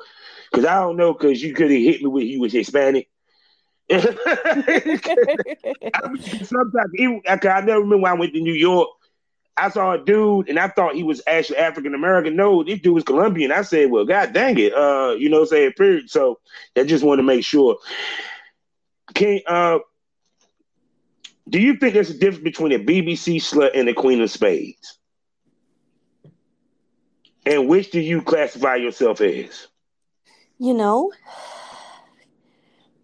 because 0.51 0.65
I 0.65 0.79
don't 0.79 0.97
know 0.97 1.13
because 1.13 1.43
you 1.43 1.53
could 1.53 1.69
have 1.69 1.79
hit 1.79 2.01
me 2.01 2.07
with 2.07 2.23
you 2.23 2.39
was 2.41 2.53
Hispanic. 2.53 3.07
Sometimes, 3.89 4.11
even, 6.95 7.21
I 7.27 7.35
never 7.35 7.81
remember 7.81 7.97
when 7.97 8.11
I 8.11 8.15
went 8.15 8.33
to 8.33 8.41
New 8.41 8.53
York 8.53 8.89
I 9.57 9.69
saw 9.69 9.93
a 9.93 10.03
dude 10.03 10.49
and 10.49 10.59
I 10.59 10.67
thought 10.67 10.95
he 10.95 11.03
was 11.03 11.21
actually 11.27 11.57
African 11.57 11.93
American. 11.93 12.35
No, 12.35 12.63
this 12.63 12.81
dude 12.81 12.93
was 12.93 13.03
Colombian. 13.03 13.51
I 13.51 13.61
said, 13.61 13.89
well, 13.89 14.05
God 14.05 14.33
dang 14.33 14.57
it. 14.59 14.73
Uh, 14.73 15.15
you 15.17 15.29
know, 15.29 15.45
say 15.45 15.71
period. 15.71 16.09
So 16.09 16.39
I 16.75 16.83
just 16.83 17.03
want 17.03 17.19
to 17.19 17.23
make 17.23 17.45
sure. 17.45 17.77
Can 19.13 19.39
uh 19.47 19.79
do 21.47 21.59
you 21.59 21.75
think 21.75 21.93
there's 21.93 22.09
a 22.09 22.17
difference 22.17 22.43
between 22.43 22.71
a 22.71 22.79
BBC 22.79 23.35
slut 23.35 23.71
and 23.75 23.87
a 23.87 23.93
Queen 23.93 24.21
of 24.21 24.31
Spades? 24.31 24.97
And 27.45 27.67
which 27.67 27.91
do 27.91 27.99
you 27.99 28.21
classify 28.23 28.75
yourself 28.75 29.21
as? 29.21 29.67
You 30.57 30.73
know, 30.73 31.11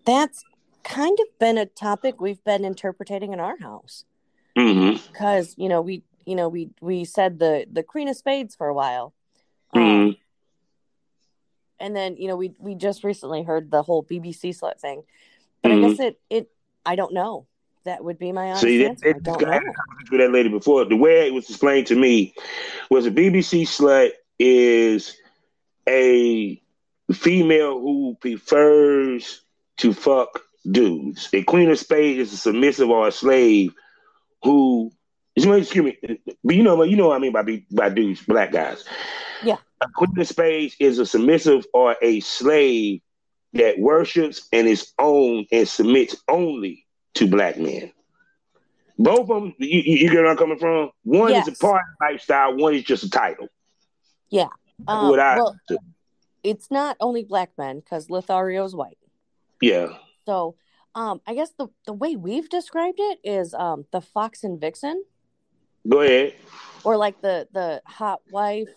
that's 0.05 0.43
kind 0.83 1.17
of 1.19 1.39
been 1.39 1.59
a 1.59 1.67
topic 1.67 2.19
we've 2.19 2.43
been 2.43 2.65
interpreting 2.65 3.33
in 3.33 3.39
our 3.39 3.57
house. 3.57 4.05
Mm-hmm. 4.57 5.05
Because, 5.11 5.53
you 5.57 5.69
know, 5.69 5.81
we 5.81 6.03
you 6.25 6.35
know 6.35 6.49
we 6.49 6.69
we 6.81 7.05
said 7.05 7.39
the 7.39 7.65
the 7.71 7.83
queen 7.83 8.07
of 8.07 8.15
spades 8.15 8.55
for 8.55 8.67
a 8.67 8.73
while 8.73 9.13
mm. 9.75 10.09
um, 10.09 10.17
and 11.79 11.95
then 11.95 12.15
you 12.17 12.27
know 12.27 12.35
we 12.35 12.53
we 12.59 12.75
just 12.75 13.03
recently 13.03 13.43
heard 13.43 13.71
the 13.71 13.81
whole 13.81 14.03
bbc 14.03 14.49
slut 14.57 14.79
thing 14.79 15.03
but 15.61 15.71
mm. 15.71 15.77
i 15.77 15.87
guess 15.87 15.99
mm-hmm. 15.99 16.03
it 16.03 16.19
it 16.29 16.49
i 16.85 16.95
don't 16.95 17.13
know 17.13 17.45
that 17.83 18.03
would 18.03 18.19
be 18.19 18.31
my 18.31 18.49
honest 18.49 18.61
See, 18.61 18.85
answer. 18.85 19.07
It, 19.07 19.15
I 19.15 19.19
don't 19.19 19.41
know. 19.41 19.59
with 20.11 20.21
that 20.21 20.31
lady 20.31 20.49
before 20.49 20.85
the 20.85 20.95
way 20.95 21.25
it 21.25 21.33
was 21.33 21.49
explained 21.49 21.87
to 21.87 21.95
me 21.95 22.33
was 22.89 23.05
a 23.05 23.11
bbc 23.11 23.63
slut 23.63 24.11
is 24.39 25.17
a 25.89 26.61
female 27.11 27.79
who 27.79 28.17
prefers 28.19 29.41
to 29.77 29.93
fuck 29.93 30.41
dudes 30.69 31.29
a 31.33 31.43
queen 31.43 31.71
of 31.71 31.79
spades 31.79 32.19
is 32.19 32.33
a 32.33 32.37
submissive 32.37 32.89
or 32.89 33.07
a 33.07 33.11
slave 33.11 33.73
who 34.43 34.91
Excuse 35.35 35.75
me, 35.75 35.97
but 36.43 36.55
you 36.55 36.63
know 36.63 36.75
what 36.75 36.89
you 36.89 36.97
know 36.97 37.07
what 37.09 37.15
I 37.15 37.19
mean 37.19 37.31
by 37.31 37.63
by 37.71 37.89
dudes, 37.89 38.21
black 38.21 38.51
guys. 38.51 38.83
Yeah. 39.43 39.57
A 39.81 39.87
queen 39.95 40.19
of 40.19 40.27
spades 40.27 40.75
is 40.79 40.99
a 40.99 41.05
submissive 41.05 41.65
or 41.73 41.95
a 42.01 42.19
slave 42.19 43.01
that 43.53 43.79
worships 43.79 44.47
and 44.51 44.67
is 44.67 44.91
owned 44.99 45.47
and 45.51 45.67
submits 45.67 46.15
only 46.29 46.85
to 47.15 47.27
black 47.27 47.57
men. 47.57 47.91
Both 48.97 49.21
of 49.21 49.27
them, 49.27 49.55
you, 49.57 49.81
you 49.81 50.09
get 50.11 50.21
where 50.21 50.27
I'm 50.27 50.37
coming 50.37 50.59
from. 50.59 50.91
One 51.03 51.31
Yes. 51.31 51.47
is 51.47 51.55
a 51.55 51.57
party 51.57 51.83
lifestyle. 51.99 52.55
One 52.55 52.75
is 52.75 52.83
just 52.83 53.03
a 53.03 53.09
title. 53.09 53.47
Yeah. 54.29 54.49
Um, 54.87 55.09
what 55.09 55.19
I, 55.19 55.37
well, 55.37 55.57
it's 56.43 56.69
not 56.69 56.97
only 56.99 57.23
black 57.23 57.51
men 57.57 57.79
because 57.79 58.07
Lothario's 58.07 58.75
white. 58.75 58.97
yeah, 59.61 59.87
So, 60.25 60.55
um, 60.93 61.21
I 61.25 61.33
guess 61.35 61.51
the 61.57 61.67
the 61.85 61.93
way 61.93 62.15
we've 62.15 62.49
described 62.49 62.99
it 62.99 63.19
is 63.23 63.53
um 63.53 63.85
the 63.91 64.01
fox 64.01 64.43
and 64.43 64.59
vixen, 64.59 65.03
go 65.87 66.01
ahead. 66.01 66.33
or 66.83 66.97
like 66.97 67.21
the 67.21 67.47
the 67.51 67.81
hot 67.85 68.21
wife 68.31 68.69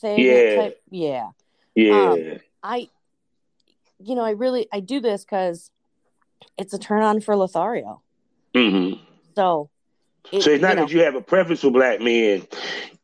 thing. 0.00 0.20
Yeah. 0.20 0.56
type- 0.56 0.80
yeah. 0.90 1.30
Yeah, 1.74 2.10
Um, 2.12 2.38
I, 2.62 2.88
you 3.98 4.14
know, 4.14 4.22
I 4.22 4.30
really 4.30 4.68
I 4.72 4.78
do 4.80 5.00
this 5.00 5.24
because 5.24 5.70
it's 6.56 6.72
a 6.72 6.78
turn 6.78 7.02
on 7.02 7.20
for 7.20 7.36
Lothario. 7.36 8.00
hmm 8.54 8.92
So, 9.34 9.70
it, 10.30 10.42
so 10.42 10.50
it's 10.50 10.62
not 10.62 10.70
you 10.70 10.76
know, 10.76 10.82
that 10.82 10.92
you 10.92 11.02
have 11.02 11.16
a 11.16 11.20
preference 11.20 11.62
for 11.62 11.70
black 11.72 12.00
men. 12.00 12.46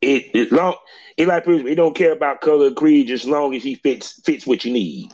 It 0.01 0.31
it 0.35 0.53
long. 0.53 0.77
It 1.17 1.27
like 1.29 1.45
he 1.47 1.75
don't 1.75 1.95
care 1.97 2.13
about 2.13 2.41
color 2.41 2.67
or 2.67 2.71
creed, 2.71 3.09
just 3.09 3.25
as 3.25 3.31
long 3.31 3.55
as 3.55 3.63
he 3.63 3.75
fits 3.75 4.21
fits 4.25 4.47
what 4.47 4.65
you 4.65 4.73
need. 4.73 5.13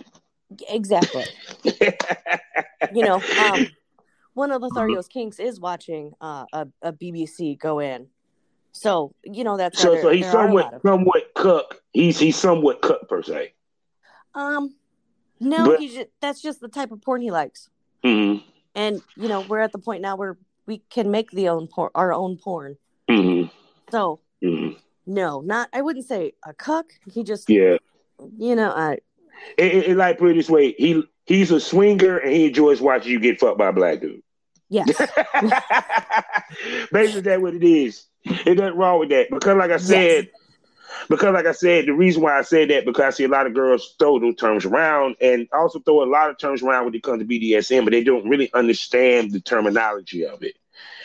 exactly. 0.69 1.25
you 1.65 3.03
know, 3.03 3.21
um, 3.41 3.67
one 4.35 4.53
of 4.53 4.63
Lothario's 4.63 5.09
kinks 5.09 5.41
is 5.41 5.59
watching 5.59 6.13
uh, 6.21 6.45
a, 6.53 6.69
a 6.83 6.93
BBC 6.93 7.59
go 7.59 7.81
in. 7.81 8.07
So, 8.77 9.15
you 9.25 9.43
know, 9.45 9.57
that's 9.57 9.81
so 9.81 9.93
there- 9.93 10.03
so 10.03 10.11
he's 10.11 10.31
there 10.31 10.37
are 10.37 10.49
a 10.49 10.55
lot 10.55 10.65
somewhat 10.71 10.75
of- 10.75 10.83
somewhat 10.83 11.35
cuck. 11.35 11.81
He's 11.93 12.19
he's 12.19 12.37
somewhat 12.37 12.83
cuck 12.83 13.09
per 13.09 13.23
se. 13.23 13.55
um, 14.35 14.75
no, 15.41 15.65
But- 15.67 15.81
he 15.81 15.89
just, 15.89 16.09
that's 16.21 16.41
just 16.43 16.61
the 16.61 16.69
type 16.69 16.93
of 16.93 17.01
porn 17.03 17.23
he 17.23 17.31
likes. 17.31 17.69
hmm 18.05 18.37
And, 18.75 19.01
you 19.17 19.29
know, 19.29 19.41
we're 19.41 19.61
at 19.61 19.73
the 19.73 19.79
point 19.79 20.03
now 20.03 20.17
where 20.17 20.37
we 20.67 20.79
can 20.91 21.11
make 21.11 21.31
the 21.31 21.49
own 21.49 21.67
por- 21.69 21.91
our 21.95 22.13
own 22.13 22.37
porn. 22.37 22.77
hmm 23.09 23.45
So, 23.91 24.21
hmm 24.43 24.71
no, 25.07 25.41
not, 25.41 25.69
I 25.73 25.83
wouldn't 25.83 26.05
say 26.07 26.33
a 26.45 26.53
cuck. 26.53 26.87
He 27.13 27.23
just, 27.23 27.49
Yeah. 27.49 27.77
you 28.37 28.57
know, 28.57 28.71
I, 28.71 28.99
It, 29.57 29.75
it, 29.75 29.87
it 29.91 29.97
like 29.97 30.19
put 30.19 30.31
it 30.33 30.35
this 30.35 30.51
way, 30.51 30.73
he 30.73 31.03
he's 31.27 31.51
a 31.53 31.61
swinger 31.61 32.19
and 32.19 32.33
he 32.33 32.47
enjoys 32.47 32.81
watching 32.83 33.13
you 33.13 33.21
get 33.21 33.39
fucked 33.41 33.57
by 33.59 33.69
a 33.69 33.73
black 33.73 34.01
dude. 34.01 34.23
yes. 34.69 34.89
Basically, 36.93 37.21
that's 37.23 37.41
what 37.43 37.55
it 37.55 37.63
is. 37.65 38.07
It 38.27 38.59
nothing 38.59 38.79
wrong 38.79 39.01
with 39.01 39.11
that 39.11 39.31
because, 39.31 39.57
like 39.57 39.71
I 39.71 39.77
said, 39.77 40.31
because 41.09 41.33
like 41.33 41.47
I 41.47 41.53
said, 41.53 41.87
the 41.87 41.93
reason 41.93 42.23
why 42.23 42.39
I 42.39 42.43
said 42.43 42.71
that 42.71 42.85
because 42.85 43.05
I 43.05 43.11
see 43.11 43.25
a 43.25 43.29
lot 43.29 43.47
of 43.47 43.55
girls 43.55 43.95
throw 43.99 44.19
those 44.19 44.37
terms 44.37 44.65
around 44.65 45.17
and 45.21 45.49
also 45.53 45.79
throw 45.81 46.03
a 46.03 46.11
lot 46.11 46.31
of 46.31 46.39
terms 46.39 46.63
around 46.63 46.85
when 46.85 46.95
it 46.95 47.03
comes 47.03 47.21
to 47.21 47.29
BDSM, 47.29 47.85
but 47.85 47.93
they 47.93 48.03
don't 48.03 48.29
really 48.29 48.53
understand 48.53 49.33
the 49.33 49.41
terminology 49.41 50.27
of 50.27 50.43
it, 50.43 50.57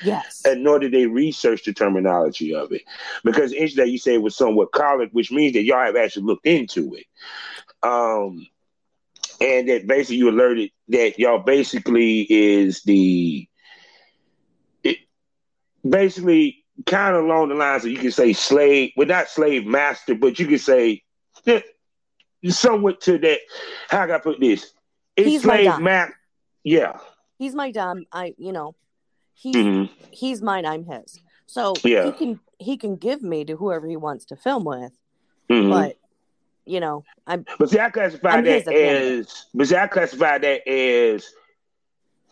yes. 0.03 0.41
and 0.45 0.63
nor 0.63 0.79
did 0.79 0.91
they 0.91 1.05
research 1.05 1.63
the 1.65 1.73
terminology 1.73 2.55
of 2.55 2.71
it. 2.71 2.83
Because 3.23 3.51
the 3.51 3.71
that 3.75 3.89
you 3.89 3.97
say 3.97 4.17
was 4.17 4.35
somewhat 4.35 4.71
colored, 4.71 5.09
which 5.11 5.31
means 5.31 5.53
that 5.53 5.63
y'all 5.63 5.85
have 5.85 5.95
actually 5.95 6.23
looked 6.23 6.47
into 6.47 6.95
it. 6.95 7.05
Um, 7.83 8.47
and 9.39 9.69
that 9.69 9.87
basically 9.87 10.17
you 10.17 10.29
alerted 10.29 10.71
that 10.89 11.17
y'all 11.17 11.39
basically 11.39 12.21
is 12.29 12.83
the 12.83 13.47
it, 14.83 14.97
basically 15.87 16.60
kind 16.85 17.15
of 17.15 17.25
along 17.25 17.49
the 17.49 17.55
lines 17.55 17.85
of 17.85 17.91
you 17.91 17.97
can 17.97 18.11
say 18.11 18.33
slave, 18.33 18.91
well 18.95 19.07
not 19.07 19.29
slave 19.29 19.65
master, 19.65 20.15
but 20.15 20.39
you 20.39 20.47
can 20.47 20.59
say 20.59 21.03
somewhat 22.47 23.01
to 23.01 23.17
that. 23.19 23.39
How 23.89 24.05
can 24.05 24.15
I 24.15 24.19
put 24.19 24.39
this? 24.39 24.71
It's 25.15 25.27
He's 25.27 25.45
my 25.45 25.63
slave 25.63 25.79
master. 25.79 26.15
Yeah. 26.63 26.97
He's 27.37 27.55
my 27.55 27.71
dom. 27.71 28.05
I, 28.11 28.33
you 28.37 28.51
know, 28.51 28.75
he's, 29.33 29.55
hmm 29.55 29.85
he's 30.11 30.41
mine. 30.41 30.65
I'm 30.65 30.85
his. 30.85 31.19
So 31.47 31.75
Yeah. 31.83 32.05
he 32.05 32.11
can, 32.13 32.39
he 32.59 32.77
can 32.77 32.95
give 32.95 33.21
me 33.21 33.45
to 33.45 33.55
whoever 33.55 33.87
he 33.87 33.97
wants 33.97 34.25
to 34.25 34.35
film 34.35 34.63
with, 34.63 34.91
hmm 35.49 35.69
but, 35.69 35.97
you 36.65 36.79
know, 36.79 37.03
I'm, 37.25 37.45
But 37.57 37.69
see, 37.69 37.79
I 37.79 37.89
classify 37.89 38.29
I'm 38.29 38.43
that 38.45 38.67
as. 38.67 39.45
But 39.53 39.67
see, 39.67 39.75
I 39.75 39.87
classify 39.87 40.37
that 40.37 40.67
as. 40.67 41.31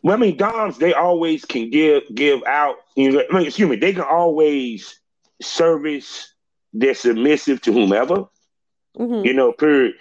Well, 0.04 0.16
I 0.16 0.20
mean, 0.20 0.38
Doms 0.38 0.78
they 0.78 0.93
always 0.93 1.45
can 1.45 1.70
give 1.70 2.04
give 2.14 2.43
out. 2.45 2.78
You 2.95 3.12
know, 3.12 3.24
I 3.32 3.38
mean, 3.38 3.47
excuse 3.47 3.70
me, 3.70 3.76
they 3.78 3.93
can 3.93 4.04
always 4.04 5.00
service 5.41 6.34
their 6.74 6.93
submissive 6.95 7.62
to 7.62 7.74
whomever. 7.74 8.26
mhm. 8.97 9.26
You 9.26 9.34
know, 9.34 9.52
period. 9.54 9.95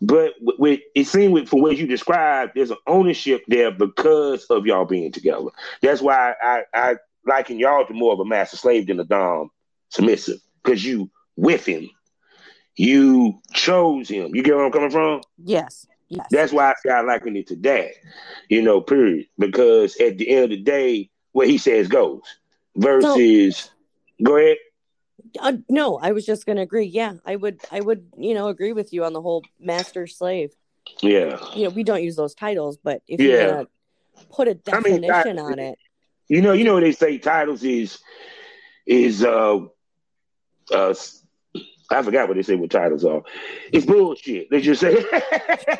But 0.00 0.34
with, 0.40 0.56
with 0.58 0.80
it 0.94 1.06
seems 1.06 1.32
with 1.32 1.48
for 1.48 1.60
what 1.60 1.76
you 1.76 1.86
described, 1.86 2.52
there's 2.54 2.70
an 2.70 2.78
ownership 2.86 3.42
there 3.48 3.70
because 3.70 4.44
of 4.46 4.66
y'all 4.66 4.84
being 4.84 5.12
together. 5.12 5.48
That's 5.82 6.00
why 6.02 6.34
I 6.42 6.62
I 6.74 6.96
liken 7.26 7.58
y'all 7.58 7.86
to 7.86 7.92
more 7.94 8.12
of 8.12 8.20
a 8.20 8.24
master 8.24 8.56
slave 8.56 8.86
than 8.86 9.00
a 9.00 9.04
dom 9.04 9.50
submissive 9.90 10.38
because 10.62 10.84
you 10.84 11.10
with 11.36 11.66
him, 11.66 11.90
you 12.76 13.40
chose 13.52 14.08
him. 14.08 14.34
You 14.34 14.42
get 14.42 14.54
where 14.56 14.64
I'm 14.64 14.72
coming 14.72 14.90
from? 14.90 15.22
yes. 15.38 15.86
Yes. 16.10 16.26
That's 16.30 16.52
why 16.52 16.70
I 16.70 16.74
say 16.82 16.90
I 16.90 17.00
liken 17.02 17.36
it 17.36 17.46
to 17.48 17.56
that. 17.56 17.92
You 18.48 18.62
know, 18.62 18.80
period. 18.80 19.26
Because 19.38 19.96
at 19.96 20.18
the 20.18 20.28
end 20.28 20.44
of 20.44 20.50
the 20.50 20.60
day, 20.60 21.08
what 21.32 21.48
he 21.48 21.56
says 21.56 21.88
goes. 21.88 22.22
Versus, 22.76 23.70
go 24.22 24.36
ahead. 24.36 24.56
Uh, 25.38 25.52
no, 25.68 25.98
I 25.98 26.12
was 26.12 26.26
just 26.26 26.46
going 26.46 26.56
to 26.56 26.62
agree. 26.62 26.86
Yeah, 26.86 27.14
I 27.24 27.36
would, 27.36 27.60
I 27.70 27.80
would, 27.80 28.06
you 28.18 28.34
know, 28.34 28.48
agree 28.48 28.72
with 28.72 28.92
you 28.92 29.04
on 29.04 29.12
the 29.12 29.20
whole 29.22 29.44
master 29.60 30.06
slave. 30.06 30.50
Yeah. 31.00 31.38
You 31.54 31.64
know, 31.64 31.70
we 31.70 31.84
don't 31.84 32.02
use 32.02 32.16
those 32.16 32.34
titles, 32.34 32.76
but 32.82 33.02
if 33.06 33.20
Yeah. 33.20 33.46
you're 33.46 33.66
put 34.32 34.48
a 34.48 34.58
I 34.72 34.80
mean, 34.80 35.00
definition 35.02 35.38
I- 35.38 35.42
on 35.42 35.58
it, 35.58 35.78
You 36.28 36.40
know, 36.42 36.52
you 36.52 36.64
know 36.64 36.74
what 36.74 36.80
they 36.82 36.92
say 36.92 37.18
titles 37.18 37.62
is 37.64 37.98
is 38.86 39.22
uh 39.24 39.58
uh 40.72 40.94
I 41.90 42.02
forgot 42.02 42.28
what 42.28 42.36
they 42.36 42.42
say 42.42 42.54
with 42.54 42.70
titles 42.70 43.04
are. 43.04 43.22
It's 43.72 43.86
bullshit. 43.86 44.50
They 44.50 44.60
just 44.60 44.80
say 44.80 44.92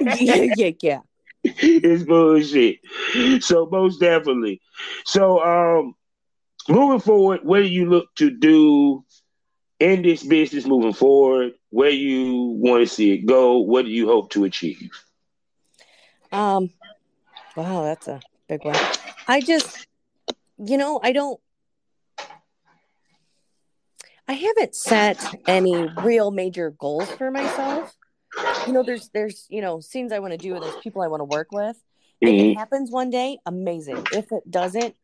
yeah, 0.01 0.47
yeah, 0.57 0.71
yeah. 0.81 1.01
it's 1.45 2.03
bullshit. 2.03 2.81
So 3.43 3.69
most 3.71 4.01
definitely. 4.01 4.61
So 5.05 5.41
um 5.43 5.95
moving 6.69 7.01
forward, 7.01 7.41
what 7.45 7.59
do 7.59 7.67
you 7.67 7.89
look 7.89 8.15
to 8.17 8.31
do 8.31 9.05
in 9.79 10.03
this 10.03 10.23
business 10.23 10.67
moving 10.67 10.93
forward? 10.93 11.53
Where 11.71 11.91
you 11.91 12.57
want 12.59 12.87
to 12.87 12.93
see 12.93 13.13
it 13.13 13.27
go? 13.27 13.59
What 13.59 13.85
do 13.85 13.91
you 13.91 14.07
hope 14.07 14.31
to 14.31 14.45
achieve? 14.45 14.91
Um, 16.33 16.71
wow, 17.57 17.83
that's 17.83 18.09
a 18.09 18.21
big 18.49 18.65
one. 18.65 18.77
I 19.27 19.41
just, 19.41 19.87
you 20.59 20.77
know, 20.77 21.01
I 21.03 21.13
don't. 21.13 21.41
I 24.31 24.35
haven't 24.35 24.77
set 24.77 25.25
any 25.49 25.89
real 26.05 26.31
major 26.31 26.71
goals 26.71 27.11
for 27.11 27.33
myself. 27.33 27.97
You 28.65 28.73
know, 28.73 28.85
there's 28.85 29.09
there's 29.13 29.45
you 29.51 29.61
know 29.61 29.81
scenes 29.81 30.13
I 30.13 30.21
want 30.21 30.31
to 30.31 30.39
do 30.39 30.55
there's 30.61 30.77
people 30.85 31.03
I 31.03 31.09
want 31.09 31.19
to 31.19 31.25
work 31.25 31.49
with. 31.51 31.77
If 32.21 32.29
it 32.29 32.57
happens 32.57 32.93
one 32.93 33.11
day, 33.11 33.39
amazing. 33.45 34.07
If 34.13 34.31
it 34.31 34.49
doesn't, 34.49 34.95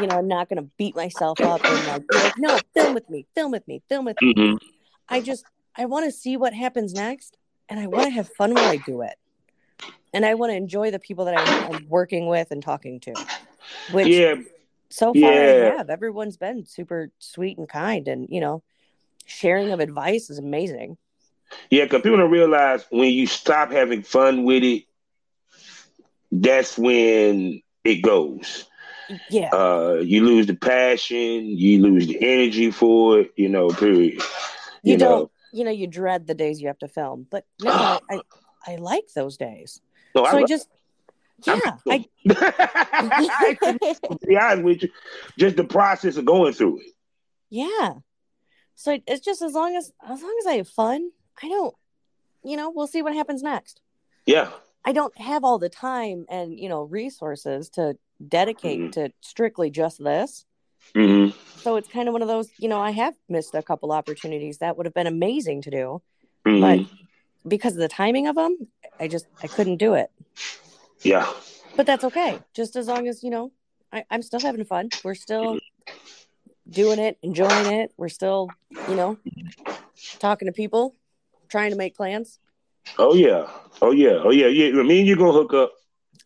you 0.00 0.08
know, 0.08 0.16
I'm 0.16 0.26
not 0.26 0.48
gonna 0.48 0.66
beat 0.78 0.96
myself 0.96 1.40
up 1.42 1.64
and 1.64 1.86
like 1.86 2.08
be 2.08 2.16
like, 2.16 2.32
no, 2.38 2.58
film 2.74 2.94
with 2.94 3.08
me, 3.08 3.24
film 3.36 3.52
with 3.52 3.68
me, 3.68 3.82
film 3.88 4.04
with 4.04 4.20
me. 4.20 4.34
Mhm. 4.34 4.58
I 5.08 5.20
just 5.20 5.44
I 5.76 5.84
want 5.84 6.06
to 6.06 6.10
see 6.10 6.36
what 6.36 6.52
happens 6.52 6.92
next, 6.92 7.36
and 7.68 7.78
I 7.78 7.86
want 7.86 8.06
to 8.06 8.10
have 8.10 8.28
fun 8.30 8.52
while 8.52 8.66
I 8.68 8.78
do 8.78 9.02
it, 9.02 9.14
and 10.12 10.26
I 10.26 10.34
want 10.34 10.50
to 10.50 10.56
enjoy 10.56 10.90
the 10.90 10.98
people 10.98 11.26
that 11.26 11.38
I'm, 11.38 11.72
I'm 11.72 11.88
working 11.88 12.26
with 12.26 12.50
and 12.50 12.60
talking 12.60 12.98
to. 12.98 13.14
Which 13.92 14.08
Yeah, 14.08 14.34
so 14.90 15.14
far 15.14 15.34
yeah. 15.34 15.70
I 15.70 15.76
have. 15.76 15.88
Everyone's 15.88 16.36
been 16.36 16.66
super 16.66 17.12
sweet 17.20 17.58
and 17.58 17.68
kind, 17.68 18.08
and 18.08 18.26
you 18.28 18.40
know, 18.40 18.64
sharing 19.26 19.70
of 19.72 19.80
advice 19.80 20.30
is 20.30 20.38
amazing. 20.38 20.96
Yeah, 21.70 21.84
because 21.84 22.02
people 22.02 22.18
don't 22.18 22.30
realize 22.30 22.84
when 22.90 23.12
you 23.12 23.26
stop 23.26 23.70
having 23.72 24.02
fun 24.02 24.44
with 24.44 24.62
it, 24.62 24.84
that's 26.30 26.78
when 26.78 27.62
it 27.84 28.02
goes. 28.02 28.66
Yeah, 29.28 29.50
Uh, 29.52 29.96
you 30.02 30.24
lose 30.24 30.46
the 30.46 30.54
passion, 30.54 31.44
you 31.46 31.82
lose 31.82 32.06
the 32.06 32.16
energy 32.22 32.70
for 32.70 33.20
it, 33.20 33.32
you 33.36 33.48
know, 33.50 33.68
period. 33.68 34.14
you, 34.14 34.92
You, 34.92 34.96
know, 34.96 35.08
don't. 35.08 35.30
You 35.52 35.64
know, 35.64 35.70
you 35.70 35.86
dread 35.86 36.26
the 36.26 36.34
days 36.34 36.62
you 36.62 36.68
have 36.68 36.78
to 36.78 36.88
film, 36.88 37.26
but 37.30 37.44
no, 37.60 37.70
I, 37.70 38.00
I 38.10 38.20
I 38.66 38.76
like 38.76 39.04
those 39.14 39.36
days. 39.36 39.80
no, 40.14 40.24
So 40.24 40.36
I 40.36 40.40
love- 40.40 40.48
just, 40.48 40.68
yeah, 41.44 41.76
I 41.90 42.06
to 42.28 44.18
be 44.26 44.36
honest 44.38 44.62
with 44.62 44.82
you, 44.84 44.88
just 45.38 45.56
the 45.56 45.64
process 45.64 46.16
of 46.16 46.24
going 46.24 46.52
through 46.54 46.78
it. 46.80 46.86
Yeah. 47.50 47.94
So 48.74 48.98
it's 49.06 49.24
just 49.24 49.42
as 49.42 49.52
long 49.52 49.76
as 49.76 49.92
as 50.08 50.22
long 50.22 50.36
as 50.40 50.46
I 50.46 50.54
have 50.54 50.68
fun, 50.68 51.10
I 51.42 51.48
don't 51.48 51.74
you 52.44 52.56
know, 52.56 52.70
we'll 52.70 52.88
see 52.88 53.02
what 53.02 53.14
happens 53.14 53.42
next. 53.42 53.80
Yeah. 54.26 54.50
I 54.84 54.92
don't 54.92 55.16
have 55.16 55.44
all 55.44 55.60
the 55.60 55.68
time 55.68 56.26
and, 56.28 56.58
you 56.58 56.68
know, 56.68 56.82
resources 56.82 57.68
to 57.70 57.96
dedicate 58.26 58.80
Mhm. 58.80 58.92
to 58.92 59.12
strictly 59.20 59.70
just 59.70 60.02
this. 60.02 60.44
hmm 60.94 61.28
So 61.62 61.76
it's 61.76 61.88
kind 61.88 62.08
of 62.08 62.12
one 62.12 62.22
of 62.22 62.26
those, 62.26 62.50
you 62.58 62.68
know, 62.68 62.80
I 62.80 62.90
have 62.90 63.14
missed 63.28 63.54
a 63.54 63.62
couple 63.62 63.92
opportunities 63.92 64.58
that 64.58 64.76
would 64.76 64.86
have 64.86 64.94
been 64.94 65.06
amazing 65.06 65.62
to 65.62 65.70
do, 65.70 66.02
hmm 66.44 66.60
but 66.60 66.80
because 67.46 67.74
of 67.74 67.78
the 67.78 67.88
timing 67.88 68.26
of 68.26 68.34
them, 68.34 68.66
I 68.98 69.06
just 69.06 69.26
I 69.40 69.46
couldn't 69.46 69.76
do 69.76 69.94
it. 69.94 70.10
Yeah. 71.02 71.32
But 71.76 71.86
that's 71.86 72.04
okay. 72.04 72.40
Just 72.54 72.74
as 72.74 72.88
long 72.88 73.06
as, 73.06 73.22
you 73.22 73.30
know, 73.30 73.52
I, 73.92 74.04
I'm 74.10 74.22
still 74.22 74.40
having 74.40 74.64
fun. 74.64 74.90
We're 75.04 75.14
still 75.14 75.60
doing 76.72 76.98
it, 76.98 77.18
enjoying 77.22 77.66
it. 77.66 77.92
We're 77.96 78.08
still, 78.08 78.48
you 78.88 78.94
know, 78.94 79.18
talking 80.18 80.46
to 80.46 80.52
people, 80.52 80.94
trying 81.48 81.70
to 81.70 81.76
make 81.76 81.96
plans. 81.96 82.38
Oh 82.98 83.14
yeah, 83.14 83.48
oh 83.80 83.92
yeah, 83.92 84.20
oh 84.24 84.30
yeah, 84.30 84.46
yeah. 84.46 84.70
Me 84.82 85.00
and 85.00 85.08
you 85.08 85.16
gonna 85.16 85.32
hook 85.32 85.54
up. 85.54 85.72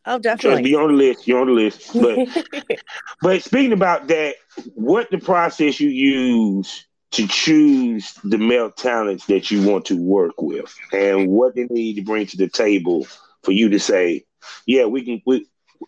Oh, 0.07 0.19
definitely. 0.19 0.63
Be 0.63 0.75
on 0.75 0.89
the 0.89 0.95
list. 0.95 1.27
You're 1.27 1.41
on 1.41 1.49
the 1.49 1.53
list. 1.53 1.93
But 1.93 2.81
but 3.23 3.43
speaking 3.43 3.73
about 3.73 4.07
that, 4.09 4.37
what 4.75 5.11
the 5.11 5.19
process 5.19 5.81
you 5.81 5.89
use 5.89 6.87
to 7.13 7.27
choose 7.27 8.15
the 8.25 8.39
male 8.39 8.71
talents 8.71 9.27
that 9.27 9.51
you 9.51 9.67
want 9.67 9.85
to 9.87 10.01
work 10.01 10.41
with, 10.41 10.75
and 10.93 11.29
what 11.29 11.55
they 11.55 11.65
need 11.65 11.95
to 11.95 12.03
bring 12.03 12.27
to 12.27 12.37
the 12.37 12.49
table 12.49 13.07
for 13.43 13.53
you 13.53 13.69
to 13.71 13.79
say, 13.79 14.25
yeah, 14.67 14.85
we 14.85 15.05
can 15.05 15.23
we 15.27 15.47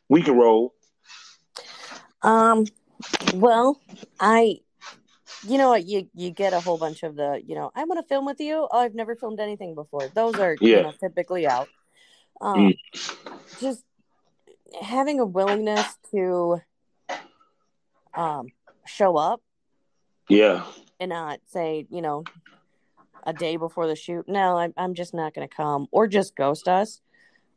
we 0.08 0.22
can 0.22 0.36
roll. 0.36 0.74
Um, 2.22 2.66
well, 3.34 3.80
I, 4.18 4.60
you 5.46 5.58
know 5.58 5.70
what, 5.70 5.86
you 5.86 6.08
you 6.14 6.30
get 6.30 6.52
a 6.52 6.60
whole 6.60 6.78
bunch 6.78 7.02
of 7.02 7.16
the, 7.16 7.40
you 7.44 7.54
know, 7.54 7.70
I 7.74 7.84
want 7.84 8.00
to 8.00 8.08
film 8.08 8.26
with 8.26 8.40
you. 8.40 8.68
Oh, 8.70 8.78
I've 8.78 8.94
never 8.94 9.14
filmed 9.16 9.40
anything 9.40 9.74
before. 9.74 10.08
Those 10.14 10.36
are 10.36 10.56
yeah. 10.60 10.76
you 10.76 10.82
know 10.82 10.92
typically 10.92 11.46
out. 11.46 11.68
Um, 12.40 12.74
mm. 12.94 13.60
just 13.60 13.84
having 14.80 15.20
a 15.20 15.26
willingness 15.26 15.86
to 16.12 16.60
um 18.14 18.48
show 18.86 19.16
up. 19.16 19.40
Yeah. 20.28 20.64
And 21.00 21.10
not 21.10 21.40
say, 21.46 21.86
you 21.90 22.02
know, 22.02 22.24
a 23.24 23.32
day 23.32 23.56
before 23.56 23.86
the 23.86 23.96
shoot, 23.96 24.28
no, 24.28 24.58
I'm 24.58 24.74
I'm 24.76 24.94
just 24.94 25.14
not 25.14 25.34
going 25.34 25.48
to 25.48 25.54
come, 25.54 25.86
or 25.90 26.06
just 26.06 26.34
ghost 26.34 26.68
us. 26.68 27.00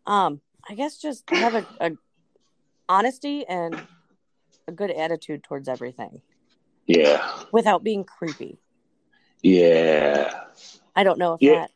Um, 0.05 0.41
I 0.69 0.75
guess 0.75 0.97
just 0.97 1.29
have 1.29 1.55
a, 1.55 1.65
a 1.79 1.91
honesty 2.87 3.45
and 3.47 3.81
a 4.71 4.75
good 4.75 4.91
attitude 4.91 5.43
towards 5.43 5.67
everything. 5.67 6.21
Yeah. 6.87 7.27
Without 7.51 7.83
being 7.83 8.03
creepy. 8.03 8.57
Yeah. 9.41 10.45
I 10.95 11.03
don't 11.03 11.19
know 11.19 11.33
if 11.35 11.41
yeah. 11.41 11.53
that. 11.53 11.71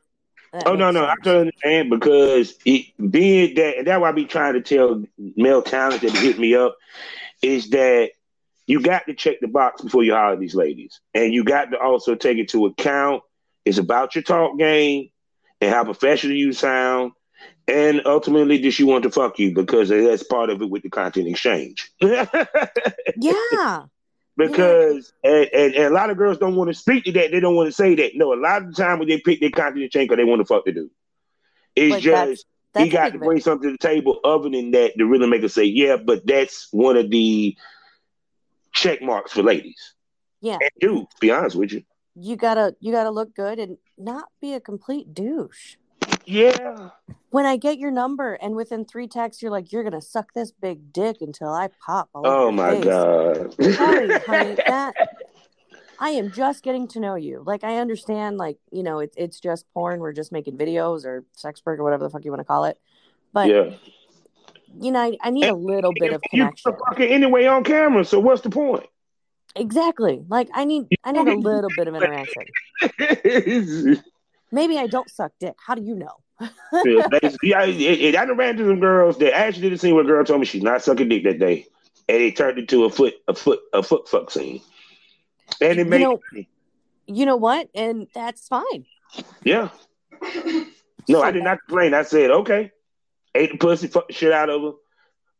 that 0.53 0.67
oh 0.67 0.75
no, 0.75 0.91
no, 0.91 1.01
sense. 1.01 1.17
I 1.19 1.23
can 1.23 1.35
understand 1.35 1.89
because 1.89 2.55
it 2.65 2.85
being 3.11 3.55
that, 3.55 3.77
and 3.77 3.87
that's 3.87 4.01
why 4.01 4.09
I 4.09 4.11
be 4.11 4.25
trying 4.25 4.53
to 4.53 4.61
tell 4.61 5.03
male 5.17 5.61
talent 5.61 6.01
that 6.01 6.11
hit 6.11 6.39
me 6.39 6.55
up 6.55 6.75
is 7.41 7.69
that 7.71 8.11
you 8.67 8.81
got 8.81 9.05
to 9.05 9.13
check 9.13 9.39
the 9.41 9.47
box 9.47 9.81
before 9.81 10.03
you 10.03 10.13
hire 10.13 10.35
these 10.35 10.55
ladies, 10.55 10.99
and 11.13 11.33
you 11.33 11.43
got 11.43 11.71
to 11.71 11.77
also 11.77 12.15
take 12.15 12.37
into 12.37 12.65
account 12.65 13.21
it's 13.65 13.79
about 13.79 14.15
your 14.15 14.23
talk 14.23 14.57
game 14.57 15.09
and 15.59 15.73
how 15.73 15.83
professional 15.83 16.35
you 16.35 16.53
sound 16.53 17.11
and 17.68 18.01
ultimately, 18.05 18.59
does 18.59 18.74
she 18.74 18.84
want 18.84 19.03
to 19.03 19.11
fuck 19.11 19.39
you 19.39 19.53
because 19.53 19.89
that's 19.89 20.24
part 20.24 20.49
of 20.49 20.61
it 20.61 20.70
with 20.70 20.84
the 20.84 20.89
content 20.89 21.28
exchange? 21.28 21.91
yeah. 21.99 22.26
Because 24.38 25.13
yeah. 25.24 25.32
And, 25.32 25.49
and, 25.53 25.76
and, 25.76 25.86
a 25.86 25.89
lot 25.89 26.09
of 26.09 26.18
girls 26.18 26.38
don't 26.38 26.55
want 26.55 26.70
to 26.70 26.74
speak 26.74 27.05
to 27.05 27.11
that. 27.13 27.32
They 27.32 27.39
don't 27.39 27.55
want 27.55 27.68
to 27.68 27.72
say 27.72 27.95
that. 27.95 28.11
No, 28.16 28.34
a 28.34 28.36
lot 28.36 28.61
of 28.61 28.76
the 28.76 28.84
time 28.84 28.99
when 28.99 29.07
they 29.07 29.20
pick 29.20 29.39
their 29.39 29.49
content 29.49 29.86
exchange, 29.86 30.09
because 30.09 30.22
they 30.22 30.30
want 30.30 30.41
to 30.41 30.45
fuck 30.45 30.66
the 30.66 30.74
dude. 30.74 30.89
It's 31.76 31.95
but 31.95 32.01
just 32.01 32.28
that's, 32.28 32.45
that's 32.74 32.84
he 32.84 32.89
got 32.89 33.13
to 33.13 33.20
bring 33.20 33.39
something 33.39 33.70
to 33.70 33.72
the 33.72 33.78
table 33.78 34.20
other 34.24 34.49
than 34.49 34.72
that 34.72 34.97
to 34.97 35.05
really 35.05 35.28
make 35.28 35.43
us 35.43 35.53
say, 35.53 35.63
yeah. 35.63 35.97
But 35.97 36.28
that's 36.28 36.68
one 36.72 36.97
of 36.97 37.09
the 37.09 37.57
check 38.74 39.01
marks 39.01 39.32
for 39.32 39.41
ladies. 39.41 39.93
Yeah, 40.41 40.57
and 40.61 40.70
dude, 40.80 41.07
be 41.20 41.32
honest 41.32 41.55
with 41.55 41.72
you, 41.72 41.84
you 42.13 42.36
gotta 42.36 42.76
you 42.80 42.91
gotta 42.91 43.09
look 43.09 43.34
good 43.34 43.57
and 43.57 43.78
not 43.97 44.26
be 44.41 44.53
a 44.53 44.59
complete 44.59 45.13
douche. 45.13 45.78
Yeah. 46.26 46.89
When 47.30 47.45
I 47.45 47.57
get 47.57 47.78
your 47.78 47.91
number 47.91 48.34
and 48.36 48.55
within 48.55 48.86
three 48.86 49.07
texts, 49.07 49.41
you're 49.41 49.51
like, 49.51 49.71
you're 49.71 49.84
going 49.84 49.99
to 49.99 50.01
suck 50.01 50.34
this 50.34 50.51
big 50.51 50.93
dick 50.93 51.17
until 51.21 51.49
I 51.49 51.69
pop. 51.86 52.09
oh 52.15 52.51
my 52.51 52.71
face. 52.71 52.84
God. 52.86 53.53
Sorry, 53.76 54.19
honey, 54.19 54.55
that, 54.67 54.93
I 55.99 56.09
am 56.11 56.32
just 56.32 56.63
getting 56.63 56.88
to 56.89 56.99
know 56.99 57.15
you. 57.15 57.43
Like, 57.45 57.63
I 57.63 57.78
understand, 57.78 58.38
like, 58.38 58.57
you 58.71 58.84
know, 58.84 58.99
it's 58.99 59.15
it's 59.17 59.39
just 59.39 59.65
porn. 59.73 59.99
We're 59.99 60.13
just 60.13 60.32
making 60.32 60.57
videos 60.57 61.05
or 61.05 61.26
sex 61.34 61.61
work 61.65 61.80
or 61.80 61.84
whatever 61.84 62.03
the 62.03 62.09
fuck 62.09 62.26
you 62.26 62.32
want 62.32 62.41
to 62.41 62.45
call 62.45 62.65
it. 62.65 62.80
But, 63.34 63.49
yeah. 63.49 63.71
you 64.80 64.91
know, 64.91 65.01
I, 65.01 65.17
I 65.21 65.30
need 65.30 65.45
and, 65.45 65.51
a 65.51 65.59
little 65.59 65.91
bit 65.93 66.13
of 66.13 66.21
connection. 66.30 66.71
You're 66.71 66.80
fucking 66.88 67.09
anyway 67.09 67.45
on 67.45 67.63
camera. 67.63 68.05
So 68.05 68.19
what's 68.19 68.41
the 68.41 68.49
point? 68.49 68.86
Exactly. 69.55 70.21
Like, 70.28 70.49
I 70.53 70.65
need, 70.65 70.88
I 71.03 71.11
need 71.11 71.28
a 71.28 71.36
little 71.38 71.69
bit 71.76 71.88
of 71.88 71.95
interaction. 71.95 72.43
Maybe 74.55 74.77
I 74.77 74.87
don't 74.87 75.09
suck 75.09 75.33
dick. 75.37 75.55
How 75.57 75.75
do 75.75 75.83
you 75.83 75.95
know? 75.95 76.15
yeah, 77.43 77.65
it, 77.65 78.15
I 78.15 78.23
ran 78.31 78.55
to 78.55 78.65
some 78.65 78.79
girls 78.79 79.17
that 79.17 79.35
actually 79.35 79.63
did 79.63 79.73
the 79.73 79.77
scene 79.77 79.95
where 79.95 80.05
a 80.05 80.07
girl 80.07 80.23
told 80.23 80.39
me 80.39 80.45
she's 80.45 80.63
not 80.63 80.81
sucking 80.81 81.09
dick 81.09 81.25
that 81.25 81.39
day, 81.39 81.67
and 82.07 82.21
it 82.21 82.37
turned 82.37 82.57
into 82.57 82.85
a 82.85 82.89
foot, 82.89 83.15
a 83.27 83.35
foot, 83.35 83.59
a 83.73 83.83
foot 83.83 84.07
fuck 84.07 84.31
scene, 84.31 84.61
and 85.59 85.77
it 85.77 85.87
made. 85.87 85.99
You 85.99 86.07
know, 86.07 86.43
you 87.05 87.25
know 87.25 87.35
what? 87.35 87.67
And 87.75 88.07
that's 88.15 88.47
fine. 88.47 88.85
Yeah. 89.43 89.69
No, 91.09 91.21
I 91.21 91.31
did 91.31 91.43
not 91.43 91.59
complain. 91.67 91.93
I 91.93 92.03
said, 92.03 92.31
okay, 92.31 92.71
ate 93.35 93.51
the 93.51 93.57
pussy, 93.57 93.87
fuck 93.87 94.07
the 94.07 94.13
shit 94.13 94.31
out 94.31 94.49
of 94.49 94.61
her, 94.61 94.71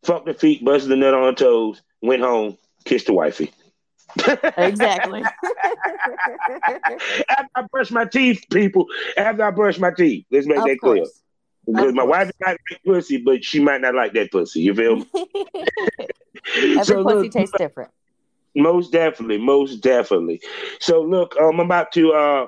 fucked 0.04 0.26
the 0.26 0.34
feet, 0.34 0.64
busted 0.64 0.92
the 0.92 0.98
nut 0.98 1.14
on 1.14 1.24
her 1.24 1.34
toes, 1.34 1.82
went 2.02 2.22
home, 2.22 2.58
kissed 2.84 3.08
the 3.08 3.14
wifey 3.14 3.54
exactly. 4.58 5.24
after 7.30 7.50
I 7.56 7.62
brush 7.72 7.92
my 7.92 8.06
teeth, 8.06 8.46
people, 8.52 8.88
after 9.18 9.44
I 9.44 9.52
brush 9.52 9.80
my 9.80 9.92
teeth, 9.92 10.26
let's 10.32 10.48
make 10.48 10.58
of 10.58 10.66
that 10.66 10.80
clear. 10.80 11.06
Because 11.66 11.94
my 11.94 12.04
wife 12.04 12.32
might 12.42 12.58
like 12.70 12.84
pussy, 12.86 13.18
but 13.18 13.44
she 13.44 13.60
might 13.60 13.82
not 13.82 13.96
like 13.96 14.14
that 14.14 14.32
pussy. 14.32 14.62
You 14.62 14.74
feel 14.76 14.98
me? 14.98 15.06
Every 16.56 16.84
so, 16.84 17.04
pussy 17.04 17.24
look, 17.24 17.32
tastes 17.32 17.56
different. 17.58 17.92
Most 18.56 18.92
definitely, 18.92 19.40
most 19.40 19.78
definitely. 19.78 20.42
So 20.80 21.02
look, 21.02 21.36
I'm 21.40 21.60
about 21.60 21.92
to 21.94 22.14
uh 22.14 22.48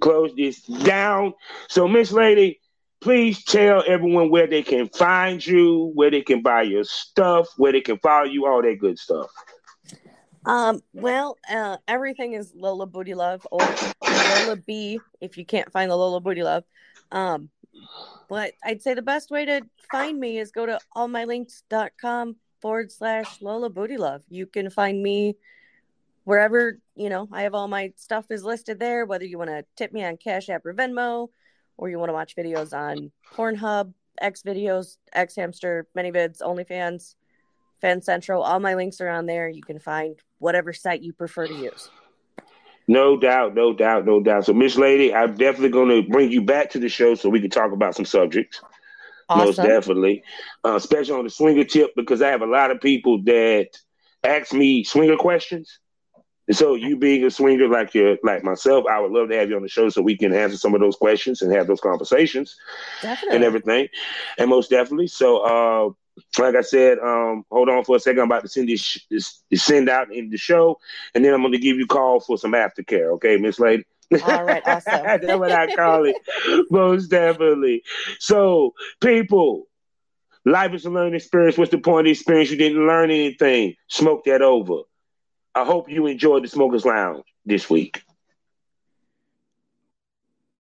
close 0.00 0.34
this 0.36 0.62
down. 0.62 1.34
So 1.68 1.88
Miss 1.88 2.12
Lady, 2.12 2.60
please 3.00 3.44
tell 3.44 3.82
everyone 3.86 4.30
where 4.30 4.46
they 4.46 4.62
can 4.62 4.88
find 4.88 5.44
you, 5.44 5.90
where 5.94 6.10
they 6.10 6.22
can 6.22 6.42
buy 6.42 6.62
your 6.62 6.84
stuff, 6.84 7.48
where 7.56 7.72
they 7.72 7.80
can 7.80 7.98
follow 7.98 8.24
you, 8.24 8.46
all 8.46 8.62
that 8.62 8.78
good 8.78 8.98
stuff. 8.98 9.30
Um, 10.44 10.80
well, 10.92 11.38
uh, 11.50 11.76
everything 11.86 12.34
is 12.34 12.52
Lola 12.54 12.86
Booty 12.86 13.14
Love 13.14 13.46
or 13.50 13.60
Lola 14.02 14.56
B 14.56 15.00
if 15.20 15.38
you 15.38 15.44
can't 15.44 15.70
find 15.70 15.90
the 15.90 15.96
Lola 15.96 16.20
Booty 16.20 16.42
Love. 16.42 16.64
Um, 17.12 17.50
but 18.28 18.54
I'd 18.64 18.82
say 18.82 18.94
the 18.94 19.02
best 19.02 19.30
way 19.30 19.44
to 19.44 19.62
find 19.90 20.18
me 20.18 20.38
is 20.38 20.50
go 20.50 20.66
to 20.66 20.78
allmylinks.com 20.96 22.36
forward 22.60 22.90
slash 22.90 23.40
Lola 23.40 23.70
Booty 23.70 23.96
Love. 23.96 24.22
You 24.28 24.46
can 24.46 24.70
find 24.70 25.02
me 25.02 25.36
wherever, 26.24 26.78
you 26.94 27.08
know, 27.08 27.28
I 27.32 27.42
have 27.42 27.54
all 27.54 27.68
my 27.68 27.92
stuff 27.96 28.26
is 28.30 28.44
listed 28.44 28.78
there, 28.78 29.04
whether 29.04 29.24
you 29.24 29.38
want 29.38 29.50
to 29.50 29.64
tip 29.76 29.92
me 29.92 30.04
on 30.04 30.16
Cash 30.16 30.48
App 30.48 30.64
or 30.64 30.74
Venmo, 30.74 31.28
or 31.76 31.88
you 31.88 31.98
want 31.98 32.08
to 32.08 32.14
watch 32.14 32.36
videos 32.36 32.72
on 32.72 33.10
Pornhub, 33.34 33.92
X 34.20 34.42
videos, 34.42 34.96
xHamster, 35.16 35.84
ManyVids, 35.96 36.40
OnlyFans, 36.40 37.14
FanCentro. 37.82 38.42
All 38.42 38.60
my 38.60 38.74
links 38.74 39.00
are 39.00 39.08
on 39.08 39.26
there. 39.26 39.48
You 39.48 39.62
can 39.62 39.80
find 39.80 40.18
whatever 40.42 40.72
site 40.72 41.02
you 41.02 41.12
prefer 41.12 41.46
to 41.46 41.54
use. 41.54 41.88
No 42.88 43.16
doubt, 43.16 43.54
no 43.54 43.72
doubt, 43.72 44.04
no 44.04 44.20
doubt. 44.20 44.44
So, 44.44 44.52
Miss 44.52 44.76
Lady, 44.76 45.14
I'm 45.14 45.36
definitely 45.36 45.70
going 45.70 45.88
to 45.88 46.08
bring 46.10 46.32
you 46.32 46.42
back 46.42 46.70
to 46.70 46.80
the 46.80 46.88
show 46.88 47.14
so 47.14 47.28
we 47.28 47.40
can 47.40 47.48
talk 47.48 47.72
about 47.72 47.94
some 47.94 48.04
subjects. 48.04 48.60
Awesome. 49.28 49.46
Most 49.46 49.56
definitely, 49.56 50.24
uh, 50.64 50.74
especially 50.74 51.14
on 51.14 51.24
the 51.24 51.30
swinger 51.30 51.64
tip, 51.64 51.92
because 51.94 52.20
I 52.20 52.28
have 52.28 52.42
a 52.42 52.46
lot 52.46 52.72
of 52.72 52.80
people 52.80 53.22
that 53.22 53.68
ask 54.24 54.52
me 54.52 54.82
swinger 54.82 55.16
questions. 55.16 55.78
And 56.48 56.56
so, 56.56 56.74
you 56.74 56.96
being 56.96 57.24
a 57.24 57.30
swinger 57.30 57.68
like 57.68 57.94
you 57.94 58.18
like 58.24 58.42
myself, 58.42 58.84
I 58.90 58.98
would 58.98 59.12
love 59.12 59.28
to 59.28 59.36
have 59.36 59.48
you 59.48 59.54
on 59.54 59.62
the 59.62 59.68
show 59.68 59.88
so 59.88 60.02
we 60.02 60.18
can 60.18 60.34
answer 60.34 60.56
some 60.56 60.74
of 60.74 60.80
those 60.80 60.96
questions 60.96 61.40
and 61.40 61.52
have 61.52 61.68
those 61.68 61.80
conversations 61.80 62.56
definitely. 63.00 63.36
and 63.36 63.44
everything. 63.44 63.88
And 64.38 64.50
most 64.50 64.70
definitely, 64.70 65.06
so 65.06 65.38
uh, 65.38 65.92
like 66.38 66.54
I 66.54 66.60
said, 66.60 66.98
um, 66.98 67.44
hold 67.50 67.68
on 67.68 67.84
for 67.84 67.96
a 67.96 68.00
second. 68.00 68.20
I'm 68.20 68.26
about 68.26 68.42
to 68.42 68.48
send 68.48 68.68
this, 68.68 68.98
this, 69.10 69.42
this 69.50 69.64
send 69.64 69.88
out 69.88 70.12
in 70.12 70.30
the 70.30 70.36
show, 70.36 70.78
and 71.14 71.24
then 71.24 71.34
I'm 71.34 71.40
going 71.40 71.52
to 71.52 71.58
give 71.58 71.76
you 71.76 71.84
a 71.84 71.88
call 71.88 72.20
for 72.20 72.38
some 72.38 72.52
aftercare. 72.52 73.12
Okay, 73.14 73.36
Miss 73.36 73.58
Lady. 73.58 73.84
All 74.24 74.44
right, 74.44 74.62
awesome. 74.66 75.02
That's 75.04 75.26
what 75.26 75.52
I 75.52 75.74
call 75.74 76.04
it, 76.04 76.16
most 76.70 77.08
definitely. 77.08 77.82
So, 78.18 78.74
people, 79.00 79.68
life 80.44 80.74
is 80.74 80.84
a 80.84 80.90
learning 80.90 81.14
experience. 81.14 81.56
What's 81.56 81.70
the 81.70 81.78
point 81.78 82.00
of 82.00 82.04
the 82.06 82.10
experience? 82.12 82.50
You 82.50 82.58
didn't 82.58 82.86
learn 82.86 83.10
anything. 83.10 83.74
Smoke 83.88 84.24
that 84.24 84.42
over. 84.42 84.82
I 85.54 85.64
hope 85.64 85.90
you 85.90 86.06
enjoyed 86.06 86.44
the 86.44 86.48
Smokers 86.48 86.84
Lounge 86.84 87.24
this 87.44 87.68
week. 87.68 88.02